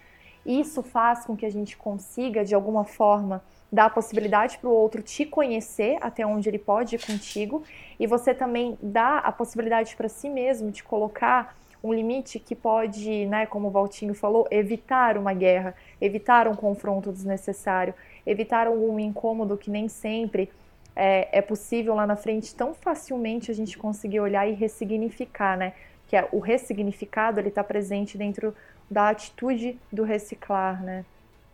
Isso 0.45 0.82
faz 0.82 1.24
com 1.24 1.36
que 1.36 1.47
a 1.47 1.51
gente 1.51 1.76
consiga, 1.76 2.45
de 2.45 2.55
alguma 2.55 2.84
forma, 2.84 3.42
dar 3.72 3.86
a 3.86 3.90
possibilidade 3.90 4.59
para 4.59 4.68
o 4.68 4.72
outro 4.72 5.03
te 5.03 5.26
conhecer 5.26 5.99
até 6.01 6.24
onde 6.24 6.49
ele 6.49 6.59
pode 6.59 6.95
ir 6.95 7.05
contigo 7.05 7.64
e 7.99 8.07
você 8.07 8.32
também 8.32 8.78
dá 8.80 9.18
a 9.18 9.32
possibilidade 9.32 9.97
para 9.97 10.09
si 10.09 10.28
mesmo 10.28 10.70
de 10.70 10.84
colocar 10.84 11.57
um 11.82 11.92
limite 11.92 12.38
que 12.38 12.55
pode, 12.55 13.26
né, 13.26 13.45
como 13.45 13.68
o 13.68 13.70
Valtinho 13.70 14.14
falou, 14.14 14.47
evitar 14.51 15.18
uma 15.18 15.34
guerra, 15.34 15.74
evitar 16.01 16.49
um 16.49 16.55
confronto 16.55 17.12
desnecessário, 17.12 17.92
evitar 18.24 18.66
algum 18.66 18.99
incômodo 18.99 19.57
que 19.57 19.70
nem 19.70 19.86
sempre 19.88 20.51
é, 20.97 21.38
é 21.38 21.42
possível 21.42 21.95
lá 21.95 22.07
na 22.07 22.16
frente 22.16 22.55
tão 22.55 22.72
facilmente 22.72 23.51
a 23.51 23.55
gente 23.55 23.76
conseguir 23.76 24.20
olhar 24.20 24.49
e 24.49 24.53
ressignificar, 24.53 25.59
né? 25.59 25.74
Que 26.09 26.16
é, 26.16 26.28
o 26.32 26.38
ressignificado 26.38 27.40
ele 27.40 27.48
está 27.48 27.64
presente 27.64 28.18
dentro 28.18 28.55
da 28.90 29.09
atitude 29.09 29.78
do 29.92 30.05
reciclar, 30.05 30.82
né? 30.82 31.05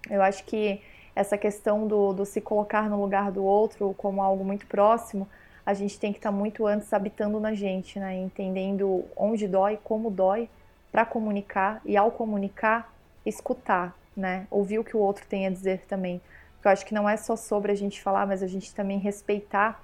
Eu 0.09 0.23
acho 0.23 0.45
que 0.45 0.81
essa 1.15 1.37
questão 1.37 1.87
do, 1.87 2.13
do 2.13 2.25
se 2.25 2.41
colocar 2.41 2.89
no 2.89 3.01
lugar 3.01 3.31
do 3.31 3.45
outro 3.45 3.95
como 3.97 4.23
algo 4.23 4.45
muito 4.45 4.67
próximo, 4.67 5.29
a 5.65 5.75
gente 5.75 5.99
tem 5.99 6.13
que 6.13 6.19
estar 6.19 6.31
tá 6.31 6.37
muito 6.37 6.67
antes 6.67 6.93
habitando 6.93 7.39
na 7.39 7.55
gente, 7.55 7.99
né? 7.99 8.17
Entendendo 8.17 9.05
onde 9.17 9.47
dói, 9.47 9.79
como 9.83 10.11
dói, 10.11 10.49
para 10.91 11.05
comunicar 11.05 11.81
e 11.85 11.97
ao 11.97 12.11
comunicar, 12.11 12.93
escutar, 13.25 13.95
né? 14.17 14.47
Ouvir 14.51 14.79
o 14.79 14.85
que 14.85 14.97
o 14.97 15.01
outro 15.01 15.25
tem 15.27 15.47
a 15.47 15.51
dizer 15.51 15.85
também. 15.87 16.21
Porque 16.55 16.69
eu 16.69 16.73
acho 16.73 16.87
que 16.87 16.95
não 16.95 17.09
é 17.09 17.17
só 17.17 17.37
sobre 17.37 17.73
a 17.73 17.75
gente 17.75 18.03
falar, 18.03 18.27
mas 18.27 18.43
a 18.43 18.47
gente 18.47 18.75
também 18.75 18.99
respeitar. 18.99 19.83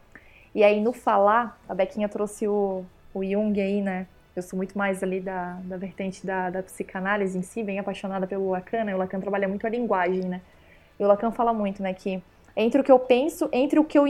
E 0.54 0.64
aí, 0.64 0.80
no 0.80 0.92
falar, 0.92 1.58
a 1.68 1.74
Bequinha 1.74 2.08
trouxe 2.08 2.48
o, 2.48 2.84
o 3.14 3.24
Jung 3.24 3.60
aí, 3.60 3.80
né? 3.80 4.06
Eu 4.36 4.42
sou 4.42 4.56
muito 4.56 4.76
mais 4.76 5.02
ali 5.02 5.18
da, 5.18 5.58
da 5.64 5.78
vertente 5.78 6.26
da, 6.26 6.50
da 6.50 6.62
psicanálise 6.62 7.38
em 7.38 7.42
si, 7.42 7.62
bem 7.62 7.78
apaixonada 7.78 8.26
pelo 8.26 8.50
Lacan, 8.50 8.84
né? 8.84 8.94
O 8.94 8.98
Lacan 8.98 9.18
trabalha 9.18 9.48
muito 9.48 9.66
a 9.66 9.70
linguagem, 9.70 10.24
né? 10.24 10.42
E 11.00 11.02
o 11.02 11.06
Lacan 11.06 11.30
fala 11.30 11.54
muito, 11.54 11.82
né, 11.82 11.94
que 11.94 12.22
entre 12.54 12.80
o 12.80 12.84
que 12.84 12.92
eu 12.92 12.98
penso, 12.98 13.48
entre 13.50 13.78
o 13.78 13.84
que 13.84 13.98
eu, 13.98 14.06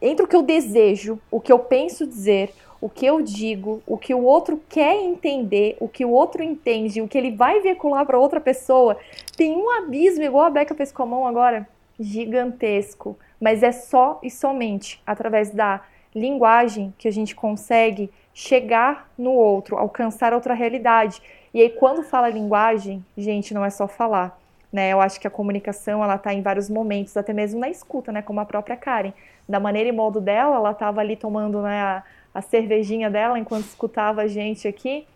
entre 0.00 0.24
o 0.24 0.28
que 0.28 0.36
eu 0.36 0.42
desejo, 0.42 1.18
o 1.30 1.40
que 1.40 1.50
eu 1.50 1.58
penso 1.58 2.06
dizer, 2.06 2.52
o 2.82 2.88
que 2.88 3.06
eu 3.06 3.22
digo, 3.22 3.82
o 3.86 3.96
que 3.96 4.14
o 4.14 4.22
outro 4.22 4.60
quer 4.68 4.94
entender, 4.96 5.76
o 5.80 5.88
que 5.88 6.04
o 6.04 6.10
outro 6.10 6.42
entende, 6.42 7.00
o 7.00 7.08
que 7.08 7.16
ele 7.16 7.30
vai 7.30 7.60
veicular 7.60 8.04
para 8.04 8.18
outra 8.18 8.40
pessoa, 8.40 8.98
tem 9.36 9.54
um 9.54 9.70
abismo, 9.70 10.22
igual 10.22 10.44
a 10.44 10.50
Beca 10.50 10.74
fez 10.74 10.92
com 10.92 11.02
a 11.02 11.06
mão 11.06 11.26
agora, 11.26 11.66
gigantesco, 11.98 13.16
mas 13.40 13.62
é 13.62 13.72
só 13.72 14.18
e 14.22 14.30
somente 14.30 15.00
através 15.06 15.50
da 15.50 15.82
linguagem 16.14 16.92
que 16.98 17.08
a 17.08 17.12
gente 17.12 17.34
consegue 17.34 18.10
chegar 18.34 19.10
no 19.16 19.30
outro, 19.30 19.76
alcançar 19.76 20.32
outra 20.32 20.54
realidade. 20.54 21.20
E 21.52 21.60
aí 21.60 21.70
quando 21.70 22.02
fala 22.02 22.28
linguagem, 22.28 23.04
gente, 23.16 23.52
não 23.52 23.64
é 23.64 23.70
só 23.70 23.86
falar, 23.86 24.38
né? 24.72 24.92
Eu 24.92 25.00
acho 25.00 25.20
que 25.20 25.26
a 25.26 25.30
comunicação 25.30 26.02
ela 26.02 26.16
tá 26.16 26.32
em 26.32 26.42
vários 26.42 26.70
momentos, 26.70 27.16
até 27.16 27.32
mesmo 27.32 27.60
na 27.60 27.68
escuta, 27.68 28.10
né, 28.10 28.22
como 28.22 28.40
a 28.40 28.44
própria 28.44 28.76
Karen. 28.76 29.12
Da 29.48 29.60
maneira 29.60 29.88
e 29.88 29.92
modo 29.92 30.20
dela, 30.20 30.56
ela 30.56 30.70
estava 30.70 31.00
ali 31.00 31.16
tomando, 31.16 31.60
né, 31.62 31.80
a, 31.80 32.02
a 32.34 32.40
cervejinha 32.40 33.10
dela 33.10 33.38
enquanto 33.38 33.64
escutava 33.64 34.22
a 34.22 34.26
gente 34.26 34.66
aqui 34.66 35.06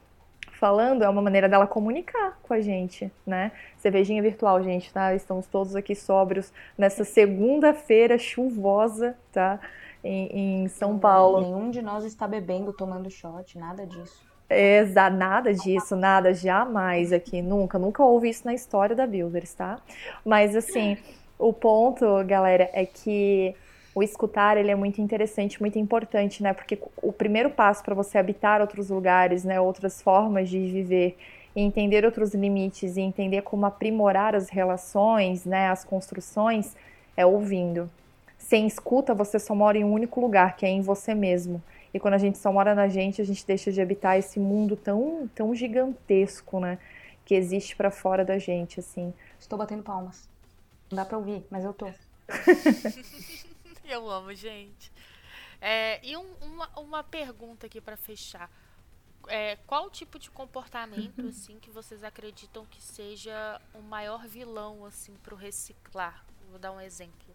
falando 0.56 1.04
é 1.04 1.08
uma 1.08 1.22
maneira 1.22 1.48
dela 1.48 1.66
comunicar 1.66 2.38
com 2.42 2.54
a 2.54 2.60
gente, 2.60 3.10
né? 3.26 3.52
Cervejinha 3.76 4.22
virtual, 4.22 4.62
gente, 4.62 4.92
tá? 4.92 5.14
Estamos 5.14 5.46
todos 5.46 5.76
aqui 5.76 5.94
sóbrios 5.94 6.52
nessa 6.76 7.04
segunda-feira 7.04 8.18
chuvosa, 8.18 9.16
tá? 9.32 9.60
Em, 10.06 10.62
em, 10.62 10.68
São 10.68 10.98
Paulo. 10.98 11.40
Nenhum 11.40 11.70
de 11.70 11.82
nós 11.82 12.04
está 12.04 12.28
bebendo, 12.28 12.72
tomando 12.72 13.10
shot, 13.10 13.58
nada 13.58 13.84
disso. 13.84 14.24
Exa, 14.48 15.10
nada 15.10 15.52
disso, 15.52 15.96
nada, 15.96 16.32
jamais 16.32 17.12
aqui, 17.12 17.42
nunca, 17.42 17.78
nunca 17.78 18.04
houve 18.04 18.28
isso 18.28 18.46
na 18.46 18.54
história 18.54 18.94
da 18.94 19.04
Builders, 19.04 19.52
tá? 19.54 19.80
Mas 20.24 20.54
assim, 20.54 20.96
o 21.36 21.52
ponto, 21.52 22.06
galera, 22.24 22.70
é 22.72 22.86
que 22.86 23.56
o 23.92 24.02
escutar 24.02 24.56
ele 24.56 24.70
é 24.70 24.74
muito 24.76 25.00
interessante, 25.00 25.60
muito 25.60 25.78
importante, 25.78 26.42
né? 26.42 26.52
Porque 26.52 26.78
o 27.02 27.12
primeiro 27.12 27.50
passo 27.50 27.82
para 27.82 27.94
você 27.94 28.18
habitar 28.18 28.60
outros 28.60 28.90
lugares, 28.90 29.42
né, 29.42 29.60
outras 29.60 30.00
formas 30.00 30.48
de 30.48 30.60
viver, 30.60 31.16
e 31.56 31.62
entender 31.62 32.04
outros 32.04 32.32
limites 32.32 32.96
e 32.96 33.00
entender 33.00 33.42
como 33.42 33.66
aprimorar 33.66 34.36
as 34.36 34.50
relações, 34.50 35.44
né, 35.44 35.70
as 35.70 35.82
construções, 35.84 36.76
é 37.16 37.26
ouvindo. 37.26 37.90
Sem 38.46 38.64
escuta, 38.64 39.12
você 39.12 39.40
só 39.40 39.56
mora 39.56 39.76
em 39.76 39.82
um 39.82 39.92
único 39.92 40.20
lugar, 40.20 40.54
que 40.54 40.64
é 40.64 40.68
em 40.68 40.80
você 40.80 41.12
mesmo. 41.16 41.60
E 41.92 41.98
quando 41.98 42.14
a 42.14 42.18
gente 42.18 42.38
só 42.38 42.52
mora 42.52 42.76
na 42.76 42.86
gente, 42.86 43.20
a 43.20 43.24
gente 43.24 43.44
deixa 43.44 43.72
de 43.72 43.80
habitar 43.80 44.16
esse 44.16 44.38
mundo 44.38 44.76
tão, 44.76 45.28
tão 45.34 45.52
gigantesco, 45.52 46.60
né, 46.60 46.78
que 47.24 47.34
existe 47.34 47.74
para 47.74 47.90
fora 47.90 48.24
da 48.24 48.38
gente, 48.38 48.78
assim. 48.78 49.12
Estou 49.36 49.58
batendo 49.58 49.82
palmas. 49.82 50.28
Não 50.88 50.94
dá 50.94 51.04
para 51.04 51.18
ouvir, 51.18 51.44
mas 51.50 51.64
eu 51.64 51.74
tô. 51.74 51.86
Eu 53.84 54.08
amo, 54.08 54.32
gente. 54.32 54.92
É, 55.60 55.98
e 56.06 56.16
um, 56.16 56.34
uma, 56.40 56.68
uma 56.78 57.02
pergunta 57.02 57.66
aqui 57.66 57.80
para 57.80 57.96
fechar. 57.96 58.48
É, 59.26 59.56
qual 59.66 59.90
tipo 59.90 60.20
de 60.20 60.30
comportamento 60.30 61.26
assim 61.26 61.58
que 61.58 61.70
vocês 61.70 62.04
acreditam 62.04 62.64
que 62.66 62.80
seja 62.80 63.60
o 63.74 63.82
maior 63.82 64.24
vilão 64.28 64.84
assim 64.84 65.16
para 65.16 65.34
o 65.34 65.36
reciclar? 65.36 66.24
Vou 66.48 66.60
dar 66.60 66.70
um 66.70 66.80
exemplo. 66.80 67.25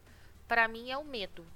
Para 0.52 0.68
mim 0.68 0.92
é 0.92 0.98
o 0.98 1.06
medo. 1.06 1.48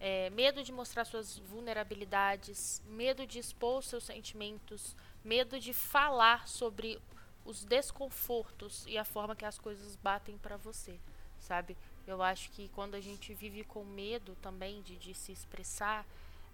É, 0.00 0.28
medo 0.30 0.64
de 0.64 0.72
mostrar 0.72 1.04
suas 1.04 1.38
vulnerabilidades, 1.38 2.82
medo 2.84 3.24
de 3.24 3.38
expor 3.38 3.80
seus 3.80 4.02
sentimentos, 4.02 4.96
medo 5.24 5.60
de 5.60 5.72
falar 5.72 6.48
sobre 6.48 7.00
os 7.44 7.64
desconfortos 7.64 8.84
e 8.88 8.98
a 8.98 9.04
forma 9.04 9.36
que 9.36 9.44
as 9.44 9.56
coisas 9.56 9.94
batem 9.94 10.36
para 10.36 10.56
você, 10.56 10.98
sabe? 11.38 11.76
Eu 12.08 12.24
acho 12.24 12.50
que 12.50 12.68
quando 12.70 12.96
a 12.96 13.00
gente 13.00 13.32
vive 13.32 13.62
com 13.62 13.84
medo 13.84 14.36
também 14.42 14.82
de, 14.82 14.96
de 14.96 15.14
se 15.14 15.30
expressar, 15.30 16.04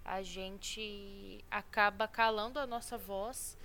a 0.05 0.21
gente 0.21 1.43
acaba 1.49 2.07
calando 2.07 2.59
a 2.59 2.67
nossa 2.67 2.95
voz 2.95 3.57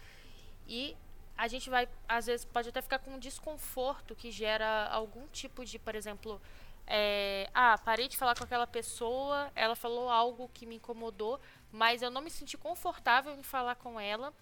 e 0.66 0.97
a 1.37 1.49
gente 1.49 1.68
vai, 1.68 1.87
às 2.09 2.24
vezes, 2.24 2.47
pode 2.47 2.70
até 2.70 2.80
ficar 2.80 2.99
com 2.99 3.11
um 3.11 3.18
desconforto 3.18 4.14
que 4.14 4.30
gera 4.30 4.87
algum 4.89 5.26
tipo 5.28 5.66
de, 5.66 5.78
por 5.78 5.95
exemplo, 5.95 6.41
é, 6.87 7.49
ah, 7.55 7.78
parei 7.78 8.09
de 8.09 8.16
falar 8.16 8.37
com 8.37 8.45
aquela 8.45 8.66
pessoa, 8.66 9.51
ela 9.55 9.74
falou 9.74 10.11
algo 10.11 10.51
que 10.53 10.66
me 10.66 10.76
incomodou, 10.76 11.41
mas 11.70 12.03
eu 12.03 12.11
não 12.11 12.20
me 12.20 12.30
senti 12.30 12.57
confortável 12.57 13.35
em 13.35 13.43
falar 13.43 13.76
com 13.76 13.99
ela. 13.99 14.33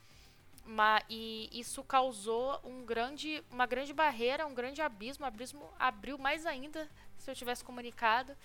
Mas, 0.65 1.05
e 1.09 1.49
isso 1.53 1.83
causou 1.83 2.61
um 2.65 2.85
grande, 2.85 3.43
uma 3.51 3.67
grande 3.67 3.93
barreira, 3.93 4.47
um 4.47 4.55
grande 4.55 4.83
abismo. 4.83 5.25
Abismo 5.25 5.69
abriu 5.79 6.19
mais 6.19 6.47
ainda 6.47 6.89
se 7.19 7.31
eu 7.31 7.35
tivesse 7.35 7.65
comunicado. 7.65 8.37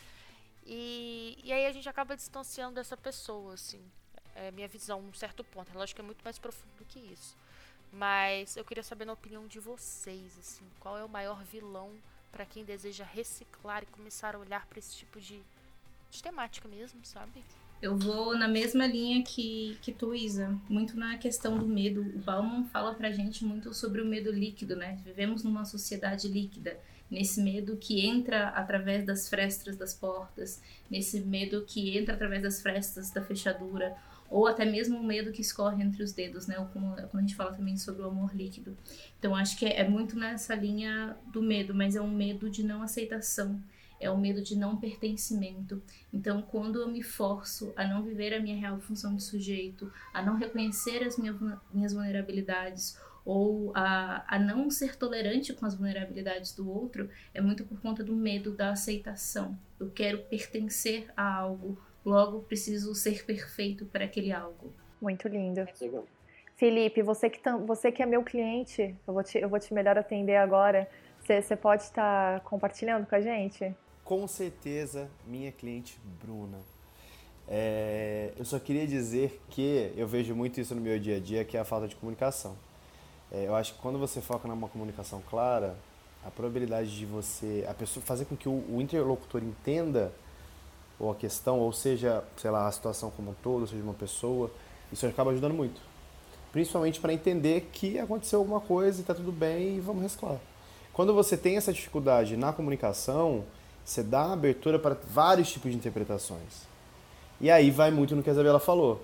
E, 0.65 1.37
e 1.43 1.51
aí 1.53 1.65
a 1.65 1.71
gente 1.71 1.87
acaba 1.87 2.15
distanciando 2.15 2.75
dessa 2.75 2.97
pessoa, 2.97 3.53
assim. 3.53 3.83
É 4.33 4.51
minha 4.51 4.67
visão, 4.67 5.01
num 5.01 5.13
certo 5.13 5.43
ponto. 5.43 5.71
É 5.71 5.77
lógico 5.77 5.97
que 5.97 6.01
é 6.01 6.05
muito 6.05 6.23
mais 6.23 6.39
profundo 6.39 6.83
que 6.87 6.99
isso. 6.99 7.37
Mas 7.91 8.57
eu 8.57 8.65
queria 8.65 8.83
saber 8.83 9.05
na 9.05 9.13
opinião 9.13 9.47
de 9.47 9.59
vocês, 9.59 10.37
assim, 10.37 10.65
qual 10.79 10.97
é 10.97 11.03
o 11.03 11.09
maior 11.09 11.43
vilão 11.43 11.93
para 12.35 12.45
quem 12.45 12.65
deseja 12.65 13.05
reciclar 13.05 13.83
e 13.83 13.85
começar 13.85 14.35
a 14.35 14.39
olhar 14.39 14.65
para 14.67 14.77
esse 14.77 14.93
tipo 14.93 15.21
de, 15.21 15.39
de 16.11 16.21
temática 16.21 16.67
mesmo, 16.67 16.99
sabe? 17.03 17.41
Eu 17.81 17.97
vou 17.97 18.37
na 18.37 18.45
mesma 18.45 18.85
linha 18.85 19.23
que, 19.23 19.77
que 19.81 19.93
tu, 19.93 20.13
Isa, 20.13 20.59
muito 20.67 20.97
na 20.97 21.17
questão 21.17 21.57
do 21.57 21.65
medo. 21.65 22.01
O 22.01 22.19
Bauman 22.19 22.65
fala 22.65 22.93
pra 22.93 23.09
gente 23.09 23.45
muito 23.45 23.73
sobre 23.73 24.01
o 24.01 24.05
medo 24.05 24.33
líquido, 24.33 24.75
né? 24.75 24.99
Vivemos 25.05 25.45
numa 25.45 25.63
sociedade 25.63 26.27
líquida, 26.27 26.77
nesse 27.09 27.41
medo 27.41 27.77
que 27.77 28.05
entra 28.05 28.49
através 28.49 29.05
das 29.05 29.29
frestas 29.29 29.77
das 29.77 29.93
portas, 29.93 30.61
nesse 30.91 31.21
medo 31.21 31.63
que 31.65 31.97
entra 31.97 32.15
através 32.15 32.43
das 32.43 32.61
frestas 32.61 33.11
da 33.11 33.23
fechadura, 33.23 33.95
ou 34.29 34.47
até 34.47 34.65
mesmo 34.65 34.97
o 34.99 35.03
medo 35.03 35.31
que 35.31 35.41
escorre 35.41 35.83
entre 35.83 36.03
os 36.03 36.11
dedos, 36.11 36.47
né? 36.47 36.59
Ou 36.59 36.65
como, 36.67 36.95
quando 36.95 37.17
a 37.17 37.21
gente 37.21 37.35
fala 37.35 37.53
também 37.53 37.77
sobre 37.77 38.01
o 38.01 38.07
amor 38.07 38.35
líquido. 38.35 38.77
Então 39.19 39.35
acho 39.35 39.57
que 39.57 39.65
é, 39.65 39.81
é 39.81 39.87
muito 39.87 40.17
nessa 40.17 40.55
linha 40.55 41.15
do 41.31 41.41
medo, 41.41 41.73
mas 41.73 41.95
é 41.95 42.01
um 42.01 42.11
medo 42.11 42.49
de 42.49 42.63
não 42.63 42.81
aceitação, 42.81 43.61
é 43.99 44.09
o 44.09 44.17
medo 44.17 44.41
de 44.41 44.55
não 44.55 44.77
pertencimento. 44.77 45.81
Então, 46.11 46.41
quando 46.41 46.81
eu 46.81 46.87
me 46.87 47.01
forço 47.01 47.73
a 47.75 47.87
não 47.87 48.03
viver 48.03 48.33
a 48.33 48.39
minha 48.39 48.57
real 48.57 48.79
função 48.79 49.15
de 49.15 49.23
sujeito, 49.23 49.91
a 50.13 50.21
não 50.21 50.35
reconhecer 50.35 51.03
as 51.03 51.17
minhas 51.17 51.93
vulnerabilidades 51.93 52.97
ou 53.25 53.71
a, 53.75 54.23
a 54.27 54.37
não 54.37 54.69
ser 54.69 54.95
tolerante 54.95 55.51
com 55.53 55.65
as 55.65 55.73
vulnerabilidades 55.73 56.53
do 56.53 56.69
outro, 56.69 57.09
é 57.33 57.41
muito 57.41 57.65
por 57.65 57.81
conta 57.81 58.03
do 58.03 58.15
medo 58.15 58.51
da 58.51 58.69
aceitação. 58.69 59.57
Eu 59.79 59.89
quero 59.89 60.19
pertencer 60.25 61.11
a 61.17 61.33
algo, 61.33 61.81
Logo, 62.05 62.41
preciso 62.41 62.93
ser 62.93 63.25
perfeito 63.25 63.85
para 63.85 64.05
aquele 64.05 64.31
algo. 64.31 64.71
Muito 65.01 65.27
lindo. 65.27 65.67
Felipe, 66.55 67.01
você 67.01 67.29
que, 67.29 67.39
você 67.65 67.91
que 67.91 68.03
é 68.03 68.05
meu 68.05 68.23
cliente, 68.23 68.95
eu 69.07 69.13
vou 69.13 69.23
te, 69.23 69.37
eu 69.37 69.49
vou 69.49 69.59
te 69.59 69.73
melhor 69.73 69.97
atender 69.97 70.37
agora. 70.37 70.87
Você, 71.19 71.55
pode 71.55 71.81
estar 71.81 72.39
compartilhando 72.41 73.07
com 73.07 73.15
a 73.15 73.19
gente? 73.19 73.75
Com 74.03 74.27
certeza, 74.27 75.09
minha 75.25 75.51
cliente 75.51 75.99
Bruna. 76.21 76.59
É, 77.47 78.31
eu 78.37 78.45
só 78.45 78.59
queria 78.59 78.85
dizer 78.85 79.41
que 79.49 79.91
eu 79.97 80.07
vejo 80.07 80.35
muito 80.35 80.61
isso 80.61 80.75
no 80.75 80.81
meu 80.81 80.99
dia 80.99 81.17
a 81.17 81.19
dia, 81.19 81.43
que 81.43 81.57
é 81.57 81.59
a 81.59 81.65
falta 81.65 81.87
de 81.87 81.95
comunicação. 81.95 82.55
É, 83.31 83.47
eu 83.47 83.55
acho 83.55 83.73
que 83.73 83.79
quando 83.81 83.97
você 83.97 84.21
foca 84.21 84.47
numa 84.47 84.69
comunicação 84.69 85.21
clara, 85.27 85.75
a 86.23 86.29
probabilidade 86.29 86.95
de 86.95 87.05
você, 87.05 87.65
a 87.67 87.73
pessoa 87.73 88.05
fazer 88.05 88.25
com 88.25 88.35
que 88.35 88.47
o, 88.47 88.63
o 88.69 88.79
interlocutor 88.79 89.43
entenda 89.43 90.11
ou 90.99 91.11
a 91.11 91.15
questão, 91.15 91.59
ou 91.59 91.73
seja, 91.73 92.23
sei 92.37 92.49
lá, 92.49 92.67
a 92.67 92.71
situação 92.71 93.11
como 93.11 93.31
um 93.31 93.35
todo, 93.43 93.61
ou 93.61 93.67
seja, 93.67 93.83
uma 93.83 93.93
pessoa, 93.93 94.51
isso 94.91 95.05
acaba 95.05 95.31
ajudando 95.31 95.53
muito. 95.53 95.81
Principalmente 96.51 96.99
para 96.99 97.13
entender 97.13 97.69
que 97.73 97.99
aconteceu 97.99 98.39
alguma 98.39 98.61
coisa 98.61 98.99
e 98.99 99.01
está 99.01 99.13
tudo 99.13 99.31
bem 99.31 99.77
e 99.77 99.79
vamos 99.79 100.01
reciclar. 100.01 100.39
Quando 100.93 101.13
você 101.13 101.35
tem 101.35 101.57
essa 101.57 101.73
dificuldade 101.73 102.37
na 102.37 102.53
comunicação, 102.53 103.43
você 103.83 104.01
dá 104.01 104.31
abertura 104.31 104.79
para 104.79 104.95
vários 104.95 105.51
tipos 105.51 105.69
de 105.69 105.77
interpretações. 105.77 106.65
E 107.41 107.51
aí 107.51 107.69
vai 107.69 107.91
muito 107.91 108.15
no 108.15 108.23
que 108.23 108.29
a 108.29 108.33
Isabela 108.33 108.59
falou. 108.59 109.01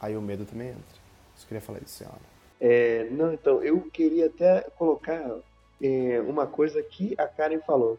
Aí 0.00 0.16
o 0.16 0.22
medo 0.22 0.46
também 0.46 0.68
entra. 0.68 0.96
Você 1.36 1.46
queria 1.46 1.60
falar 1.60 1.80
isso, 1.80 1.98
senhora? 1.98 2.16
É, 2.58 3.06
não, 3.10 3.34
então, 3.34 3.62
eu 3.62 3.80
queria 3.92 4.26
até 4.26 4.62
colocar 4.76 5.22
é, 5.82 6.20
uma 6.26 6.46
coisa 6.46 6.82
que 6.82 7.14
a 7.18 7.26
Karen 7.26 7.60
falou. 7.60 7.98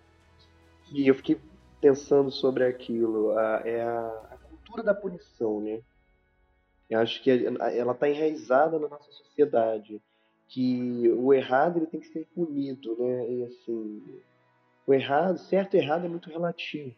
E 0.91 1.07
eu 1.07 1.13
fiquei 1.13 1.37
pensando 1.81 2.31
sobre 2.31 2.65
aquilo. 2.65 3.37
A, 3.37 3.61
é 3.65 3.81
a, 3.81 4.07
a, 4.31 4.37
cultura 4.37 4.83
da 4.83 4.93
punição, 4.93 5.61
né? 5.61 5.81
Eu 6.89 6.99
acho 6.99 7.21
que 7.21 7.29
ela 7.29 7.91
está 7.91 8.09
enraizada 8.09 8.79
na 8.79 8.87
nossa 8.87 9.11
sociedade, 9.11 10.01
que 10.47 11.09
o 11.17 11.33
errado 11.33 11.77
ele 11.77 11.87
tem 11.87 11.99
que 11.99 12.07
ser 12.07 12.25
punido, 12.33 12.95
né? 12.97 13.29
E 13.29 13.43
assim, 13.43 14.01
o 14.85 14.93
errado, 14.93 15.37
certo 15.37 15.75
e 15.75 15.79
errado 15.79 16.05
é 16.05 16.09
muito 16.09 16.29
relativo. 16.29 16.95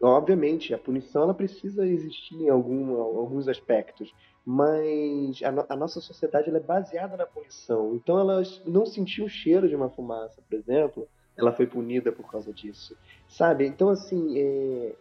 Obviamente, 0.00 0.72
a 0.72 0.78
punição 0.78 1.24
ela 1.24 1.34
precisa 1.34 1.84
existir 1.84 2.36
em 2.36 2.48
algum, 2.48 3.00
alguns 3.00 3.48
aspectos, 3.48 4.14
mas 4.46 5.40
a, 5.42 5.74
a 5.74 5.76
nossa 5.76 6.00
sociedade 6.00 6.48
ela 6.48 6.58
é 6.58 6.62
baseada 6.62 7.16
na 7.16 7.26
punição. 7.26 7.96
Então, 7.96 8.18
elas 8.18 8.62
não 8.64 8.86
sentiam 8.86 9.26
o 9.26 9.30
cheiro 9.30 9.68
de 9.68 9.74
uma 9.74 9.90
fumaça, 9.90 10.40
por 10.48 10.56
exemplo, 10.56 11.08
ela 11.38 11.52
foi 11.52 11.66
punida 11.66 12.10
por 12.10 12.28
causa 12.28 12.52
disso. 12.52 12.96
Sabe? 13.28 13.64
Então, 13.64 13.88
assim, 13.88 14.36
é... 14.36 14.94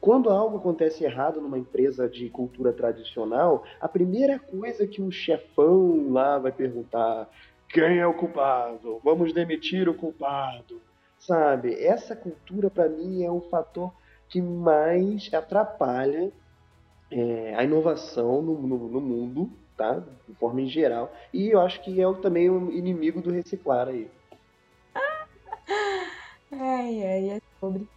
quando 0.00 0.28
algo 0.28 0.58
acontece 0.58 1.04
errado 1.04 1.40
numa 1.40 1.58
empresa 1.58 2.08
de 2.08 2.28
cultura 2.28 2.72
tradicional, 2.72 3.64
a 3.80 3.88
primeira 3.88 4.38
coisa 4.38 4.86
que 4.86 5.00
o 5.00 5.12
chefão 5.12 6.10
lá 6.10 6.38
vai 6.38 6.50
perguntar: 6.50 7.30
quem 7.68 7.98
é 7.98 8.06
o 8.06 8.14
culpado? 8.14 9.00
Vamos 9.04 9.32
demitir 9.32 9.88
o 9.88 9.94
culpado. 9.94 10.82
Sabe? 11.20 11.74
Essa 11.74 12.14
cultura, 12.14 12.68
para 12.68 12.88
mim, 12.88 13.22
é 13.24 13.30
o 13.30 13.40
fator 13.40 13.92
que 14.28 14.40
mais 14.42 15.32
atrapalha 15.32 16.30
é, 17.10 17.54
a 17.56 17.64
inovação 17.64 18.42
no, 18.42 18.54
no, 18.60 18.88
no, 18.88 19.00
mundo, 19.00 19.50
tá? 19.76 20.02
De 20.28 20.34
forma 20.34 20.60
em 20.60 20.68
geral. 20.68 21.12
E 21.32 21.48
eu 21.48 21.60
acho 21.60 21.82
que 21.82 22.00
é 22.00 22.14
também 22.14 22.50
um 22.50 22.70
inimigo 22.70 23.20
do 23.20 23.30
reciclar 23.30 23.88
aí. 23.88 24.08
Ai, 26.60 27.06
ai, 27.06 27.30
é 27.30 27.40
sobre. 27.60 27.88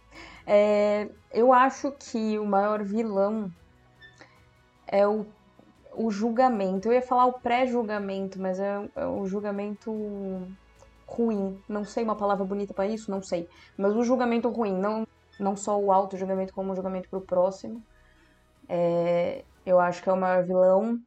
É, 0.46 1.08
eu 1.32 1.52
acho 1.52 1.90
que 1.92 2.38
o 2.38 2.46
maior 2.46 2.84
vilão 2.84 3.50
é 4.86 5.06
o, 5.06 5.26
o 5.96 6.12
julgamento. 6.12 6.86
Eu 6.86 6.92
ia 6.92 7.02
falar 7.02 7.26
o 7.26 7.40
pré-julgamento, 7.40 8.40
mas 8.40 8.60
é, 8.60 8.88
é 8.94 9.06
o 9.06 9.26
julgamento 9.26 9.90
ruim. 11.06 11.60
Não 11.68 11.84
sei 11.84 12.04
uma 12.04 12.14
palavra 12.14 12.44
bonita 12.44 12.72
para 12.72 12.86
isso, 12.86 13.10
não 13.10 13.20
sei. 13.20 13.48
Mas 13.76 13.96
o 13.96 14.04
julgamento 14.04 14.48
ruim, 14.48 14.78
não, 14.78 15.06
não 15.40 15.56
só 15.56 15.76
o 15.76 15.90
auto-julgamento, 15.90 16.54
como 16.54 16.72
o 16.72 16.76
julgamento 16.76 17.08
pro 17.08 17.20
próximo. 17.20 17.82
É, 18.68 19.44
eu 19.66 19.80
acho 19.80 20.00
que 20.00 20.08
é 20.08 20.12
o 20.12 20.16
maior 20.16 20.44
vilão. 20.44 21.00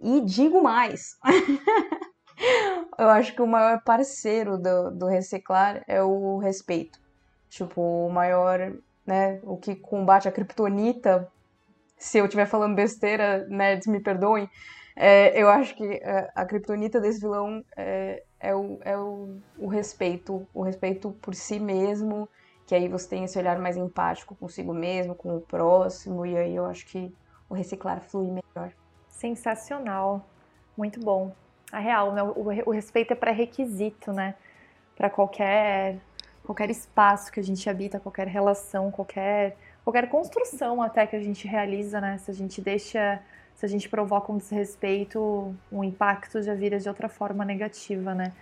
E 0.00 0.20
digo 0.20 0.62
mais. 0.62 1.18
eu 2.98 3.08
acho 3.08 3.34
que 3.34 3.42
o 3.42 3.46
maior 3.46 3.82
parceiro 3.82 4.56
do, 4.56 4.90
do 4.90 5.06
reciclar 5.06 5.82
é 5.86 6.02
o 6.02 6.38
respeito. 6.38 6.98
Tipo, 7.48 7.80
o 7.80 8.10
maior, 8.10 8.72
né, 9.06 9.38
o 9.42 9.56
que 9.56 9.74
combate 9.76 10.28
a 10.28 10.32
criptonita, 10.32 11.30
se 11.98 12.18
eu 12.18 12.24
estiver 12.24 12.46
falando 12.46 12.74
besteira, 12.74 13.46
nerds 13.48 13.86
me 13.86 14.00
perdoem, 14.00 14.48
é, 14.94 15.40
eu 15.40 15.48
acho 15.48 15.74
que 15.74 15.84
é, 15.84 16.30
a 16.34 16.44
criptonita 16.46 17.00
desse 17.00 17.20
vilão 17.20 17.62
é, 17.76 18.22
é, 18.40 18.54
o, 18.54 18.78
é 18.82 18.96
o, 18.96 19.38
o 19.58 19.68
respeito, 19.68 20.46
o 20.54 20.62
respeito 20.62 21.12
por 21.20 21.34
si 21.34 21.60
mesmo, 21.60 22.28
que 22.66 22.74
aí 22.74 22.88
você 22.88 23.08
tem 23.08 23.24
esse 23.24 23.38
olhar 23.38 23.58
mais 23.58 23.76
empático 23.76 24.34
consigo 24.34 24.72
mesmo, 24.72 25.14
com 25.14 25.36
o 25.36 25.40
próximo, 25.40 26.24
e 26.24 26.36
aí 26.36 26.56
eu 26.56 26.64
acho 26.64 26.86
que 26.86 27.14
o 27.48 27.54
reciclar 27.54 28.00
flui 28.00 28.28
melhor. 28.28 28.72
Sensacional, 29.08 30.26
muito 30.76 30.98
bom 30.98 31.32
a 31.76 31.80
real, 31.80 32.12
né? 32.12 32.22
O, 32.22 32.48
o 32.66 32.70
respeito 32.70 33.12
é 33.12 33.16
pré-requisito, 33.16 34.12
né? 34.12 34.34
Para 34.96 35.10
qualquer 35.10 35.98
qualquer 36.42 36.70
espaço 36.70 37.32
que 37.32 37.40
a 37.40 37.42
gente 37.42 37.68
habita, 37.68 37.98
qualquer 37.98 38.28
relação, 38.28 38.90
qualquer 38.90 39.56
qualquer 39.84 40.08
construção 40.08 40.80
até 40.80 41.06
que 41.06 41.16
a 41.16 41.20
gente 41.20 41.46
realiza, 41.46 42.00
né? 42.00 42.18
Se 42.18 42.30
a 42.30 42.34
gente 42.34 42.60
deixa, 42.60 43.20
se 43.54 43.66
a 43.66 43.68
gente 43.68 43.88
provoca 43.88 44.32
um 44.32 44.38
desrespeito, 44.38 45.54
um 45.70 45.84
impacto 45.84 46.40
já 46.42 46.54
vira 46.54 46.78
de 46.78 46.88
outra 46.88 47.08
forma 47.08 47.44
negativa, 47.44 48.14
né? 48.14 48.32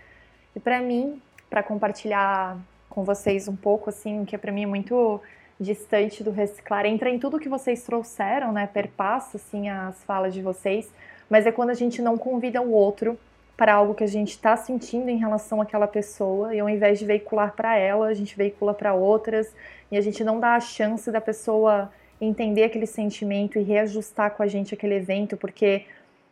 E 0.55 0.61
para 0.61 0.81
mim, 0.81 1.21
para 1.51 1.63
compartilhar 1.63 2.57
com 2.89 3.03
vocês 3.03 3.49
um 3.49 3.57
pouco 3.57 3.91
assim, 3.91 4.25
que 4.25 4.37
é 4.37 4.39
para 4.39 4.53
mim 4.53 4.63
é 4.63 4.67
muito 4.67 5.21
distante 5.59 6.23
do 6.23 6.31
reciclar, 6.31 6.85
entra 6.87 7.11
em 7.11 7.19
tudo 7.19 7.39
que 7.39 7.49
vocês 7.49 7.83
trouxeram, 7.83 8.53
né? 8.53 8.67
Perpassa 8.67 9.37
assim 9.39 9.69
as 9.69 10.05
falas 10.05 10.33
de 10.35 10.43
vocês 10.43 10.91
mas 11.35 11.49
é 11.49 11.51
quando 11.51 11.71
a 11.71 11.75
gente 11.75 12.01
não 12.01 12.17
convida 12.17 12.63
o 12.63 12.71
outro 12.71 13.19
para 13.57 13.75
algo 13.75 13.93
que 13.93 14.05
a 14.05 14.07
gente 14.07 14.29
está 14.29 14.57
sentindo 14.57 15.09
em 15.09 15.17
relação 15.17 15.61
àquela 15.61 15.89
pessoa 15.89 16.55
e 16.55 16.61
ao 16.61 16.71
invés 16.71 16.97
de 17.01 17.05
veicular 17.05 17.55
para 17.57 17.77
ela, 17.77 18.07
a 18.07 18.15
gente 18.15 18.37
veicula 18.37 18.73
para 18.73 18.95
outras 18.95 19.53
e 19.91 19.97
a 19.97 20.01
gente 20.01 20.23
não 20.23 20.39
dá 20.39 20.55
a 20.55 20.61
chance 20.61 21.11
da 21.11 21.21
pessoa 21.21 21.91
entender 22.21 22.63
aquele 22.63 22.87
sentimento 22.87 23.59
e 23.59 23.65
reajustar 23.65 24.31
com 24.31 24.45
a 24.45 24.47
gente 24.47 24.75
aquele 24.75 24.95
evento, 24.95 25.37
porque 25.37 25.87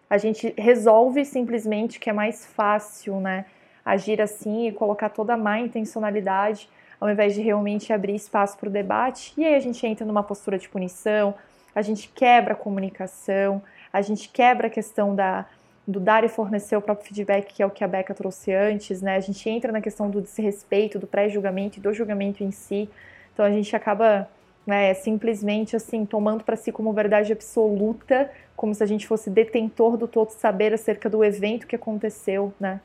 a 0.09 0.19
gente 0.19 0.55
resolve 0.57 1.25
simplesmente 1.25 1.99
que 1.99 2.09
é 2.09 2.13
mais 2.13 2.47
fácil, 2.47 3.19
né, 3.19 3.47
agir 3.85 4.23
assim 4.23 4.69
e 4.69 4.73
colocar 4.73 5.09
toda 5.09 5.35
a 5.35 5.37
má 5.37 5.59
intencionalidade 5.59 6.71
ao 7.01 7.11
invés 7.11 7.35
de 7.35 7.41
realmente 7.41 7.93
abrir 7.93 8.15
espaço 8.15 8.57
para 8.57 8.69
o 8.69 8.71
debate. 8.71 9.35
E 9.37 9.45
aí 9.45 9.57
a 9.57 9.61
gente 9.61 9.85
entra 9.85 10.07
numa 10.07 10.23
postura 10.23 10.57
de 10.57 10.69
punição, 10.69 11.35
a 11.75 11.83
gente 11.83 12.09
quebra 12.15 12.53
a 12.53 12.57
comunicação, 12.57 13.61
a 13.93 14.01
gente 14.01 14.29
quebra 14.29 14.69
a 14.69 14.71
questão 14.71 15.15
da, 15.15 15.47
do 15.87 16.01
dar 16.01 16.25
e 16.25 16.29
fornecer 16.29 16.77
o 16.77 16.83
próprio 16.83 17.07
feedback, 17.07 17.53
que 17.55 17.63
é 17.63 17.67
o 17.67 17.71
que 17.71 17.85
a 17.85 17.89
Beca 17.89 18.15
trouxe 18.15 18.53
antes, 18.53 19.03
né? 19.03 19.17
A 19.17 19.21
gente 19.21 19.49
entra 19.49 19.71
na 19.71 19.81
questão 19.81 20.09
do 20.09 20.21
desrespeito, 20.21 20.99
do 20.99 21.07
pré-julgamento 21.07 21.79
e 21.79 21.83
do 21.83 21.93
julgamento 21.93 22.43
em 22.43 22.51
si. 22.51 22.89
Então 23.33 23.45
a 23.45 23.51
gente 23.51 23.75
acaba 23.77 24.29
né? 24.67 24.95
Simplesmente 24.95 25.77
assim, 25.77 26.07
tomando 26.07 26.45
para 26.45 26.57
si 26.57 26.71
como 26.71 26.93
verdade 26.93 27.33
absoluta, 27.33 28.31
como 28.57 28.75
se 28.75 28.83
a 28.83 28.87
gente 28.87 29.07
fosse 29.07 29.29
detentor 29.29 29.97
do 29.97 30.07
todo 30.07 30.31
saber 30.31 30.73
acerca 30.73 31.11
do 31.11 31.25
evento 31.25 31.67
que 31.67 31.77
aconteceu, 31.77 32.53
né? 32.61 32.81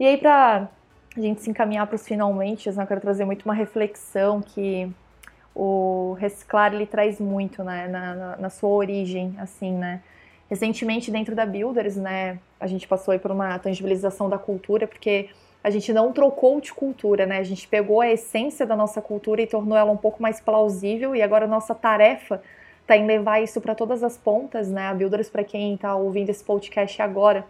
E 0.00 0.06
aí, 0.06 0.16
para 0.16 0.68
a 1.16 1.20
gente 1.20 1.42
se 1.42 1.50
encaminhar 1.50 1.86
para 1.86 1.96
os 1.96 2.06
finalmente, 2.06 2.68
eu 2.68 2.86
quero 2.86 3.00
trazer 3.00 3.24
muito 3.24 3.44
uma 3.44 3.54
reflexão 3.54 4.40
que 4.40 4.90
o 5.54 6.16
reciclar 6.18 6.72
ele 6.74 6.86
traz 6.86 7.20
muito, 7.20 7.62
né, 7.62 7.86
na, 7.86 8.14
na, 8.14 8.36
na, 8.38 8.50
sua 8.50 8.70
origem, 8.70 9.34
assim, 9.38 9.72
né. 9.72 10.00
Recentemente 10.52 11.10
dentro 11.10 11.34
da 11.34 11.46
Builders, 11.46 11.96
né, 11.96 12.38
a 12.60 12.66
gente 12.66 12.86
passou 12.86 13.18
por 13.18 13.30
uma 13.30 13.58
tangibilização 13.58 14.28
da 14.28 14.36
cultura, 14.36 14.86
porque 14.86 15.30
a 15.64 15.70
gente 15.70 15.94
não 15.94 16.12
trocou 16.12 16.60
de 16.60 16.74
cultura, 16.74 17.24
né, 17.24 17.38
a 17.38 17.42
gente 17.42 17.66
pegou 17.66 18.02
a 18.02 18.10
essência 18.10 18.66
da 18.66 18.76
nossa 18.76 19.00
cultura 19.00 19.40
e 19.40 19.46
tornou 19.46 19.78
ela 19.78 19.90
um 19.90 19.96
pouco 19.96 20.20
mais 20.22 20.42
plausível, 20.42 21.16
e 21.16 21.22
agora 21.22 21.46
a 21.46 21.48
nossa 21.48 21.74
tarefa 21.74 22.42
está 22.82 22.94
em 22.94 23.06
levar 23.06 23.40
isso 23.40 23.62
para 23.62 23.74
todas 23.74 24.02
as 24.02 24.18
pontas, 24.18 24.68
né, 24.68 24.88
a 24.88 24.92
Builders, 24.92 25.30
para 25.30 25.42
quem 25.42 25.72
está 25.72 25.96
ouvindo 25.96 26.28
esse 26.28 26.44
podcast 26.44 27.00
agora, 27.00 27.46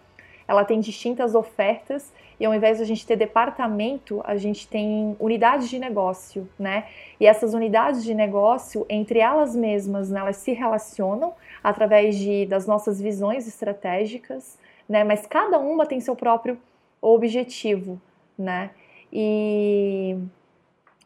ela 0.52 0.66
tem 0.66 0.80
distintas 0.80 1.34
ofertas 1.34 2.12
e 2.38 2.44
ao 2.44 2.54
invés 2.54 2.76
de 2.76 2.82
a 2.82 2.86
gente 2.86 3.06
ter 3.06 3.16
departamento, 3.16 4.20
a 4.22 4.36
gente 4.36 4.68
tem 4.68 5.16
unidades 5.18 5.70
de 5.70 5.78
negócio, 5.78 6.46
né? 6.58 6.84
E 7.18 7.26
essas 7.26 7.54
unidades 7.54 8.04
de 8.04 8.14
negócio, 8.14 8.84
entre 8.86 9.18
elas 9.18 9.56
mesmas, 9.56 10.10
né, 10.10 10.20
elas 10.20 10.36
se 10.36 10.52
relacionam 10.52 11.32
através 11.64 12.18
de, 12.18 12.44
das 12.44 12.66
nossas 12.66 13.00
visões 13.00 13.48
estratégicas, 13.48 14.58
né? 14.86 15.02
Mas 15.04 15.26
cada 15.26 15.58
uma 15.58 15.86
tem 15.86 16.00
seu 16.00 16.14
próprio 16.14 16.58
objetivo, 17.00 17.98
né? 18.36 18.72
E 19.10 20.18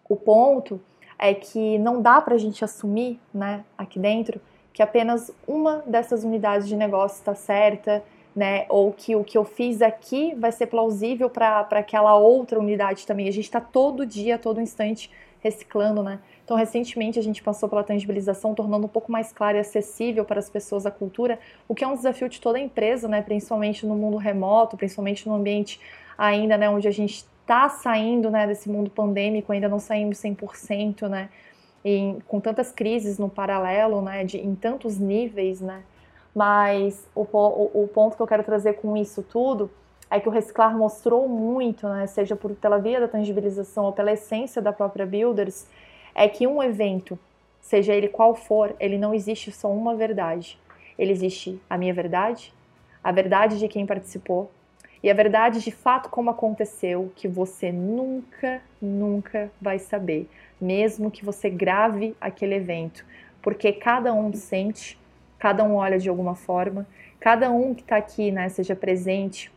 o 0.08 0.16
ponto 0.16 0.80
é 1.16 1.32
que 1.32 1.78
não 1.78 2.02
dá 2.02 2.20
para 2.20 2.34
a 2.34 2.38
gente 2.38 2.64
assumir, 2.64 3.20
né, 3.32 3.64
aqui 3.78 3.98
dentro, 3.98 4.40
que 4.72 4.82
apenas 4.82 5.30
uma 5.46 5.84
dessas 5.86 6.24
unidades 6.24 6.66
de 6.66 6.74
negócio 6.74 7.18
está 7.18 7.34
certa 7.34 8.02
né? 8.36 8.66
Ou 8.68 8.92
que 8.92 9.16
o 9.16 9.24
que 9.24 9.38
eu 9.38 9.44
fiz 9.44 9.80
aqui 9.80 10.34
vai 10.34 10.52
ser 10.52 10.66
plausível 10.66 11.30
para 11.30 11.60
aquela 11.70 12.14
outra 12.16 12.60
unidade 12.60 13.06
também. 13.06 13.26
A 13.26 13.32
gente 13.32 13.46
está 13.46 13.62
todo 13.62 14.04
dia, 14.04 14.38
todo 14.38 14.60
instante 14.60 15.10
reciclando, 15.40 16.02
né? 16.02 16.18
Então, 16.44 16.56
recentemente 16.56 17.18
a 17.18 17.22
gente 17.22 17.42
passou 17.42 17.68
pela 17.68 17.82
tangibilização, 17.82 18.54
tornando 18.54 18.84
um 18.84 18.88
pouco 18.88 19.10
mais 19.10 19.32
claro 19.32 19.56
e 19.56 19.60
acessível 19.60 20.24
para 20.24 20.38
as 20.38 20.50
pessoas 20.50 20.84
a 20.84 20.90
cultura, 20.90 21.38
o 21.66 21.74
que 21.74 21.82
é 21.82 21.86
um 21.88 21.94
desafio 21.94 22.28
de 22.28 22.40
toda 22.40 22.58
a 22.58 22.60
empresa, 22.60 23.08
né? 23.08 23.22
Principalmente 23.22 23.86
no 23.86 23.96
mundo 23.96 24.18
remoto, 24.18 24.76
principalmente 24.76 25.26
no 25.26 25.34
ambiente 25.34 25.80
ainda, 26.18 26.58
né? 26.58 26.68
Onde 26.68 26.86
a 26.86 26.90
gente 26.90 27.24
está 27.40 27.70
saindo, 27.70 28.30
né? 28.30 28.46
Desse 28.46 28.68
mundo 28.68 28.90
pandêmico, 28.90 29.50
ainda 29.50 29.68
não 29.68 29.78
saímos 29.78 30.18
100%, 30.18 31.08
né? 31.08 31.30
E 31.82 32.16
com 32.28 32.38
tantas 32.38 32.70
crises 32.70 33.18
no 33.18 33.30
paralelo, 33.30 34.02
né? 34.02 34.24
De, 34.24 34.36
em 34.36 34.54
tantos 34.54 34.98
níveis, 34.98 35.62
né? 35.62 35.82
Mas 36.36 37.08
o, 37.14 37.22
o, 37.22 37.84
o, 37.84 37.88
ponto 37.88 38.14
que 38.14 38.20
eu 38.20 38.26
quero 38.26 38.44
trazer 38.44 38.74
com 38.74 38.94
isso 38.94 39.22
tudo 39.22 39.70
é 40.10 40.20
que 40.20 40.28
o 40.28 40.30
Reciclar 40.30 40.76
mostrou 40.76 41.26
muito, 41.26 41.88
né, 41.88 42.06
seja 42.06 42.36
por, 42.36 42.54
pela 42.54 42.78
via 42.78 43.00
da 43.00 43.08
tangibilização 43.08 43.86
ou 43.86 43.92
pela 43.92 44.12
essência 44.12 44.60
da 44.60 44.70
própria 44.70 45.06
Builders, 45.06 45.66
é 46.14 46.28
que 46.28 46.46
um 46.46 46.62
evento, 46.62 47.18
seja 47.58 47.94
ele 47.94 48.08
qual 48.08 48.34
for, 48.34 48.76
ele 48.78 48.98
não 48.98 49.14
existe 49.14 49.50
só 49.50 49.72
uma 49.72 49.94
verdade. 49.94 50.58
Ele 50.98 51.10
existe 51.10 51.58
a 51.70 51.78
minha 51.78 51.94
verdade, 51.94 52.52
a 53.02 53.10
verdade 53.10 53.58
de 53.58 53.66
quem 53.66 53.86
participou 53.86 54.50
e 55.02 55.10
a 55.10 55.14
verdade 55.14 55.60
de 55.64 55.70
fato 55.70 56.10
como 56.10 56.28
aconteceu, 56.28 57.10
que 57.16 57.26
você 57.26 57.72
nunca, 57.72 58.60
nunca 58.78 59.50
vai 59.58 59.78
saber, 59.78 60.28
mesmo 60.60 61.10
que 61.10 61.24
você 61.24 61.48
grave 61.48 62.14
aquele 62.20 62.56
evento, 62.56 63.06
porque 63.40 63.72
cada 63.72 64.12
um 64.12 64.30
sente 64.34 64.98
cada 65.38 65.64
um 65.64 65.76
olha 65.76 65.98
de 65.98 66.08
alguma 66.08 66.34
forma, 66.34 66.86
cada 67.20 67.50
um 67.50 67.74
que 67.74 67.82
está 67.82 67.96
aqui, 67.96 68.30
né, 68.30 68.48
seja 68.48 68.74
presente 68.74 69.50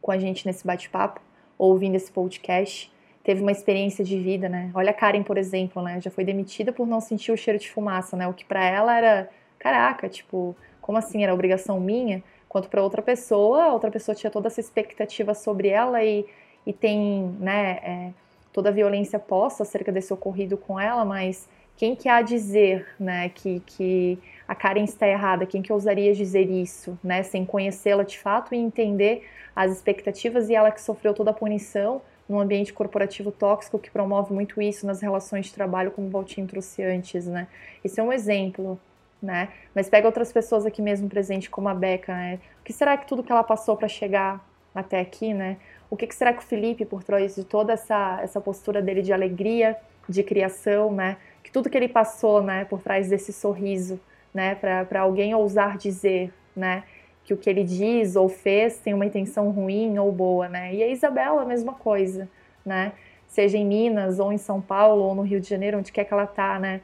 com 0.00 0.12
a 0.12 0.18
gente 0.18 0.46
nesse 0.46 0.66
bate-papo, 0.66 1.20
ouvindo 1.58 1.96
esse 1.96 2.10
podcast, 2.10 2.92
teve 3.24 3.42
uma 3.42 3.50
experiência 3.50 4.04
de 4.04 4.16
vida, 4.18 4.48
né? 4.48 4.70
Olha 4.72 4.90
a 4.90 4.94
Karen, 4.94 5.24
por 5.24 5.36
exemplo, 5.36 5.82
né? 5.82 6.00
Já 6.00 6.12
foi 6.12 6.22
demitida 6.22 6.70
por 6.70 6.86
não 6.86 7.00
sentir 7.00 7.32
o 7.32 7.36
cheiro 7.36 7.58
de 7.58 7.68
fumaça, 7.68 8.16
né? 8.16 8.28
O 8.28 8.32
que 8.32 8.44
para 8.44 8.64
ela 8.64 8.96
era, 8.96 9.28
caraca, 9.58 10.08
tipo, 10.08 10.54
como 10.80 10.96
assim? 10.96 11.24
Era 11.24 11.34
obrigação 11.34 11.80
minha? 11.80 12.22
Quanto 12.48 12.68
para 12.68 12.80
outra 12.80 13.02
pessoa, 13.02 13.64
a 13.64 13.72
outra 13.72 13.90
pessoa 13.90 14.14
tinha 14.14 14.30
toda 14.30 14.46
essa 14.46 14.60
expectativa 14.60 15.34
sobre 15.34 15.68
ela 15.68 16.04
e, 16.04 16.24
e 16.64 16.72
tem, 16.72 17.36
né, 17.40 17.80
é, 17.82 18.10
toda 18.52 18.68
a 18.68 18.72
violência 18.72 19.18
posta 19.18 19.64
acerca 19.64 19.90
desse 19.90 20.12
ocorrido 20.14 20.56
com 20.56 20.78
ela, 20.78 21.04
mas 21.04 21.48
quem 21.76 21.96
que 21.96 22.08
há 22.08 22.18
a 22.18 22.22
dizer, 22.22 22.86
né, 22.98 23.28
que, 23.30 23.60
que 23.66 24.18
a 24.46 24.54
Karen 24.54 24.84
está 24.84 25.06
errada? 25.06 25.46
Quem 25.46 25.62
que 25.62 25.72
ousaria 25.72 26.14
dizer 26.14 26.48
isso, 26.50 26.98
né, 27.02 27.22
sem 27.22 27.44
conhecê-la 27.44 28.02
de 28.02 28.18
fato 28.18 28.54
e 28.54 28.58
entender 28.58 29.26
as 29.54 29.72
expectativas 29.72 30.48
e 30.48 30.54
ela 30.54 30.70
que 30.70 30.80
sofreu 30.80 31.14
toda 31.14 31.30
a 31.30 31.34
punição 31.34 32.02
num 32.28 32.38
ambiente 32.40 32.72
corporativo 32.72 33.30
tóxico 33.30 33.78
que 33.78 33.90
promove 33.90 34.32
muito 34.32 34.60
isso 34.60 34.86
nas 34.86 35.00
relações 35.00 35.46
de 35.46 35.54
trabalho, 35.54 35.90
como 35.90 36.08
o 36.08 36.10
Valtinho 36.10 36.46
trouxe 36.46 36.82
antes, 36.82 37.26
né? 37.26 37.46
Esse 37.84 38.00
é 38.00 38.02
um 38.02 38.12
exemplo, 38.12 38.78
né? 39.22 39.48
Mas 39.74 39.88
pega 39.88 40.08
outras 40.08 40.32
pessoas 40.32 40.66
aqui 40.66 40.82
mesmo 40.82 41.08
presente, 41.08 41.48
como 41.48 41.68
a 41.68 41.74
Beca, 41.74 42.12
né? 42.12 42.40
O 42.60 42.64
que 42.64 42.72
será 42.72 42.96
que 42.96 43.06
tudo 43.06 43.22
que 43.22 43.30
ela 43.30 43.44
passou 43.44 43.76
para 43.76 43.88
chegar 43.88 44.44
até 44.74 45.00
aqui, 45.00 45.32
né? 45.32 45.56
O 45.88 45.96
que, 45.96 46.06
que 46.06 46.14
será 46.14 46.32
que 46.32 46.40
o 46.40 46.42
Felipe, 46.42 46.84
por 46.84 47.04
trás 47.04 47.36
de 47.36 47.44
toda 47.44 47.72
essa, 47.72 48.18
essa 48.22 48.40
postura 48.40 48.82
dele 48.82 49.02
de 49.02 49.12
alegria, 49.12 49.76
de 50.08 50.22
criação, 50.22 50.92
né? 50.92 51.16
Que 51.42 51.50
tudo 51.50 51.70
que 51.70 51.76
ele 51.76 51.88
passou, 51.88 52.42
né, 52.42 52.64
por 52.64 52.82
trás 52.82 53.08
desse 53.08 53.32
sorriso, 53.32 54.00
né, 54.36 54.54
para 54.54 55.00
alguém 55.00 55.34
ousar 55.34 55.78
dizer, 55.78 56.30
né, 56.54 56.84
que 57.24 57.32
o 57.32 57.36
que 57.38 57.48
ele 57.48 57.64
diz 57.64 58.14
ou 58.16 58.28
fez 58.28 58.78
tem 58.78 58.92
uma 58.92 59.06
intenção 59.06 59.50
ruim 59.50 59.98
ou 59.98 60.12
boa, 60.12 60.46
né? 60.46 60.74
E 60.74 60.82
a 60.82 60.86
Isabela, 60.86 61.42
a 61.42 61.44
mesma 61.46 61.72
coisa, 61.72 62.28
né? 62.64 62.92
Seja 63.26 63.56
em 63.56 63.66
Minas 63.66 64.20
ou 64.20 64.30
em 64.32 64.38
São 64.38 64.60
Paulo 64.60 65.02
ou 65.02 65.14
no 65.14 65.22
Rio 65.22 65.40
de 65.40 65.48
Janeiro, 65.48 65.78
onde 65.78 65.90
quer 65.90 66.04
que 66.04 66.12
ela 66.12 66.26
tá, 66.26 66.58
né? 66.60 66.82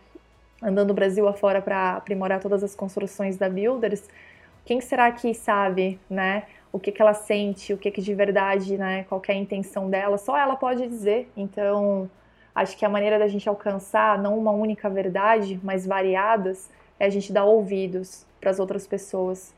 Andando 0.61 0.91
o 0.91 0.95
Brasil 0.95 1.29
afora 1.29 1.61
para 1.61 1.93
aprimorar 1.97 2.41
todas 2.41 2.65
as 2.65 2.75
construções 2.75 3.37
da 3.37 3.49
Builders, 3.49 4.09
quem 4.65 4.81
será 4.81 5.13
que 5.13 5.35
sabe, 5.35 6.01
né? 6.09 6.45
O 6.73 6.79
que, 6.79 6.91
que 6.91 7.03
ela 7.03 7.15
sente, 7.15 7.75
o 7.75 7.79
que, 7.79 7.91
que 7.91 8.01
de 8.01 8.15
verdade, 8.15 8.79
né? 8.79 9.05
Qual 9.09 9.23
é 9.29 9.33
a 9.33 9.37
intenção 9.37 9.91
dela? 9.91 10.17
Só 10.17 10.37
ela 10.37 10.57
pode 10.57 10.89
dizer. 10.89 11.31
Então, 11.37 12.11
acho 12.55 12.77
que 12.77 12.85
a 12.85 12.89
maneira 12.89 13.19
da 13.19 13.29
gente 13.29 13.49
alcançar 13.49 14.19
não 14.19 14.39
uma 14.39 14.51
única 14.51 14.89
verdade, 14.89 15.61
mas 15.63 15.87
variadas, 15.87 16.71
é 17.03 17.07
a 17.07 17.09
gente 17.09 17.33
dar 17.33 17.45
ouvidos 17.45 18.25
para 18.41 18.49
as 18.49 18.61
outras 18.61 18.87
pessoas. 18.87 19.53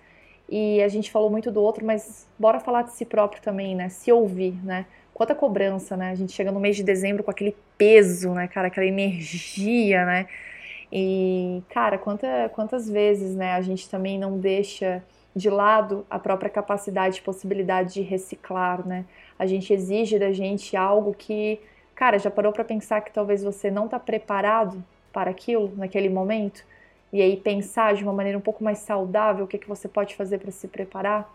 E 0.49 0.83
a 0.83 0.89
gente 0.89 1.11
falou 1.11 1.29
muito 1.29 1.53
do 1.53 1.61
outro, 1.61 1.85
mas 1.85 2.27
bora 2.39 2.59
falar 2.59 2.85
de 2.85 2.93
si 2.93 3.05
próprio 3.05 3.43
também, 3.43 3.75
né? 3.75 3.91
Se 3.91 4.11
ouvir, 4.11 4.55
né? 4.65 4.87
Quanta 5.13 5.35
cobrança, 5.35 5.95
né? 5.95 6.11
A 6.11 6.15
gente 6.15 6.33
chega 6.33 6.51
no 6.51 6.59
mês 6.59 6.75
de 6.75 6.83
dezembro 6.83 7.23
com 7.23 7.31
aquele 7.31 7.55
peso, 7.77 8.33
né, 8.33 8.49
cara? 8.49 8.69
Aquela 8.69 8.87
energia, 8.87 10.07
né? 10.07 10.27
E, 10.91 11.63
cara, 11.69 11.99
quanta, 11.99 12.51
quantas 12.55 12.89
vezes, 12.89 13.35
né, 13.35 13.53
a 13.53 13.61
gente 13.61 13.91
também 13.91 14.19
não 14.19 14.39
deixa 14.39 15.03
de 15.37 15.51
lado 15.51 16.07
a 16.09 16.19
própria 16.19 16.49
capacidade 16.49 17.19
e 17.19 17.23
possibilidade 17.23 17.95
de 17.95 18.01
reciclar, 18.01 18.87
né? 18.87 19.05
A 19.39 19.45
gente 19.45 19.71
exige 19.71 20.19
da 20.19 20.33
gente 20.33 20.77
algo 20.79 21.13
que, 21.13 21.61
cara, 21.95 22.19
já 22.19 22.31
parou 22.31 22.53
para 22.53 22.65
pensar 22.65 23.03
que 23.03 23.13
talvez 23.13 23.43
você 23.43 23.71
não 23.71 23.87
tá 23.87 23.99
preparado 23.99 24.83
para 25.13 25.31
aquilo 25.31 25.73
naquele 25.77 26.09
momento? 26.09 26.65
E 27.13 27.23
aí 27.23 27.37
pensar 27.37 27.95
de 27.95 28.03
uma 28.03 28.13
maneira 28.13 28.37
um 28.37 28.41
pouco 28.41 28.63
mais 28.63 28.79
saudável 28.79 29.45
o 29.45 29.49
que, 29.49 29.59
que 29.59 29.69
você 29.69 29.87
pode 29.89 30.17
fazer 30.17 30.39
para 30.39 30.51
se 30.51 30.67
preparar, 30.67 31.33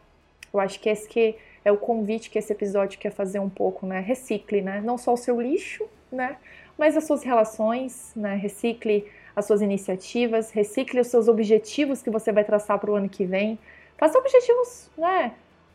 eu 0.54 0.60
acho 0.60 0.80
que 0.80 0.90
esse 0.90 1.08
que 1.08 1.36
é 1.64 1.72
o 1.72 1.78
convite 1.78 2.30
que 2.30 2.40
esse 2.40 2.52
episódio 2.52 3.00
quer 3.00 3.12
fazer 3.12 3.40
um 3.40 3.50
pouco, 3.50 3.86
né? 3.86 4.00
Recicle, 4.00 4.62
né? 4.62 4.82
Não 4.82 4.98
só 4.98 5.14
o 5.14 5.18
seu 5.18 5.40
lixo, 5.40 5.86
né? 6.12 6.38
Mas 6.78 6.98
as 6.98 7.06
suas 7.06 7.24
relações, 7.24 8.12
né? 8.16 8.36
Recicle 8.36 9.06
as 9.36 9.46
suas 9.46 9.62
iniciativas, 9.62 10.52
recicle 10.52 11.00
os 11.00 11.08
seus 11.08 11.28
objetivos 11.28 12.02
que 12.02 12.10
você 12.10 12.32
vai 12.32 12.44
traçar 12.44 12.80
para 12.80 12.92
o 12.92 12.96
ano 12.96 13.10
que 13.10 13.26
vem. 13.26 13.60
Faça 13.98 14.18
objetivos, 14.18 14.90
né? 14.98 15.34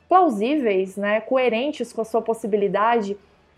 Plausíveis, 0.08 0.96
né? 0.96 1.20
Coerentes 1.20 1.92
com 1.92 2.00
a 2.00 2.04
sua 2.04 2.20
possibilidade, 2.20 3.16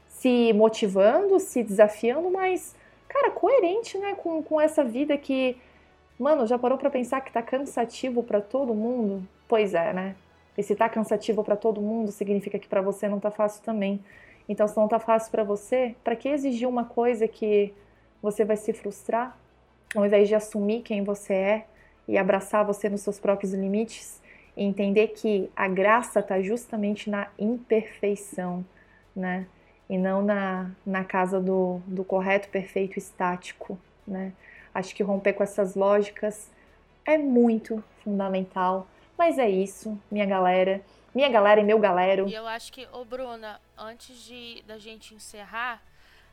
se 0.09 0.53
motivando, 0.53 1.39
se 1.41 1.63
desafiando, 1.63 2.31
mas, 2.31 2.75
cara, 3.09 3.31
coerente, 3.31 3.97
né? 3.99 4.15
Com, 4.17 4.43
com 4.43 4.61
essa 4.61 4.85
vida 4.85 5.17
que 5.17 5.57
Mano, 6.19 6.47
já 6.47 6.59
parou 6.59 6.79
para 6.79 6.89
pensar 6.89 7.21
que 7.21 7.31
tá 7.31 7.43
cansativo 7.43 8.23
para 8.23 8.41
todo 8.41 8.75
mundo? 8.75 9.27
Pois 9.47 9.75
é, 9.75 9.93
né? 9.93 10.17
E 10.57 10.63
se 10.63 10.75
tá 10.75 10.89
cansativo 10.89 11.45
para 11.45 11.57
todo 11.57 11.81
mundo, 11.81 12.11
significa 12.11 12.59
que 12.59 12.67
para 12.67 12.81
você 12.81 13.07
não 13.09 13.21
tá 13.21 13.31
fácil 13.31 13.63
também. 13.63 14.03
Então, 14.49 14.67
se 14.67 14.77
não 14.77 14.89
tá 14.89 14.99
fácil 14.99 15.31
para 15.31 15.45
você, 15.45 15.95
para 16.03 16.17
que 16.17 16.29
exigir 16.29 16.67
uma 16.67 16.85
coisa 16.85 17.29
que 17.29 17.75
você 18.23 18.45
vai 18.45 18.57
se 18.57 18.73
frustrar, 18.73 19.37
ao 19.95 20.07
invés 20.07 20.29
de 20.29 20.35
assumir 20.35 20.83
quem 20.83 21.05
você 21.05 21.35
é 21.35 21.67
e 22.09 22.17
abraçar 22.17 22.65
você 22.65 22.89
nos 22.89 23.03
seus 23.03 23.19
próprios 23.19 23.53
limites 23.53 24.21
e 24.57 24.65
entender 24.65 25.09
que 25.09 25.51
a 25.55 25.69
graça 25.69 26.23
tá 26.23 26.41
justamente 26.41 27.11
na 27.11 27.29
imperfeição, 27.39 28.65
né? 29.15 29.47
E 29.89 29.99
não 29.99 30.23
na, 30.23 30.71
na 30.85 31.05
casa 31.05 31.41
do, 31.41 31.81
do 31.87 32.03
correto, 32.03 32.49
perfeito, 32.49 32.99
estático, 32.99 33.79
né? 34.07 34.33
Acho 34.77 34.95
que 34.95 35.03
romper 35.03 35.33
com 35.33 35.43
essas 35.43 35.75
lógicas 35.75 36.51
é 37.07 37.17
muito 37.17 37.83
fundamental. 38.05 38.87
Mas 39.17 39.39
é 39.39 39.49
isso, 39.49 39.99
minha 40.11 40.27
galera. 40.27 40.83
Minha 41.15 41.31
galera 41.31 41.63
e 41.63 41.65
meu 41.65 41.79
galero. 41.79 42.29
E 42.29 42.35
eu 42.35 42.47
acho 42.47 42.71
que, 42.71 42.87
ô 42.93 43.03
Bruna, 43.03 43.59
antes 43.79 44.23
de 44.23 44.63
da 44.67 44.77
gente 44.77 45.15
encerrar, 45.15 45.83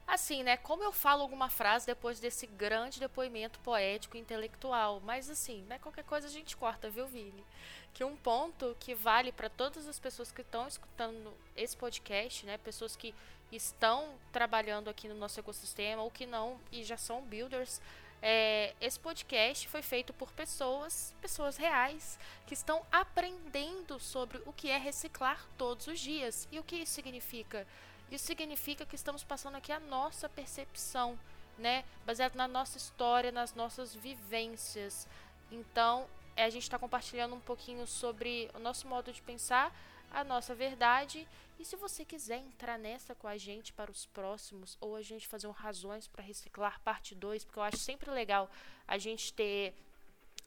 assim, 0.06 0.44
né? 0.44 0.58
Como 0.58 0.84
eu 0.84 0.91
falo 0.91 1.22
alguma 1.22 1.48
frase 1.48 1.86
depois 1.86 2.20
desse 2.20 2.46
grande 2.46 3.00
depoimento 3.00 3.62
poético 3.62 4.18
e 4.18 4.20
intelectual, 4.20 5.02
mas 5.06 5.30
assim, 5.30 5.64
né? 5.70 5.80
Qualquer 5.80 6.04
coisa 6.04 6.28
a 6.28 6.30
gente 6.30 6.58
corta, 6.58 6.89
viu, 6.89 7.08
Vini? 7.08 7.46
Que 7.94 8.04
um 8.04 8.18
ponto 8.18 8.76
que 8.78 8.94
vale 8.94 9.32
para 9.32 9.48
todas 9.48 9.88
as 9.88 10.00
pessoas 10.00 10.34
que 10.34 10.41
estão 10.41 10.68
escutando 10.68 11.32
esse 11.56 11.78
podcast, 11.78 12.46
né? 12.46 12.58
Pessoas 12.58 12.94
que 12.94 13.16
estão 13.54 14.16
trabalhando 14.34 14.89
aqui 14.89 15.08
no 15.08 15.16
nosso 15.16 15.39
ecossistema 15.39 16.02
ou 16.02 16.12
que 16.12 16.26
não 16.26 16.60
e 16.74 16.84
já 16.84 16.98
são 16.98 17.22
builders, 17.22 17.80
é, 18.26 18.74
esse 18.80 18.97
podcast 18.97 19.67
foi 19.67 19.82
feito 19.82 20.13
por 20.13 20.32
pessoas, 20.32 21.13
pessoas 21.19 21.57
reais, 21.57 22.17
que 22.47 22.53
estão 22.53 22.82
aprendendo 22.89 23.99
sobre 23.99 24.41
o 24.45 24.53
que 24.53 24.69
é 24.69 24.78
reciclar 24.78 25.45
todos 25.57 25.88
os 25.88 25.99
dias. 25.99 26.47
E 26.49 26.57
o 26.57 26.63
que 26.63 26.78
isso 26.78 26.93
significa? 26.93 27.67
Isso 28.09 28.26
significa 28.26 28.86
que 28.86 28.95
estamos 28.95 29.26
passando 29.26 29.55
aqui 29.55 29.74
a 29.74 29.80
nossa 29.82 30.30
percepção, 30.30 31.19
né? 31.57 31.84
Baseado 32.05 32.36
na 32.36 32.47
nossa 32.47 32.78
história, 32.78 33.30
nas 33.30 33.53
nossas 33.55 33.93
vivências. 33.93 35.05
Então, 35.51 36.07
a 36.38 36.49
gente 36.49 36.63
está 36.63 36.80
compartilhando 36.80 37.36
um 37.36 37.41
pouquinho 37.41 37.86
sobre 37.86 38.49
o 38.53 38.59
nosso 38.59 38.88
modo 38.88 39.11
de 39.11 39.21
pensar, 39.21 39.76
a 40.09 40.24
nossa 40.24 40.55
verdade. 40.55 41.28
E 41.60 41.66
se 41.66 41.76
você 41.76 42.04
quiser 42.04 42.38
entrar 42.38 42.78
nessa 42.78 43.16
com 43.16 43.28
a 43.28 43.38
gente 43.38 43.72
para 43.72 43.91
os 43.91 44.06
próximos, 44.06 44.78
ou 44.82 44.95
a 44.95 45.01
gente 45.01 45.28
fazer 45.28 45.47
um 45.47 45.51
Razões 45.51 46.08
para 46.08 46.24
Reciclar 46.24 46.80
parte 46.82 47.16
2, 47.16 47.45
porque 47.45 47.60
eu 47.60 47.64
acho 47.64 47.78
sempre 47.78 48.10
legal 48.12 48.49
a 48.88 48.97
gente 48.97 49.34
ter 49.34 49.74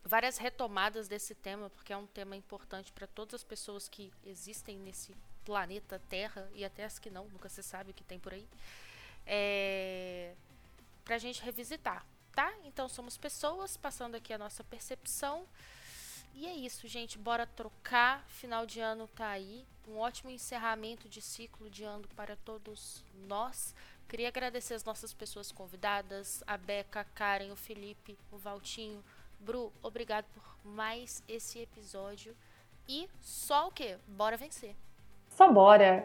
várias 0.04 0.38
retomadas 0.38 1.08
desse 1.08 1.34
tema, 1.34 1.68
porque 1.70 1.92
é 1.92 1.96
um 1.96 2.06
tema 2.06 2.36
importante 2.36 2.92
para 2.92 3.06
todas 3.06 3.34
as 3.34 3.44
pessoas 3.44 3.88
que 3.88 4.12
existem 4.24 4.78
nesse 4.78 5.14
planeta 5.44 6.00
Terra 6.08 6.50
e 6.54 6.64
até 6.64 6.84
as 6.84 6.98
que 6.98 7.10
não, 7.10 7.26
nunca 7.28 7.48
se 7.48 7.62
sabe 7.62 7.90
o 7.90 7.94
que 7.94 8.04
tem 8.04 8.18
por 8.18 8.32
aí. 8.32 8.46
É, 9.24 10.34
para 11.04 11.16
a 11.16 11.18
gente 11.18 11.42
revisitar, 11.42 12.04
tá? 12.34 12.52
Então 12.64 12.88
somos 12.88 13.16
pessoas 13.16 13.76
passando 13.76 14.14
aqui 14.16 14.32
a 14.32 14.38
nossa 14.38 14.62
percepção 14.62 15.46
e 16.36 16.46
é 16.46 16.52
isso, 16.52 16.86
gente. 16.86 17.18
Bora 17.18 17.46
trocar. 17.46 18.24
Final 18.28 18.66
de 18.66 18.78
ano 18.78 19.08
tá 19.08 19.28
aí. 19.28 19.64
Um 19.88 19.98
ótimo 19.98 20.30
encerramento 20.30 21.08
de 21.08 21.22
ciclo 21.22 21.70
de 21.70 21.82
ano 21.82 22.04
para 22.14 22.36
todos 22.36 23.02
nós. 23.26 23.74
Queria 24.08 24.28
agradecer 24.28 24.74
as 24.74 24.84
nossas 24.84 25.12
pessoas 25.12 25.50
convidadas, 25.50 26.44
a 26.46 26.56
Beca, 26.56 27.00
a 27.00 27.04
Karen, 27.04 27.50
o 27.50 27.56
Felipe, 27.56 28.16
o 28.30 28.36
Valtinho. 28.36 29.02
Bru, 29.40 29.72
obrigado 29.82 30.26
por 30.34 30.44
mais 30.64 31.22
esse 31.28 31.58
episódio. 31.60 32.36
E 32.88 33.08
só 33.20 33.68
o 33.68 33.72
que? 33.72 33.96
Bora 34.06 34.36
vencer. 34.36 34.76
Só 35.30 35.50
bora. 35.50 36.04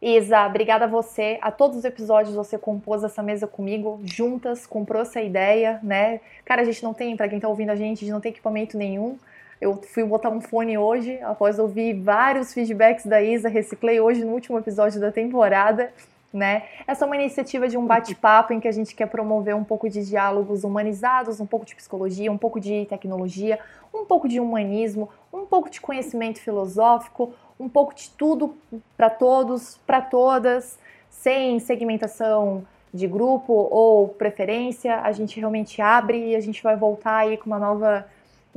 Isa, 0.00 0.46
obrigada 0.46 0.84
a 0.84 0.88
você. 0.88 1.38
A 1.42 1.50
todos 1.50 1.76
os 1.76 1.84
episódios 1.84 2.34
você 2.34 2.56
compôs 2.56 3.02
essa 3.02 3.22
mesa 3.22 3.46
comigo, 3.46 4.00
juntas, 4.04 4.66
comprou 4.66 5.02
essa 5.02 5.20
ideia, 5.20 5.80
né? 5.82 6.20
Cara, 6.44 6.62
a 6.62 6.64
gente 6.64 6.82
não 6.82 6.94
tem, 6.94 7.16
para 7.16 7.28
quem 7.28 7.40
tá 7.40 7.48
ouvindo 7.48 7.70
a 7.70 7.76
gente, 7.76 7.98
a 7.98 8.00
gente 8.00 8.12
não 8.12 8.20
tem 8.20 8.30
equipamento 8.30 8.76
nenhum. 8.76 9.18
Eu 9.60 9.80
fui 9.82 10.04
botar 10.04 10.30
um 10.30 10.40
fone 10.40 10.78
hoje, 10.78 11.20
após 11.20 11.58
ouvir 11.58 12.00
vários 12.00 12.54
feedbacks 12.54 13.04
da 13.04 13.20
Isa, 13.20 13.48
reciclei 13.48 14.00
hoje 14.00 14.24
no 14.24 14.32
último 14.32 14.56
episódio 14.58 15.00
da 15.00 15.10
temporada. 15.10 15.92
Né? 16.32 16.64
Essa 16.86 17.04
é 17.04 17.06
uma 17.06 17.16
iniciativa 17.16 17.66
de 17.68 17.76
um 17.76 17.86
bate-papo 17.86 18.52
em 18.52 18.60
que 18.60 18.68
a 18.68 18.72
gente 18.72 18.94
quer 18.94 19.06
promover 19.06 19.56
um 19.56 19.64
pouco 19.64 19.88
de 19.88 20.04
diálogos 20.04 20.62
humanizados, 20.62 21.40
um 21.40 21.46
pouco 21.46 21.64
de 21.64 21.74
psicologia, 21.74 22.30
um 22.30 22.38
pouco 22.38 22.60
de 22.60 22.86
tecnologia, 22.86 23.58
um 23.92 24.04
pouco 24.04 24.28
de 24.28 24.38
humanismo, 24.38 25.08
um 25.32 25.46
pouco 25.46 25.70
de 25.70 25.80
conhecimento 25.80 26.38
filosófico, 26.38 27.32
um 27.58 27.68
pouco 27.68 27.94
de 27.94 28.10
tudo 28.10 28.56
para 28.96 29.10
todos, 29.10 29.78
para 29.86 30.00
todas, 30.02 30.78
sem 31.08 31.58
segmentação 31.58 32.64
de 32.92 33.08
grupo 33.08 33.52
ou 33.52 34.08
preferência. 34.08 35.00
A 35.00 35.10
gente 35.10 35.40
realmente 35.40 35.82
abre 35.82 36.28
e 36.28 36.36
a 36.36 36.40
gente 36.40 36.62
vai 36.62 36.76
voltar 36.76 37.16
aí 37.16 37.36
com 37.36 37.46
uma 37.46 37.58
nova 37.58 38.06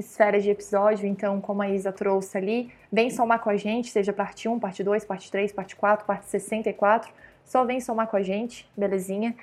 esferas 0.06 0.44
de 0.44 0.50
episódio, 0.50 1.08
então, 1.08 1.40
como 1.40 1.62
a 1.62 1.70
Isa 1.70 1.92
trouxe 1.92 2.38
ali, 2.38 2.72
vem 2.92 3.10
somar 3.10 3.40
com 3.40 3.50
a 3.50 3.56
gente, 3.56 3.90
seja 3.90 4.12
parte 4.12 4.48
1, 4.48 4.60
parte 4.60 4.84
2, 4.84 5.06
parte 5.06 5.32
3, 5.32 5.52
parte 5.52 5.76
4, 5.76 6.06
parte 6.06 6.26
64, 6.28 7.12
só 7.46 7.64
vem 7.66 7.80
somar 7.80 8.08
com 8.08 8.18
a 8.18 8.22
gente, 8.22 8.70
belezinha? 8.76 9.36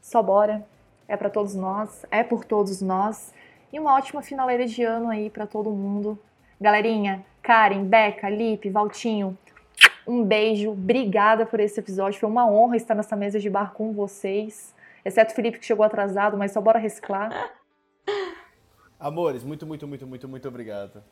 Só 0.00 0.22
bora, 0.22 0.64
é 1.08 1.16
para 1.16 1.30
todos 1.30 1.54
nós, 1.54 2.04
é 2.10 2.22
por 2.22 2.44
todos 2.44 2.80
nós, 2.80 3.32
e 3.72 3.78
uma 3.78 3.94
ótima 3.94 4.22
finaleira 4.22 4.66
de 4.66 4.82
ano 4.82 5.08
aí 5.08 5.28
para 5.28 5.46
todo 5.46 5.70
mundo. 5.70 6.18
Galerinha, 6.60 7.24
Karen, 7.42 7.84
Beca, 7.84 8.28
Lipe, 8.28 8.70
Valtinho, 8.70 9.36
um 10.06 10.22
beijo, 10.22 10.70
obrigada 10.70 11.44
por 11.44 11.60
esse 11.60 11.80
episódio, 11.80 12.20
foi 12.20 12.28
uma 12.28 12.48
honra 12.50 12.76
estar 12.76 12.94
nessa 12.94 13.16
mesa 13.16 13.40
de 13.40 13.50
bar 13.50 13.72
com 13.72 13.92
vocês, 13.92 14.74
exceto 15.04 15.32
o 15.32 15.34
Felipe 15.34 15.58
que 15.58 15.66
chegou 15.66 15.84
atrasado, 15.84 16.36
mas 16.36 16.52
só 16.52 16.60
bora 16.60 16.78
reciclar. 16.78 17.30
Amores, 19.04 19.44
muito, 19.44 19.66
muito, 19.66 19.86
muito, 19.86 20.06
muito, 20.06 20.26
muito 20.26 20.48
obrigado. 20.48 21.04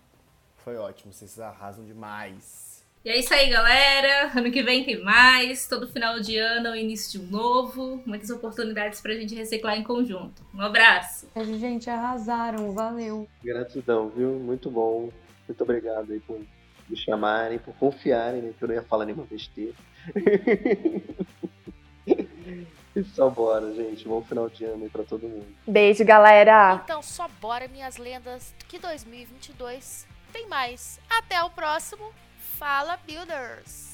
Foi 0.64 0.78
ótimo, 0.78 1.12
vocês 1.12 1.38
arrasam 1.38 1.84
demais. 1.84 2.82
E 3.04 3.10
é 3.10 3.18
isso 3.18 3.34
aí, 3.34 3.50
galera. 3.50 4.32
Ano 4.34 4.50
que 4.50 4.62
vem 4.62 4.82
tem 4.82 5.04
mais. 5.04 5.68
Todo 5.68 5.86
final 5.86 6.18
de 6.18 6.38
ano 6.38 6.68
é 6.68 6.70
o 6.70 6.74
início 6.74 7.20
de 7.20 7.26
um 7.26 7.28
novo. 7.28 8.02
Muitas 8.06 8.30
oportunidades 8.30 9.02
pra 9.02 9.12
gente 9.12 9.34
reciclar 9.34 9.76
em 9.76 9.82
conjunto. 9.82 10.42
Um 10.54 10.62
abraço. 10.62 11.28
Gente, 11.60 11.90
arrasaram. 11.90 12.72
Valeu. 12.72 13.28
Gratidão, 13.44 14.08
viu? 14.08 14.38
Muito 14.38 14.70
bom. 14.70 15.10
Muito 15.46 15.62
obrigado 15.62 16.14
aí 16.14 16.20
por 16.20 16.40
me 16.88 16.96
chamarem, 16.96 17.58
por 17.58 17.74
confiarem, 17.74 18.40
né? 18.40 18.54
Que 18.56 18.64
eu 18.64 18.68
não 18.68 18.74
ia 18.74 18.82
falar 18.82 19.04
nenhuma 19.04 19.26
besteira. 19.26 19.74
E 22.94 23.02
só 23.04 23.30
bora, 23.30 23.72
gente. 23.74 24.06
Bom 24.06 24.22
final 24.22 24.48
de 24.48 24.64
ano 24.64 24.84
aí 24.84 24.90
pra 24.90 25.02
todo 25.02 25.28
mundo. 25.28 25.46
Beijo, 25.66 26.04
galera. 26.04 26.80
Então 26.84 27.02
só 27.02 27.28
bora, 27.40 27.68
minhas 27.68 27.96
lendas, 27.96 28.54
que 28.68 28.78
2022 28.78 30.06
tem 30.32 30.46
mais. 30.48 31.00
Até 31.08 31.42
o 31.42 31.50
próximo. 31.50 32.12
Fala, 32.58 32.98
Builders! 33.06 33.91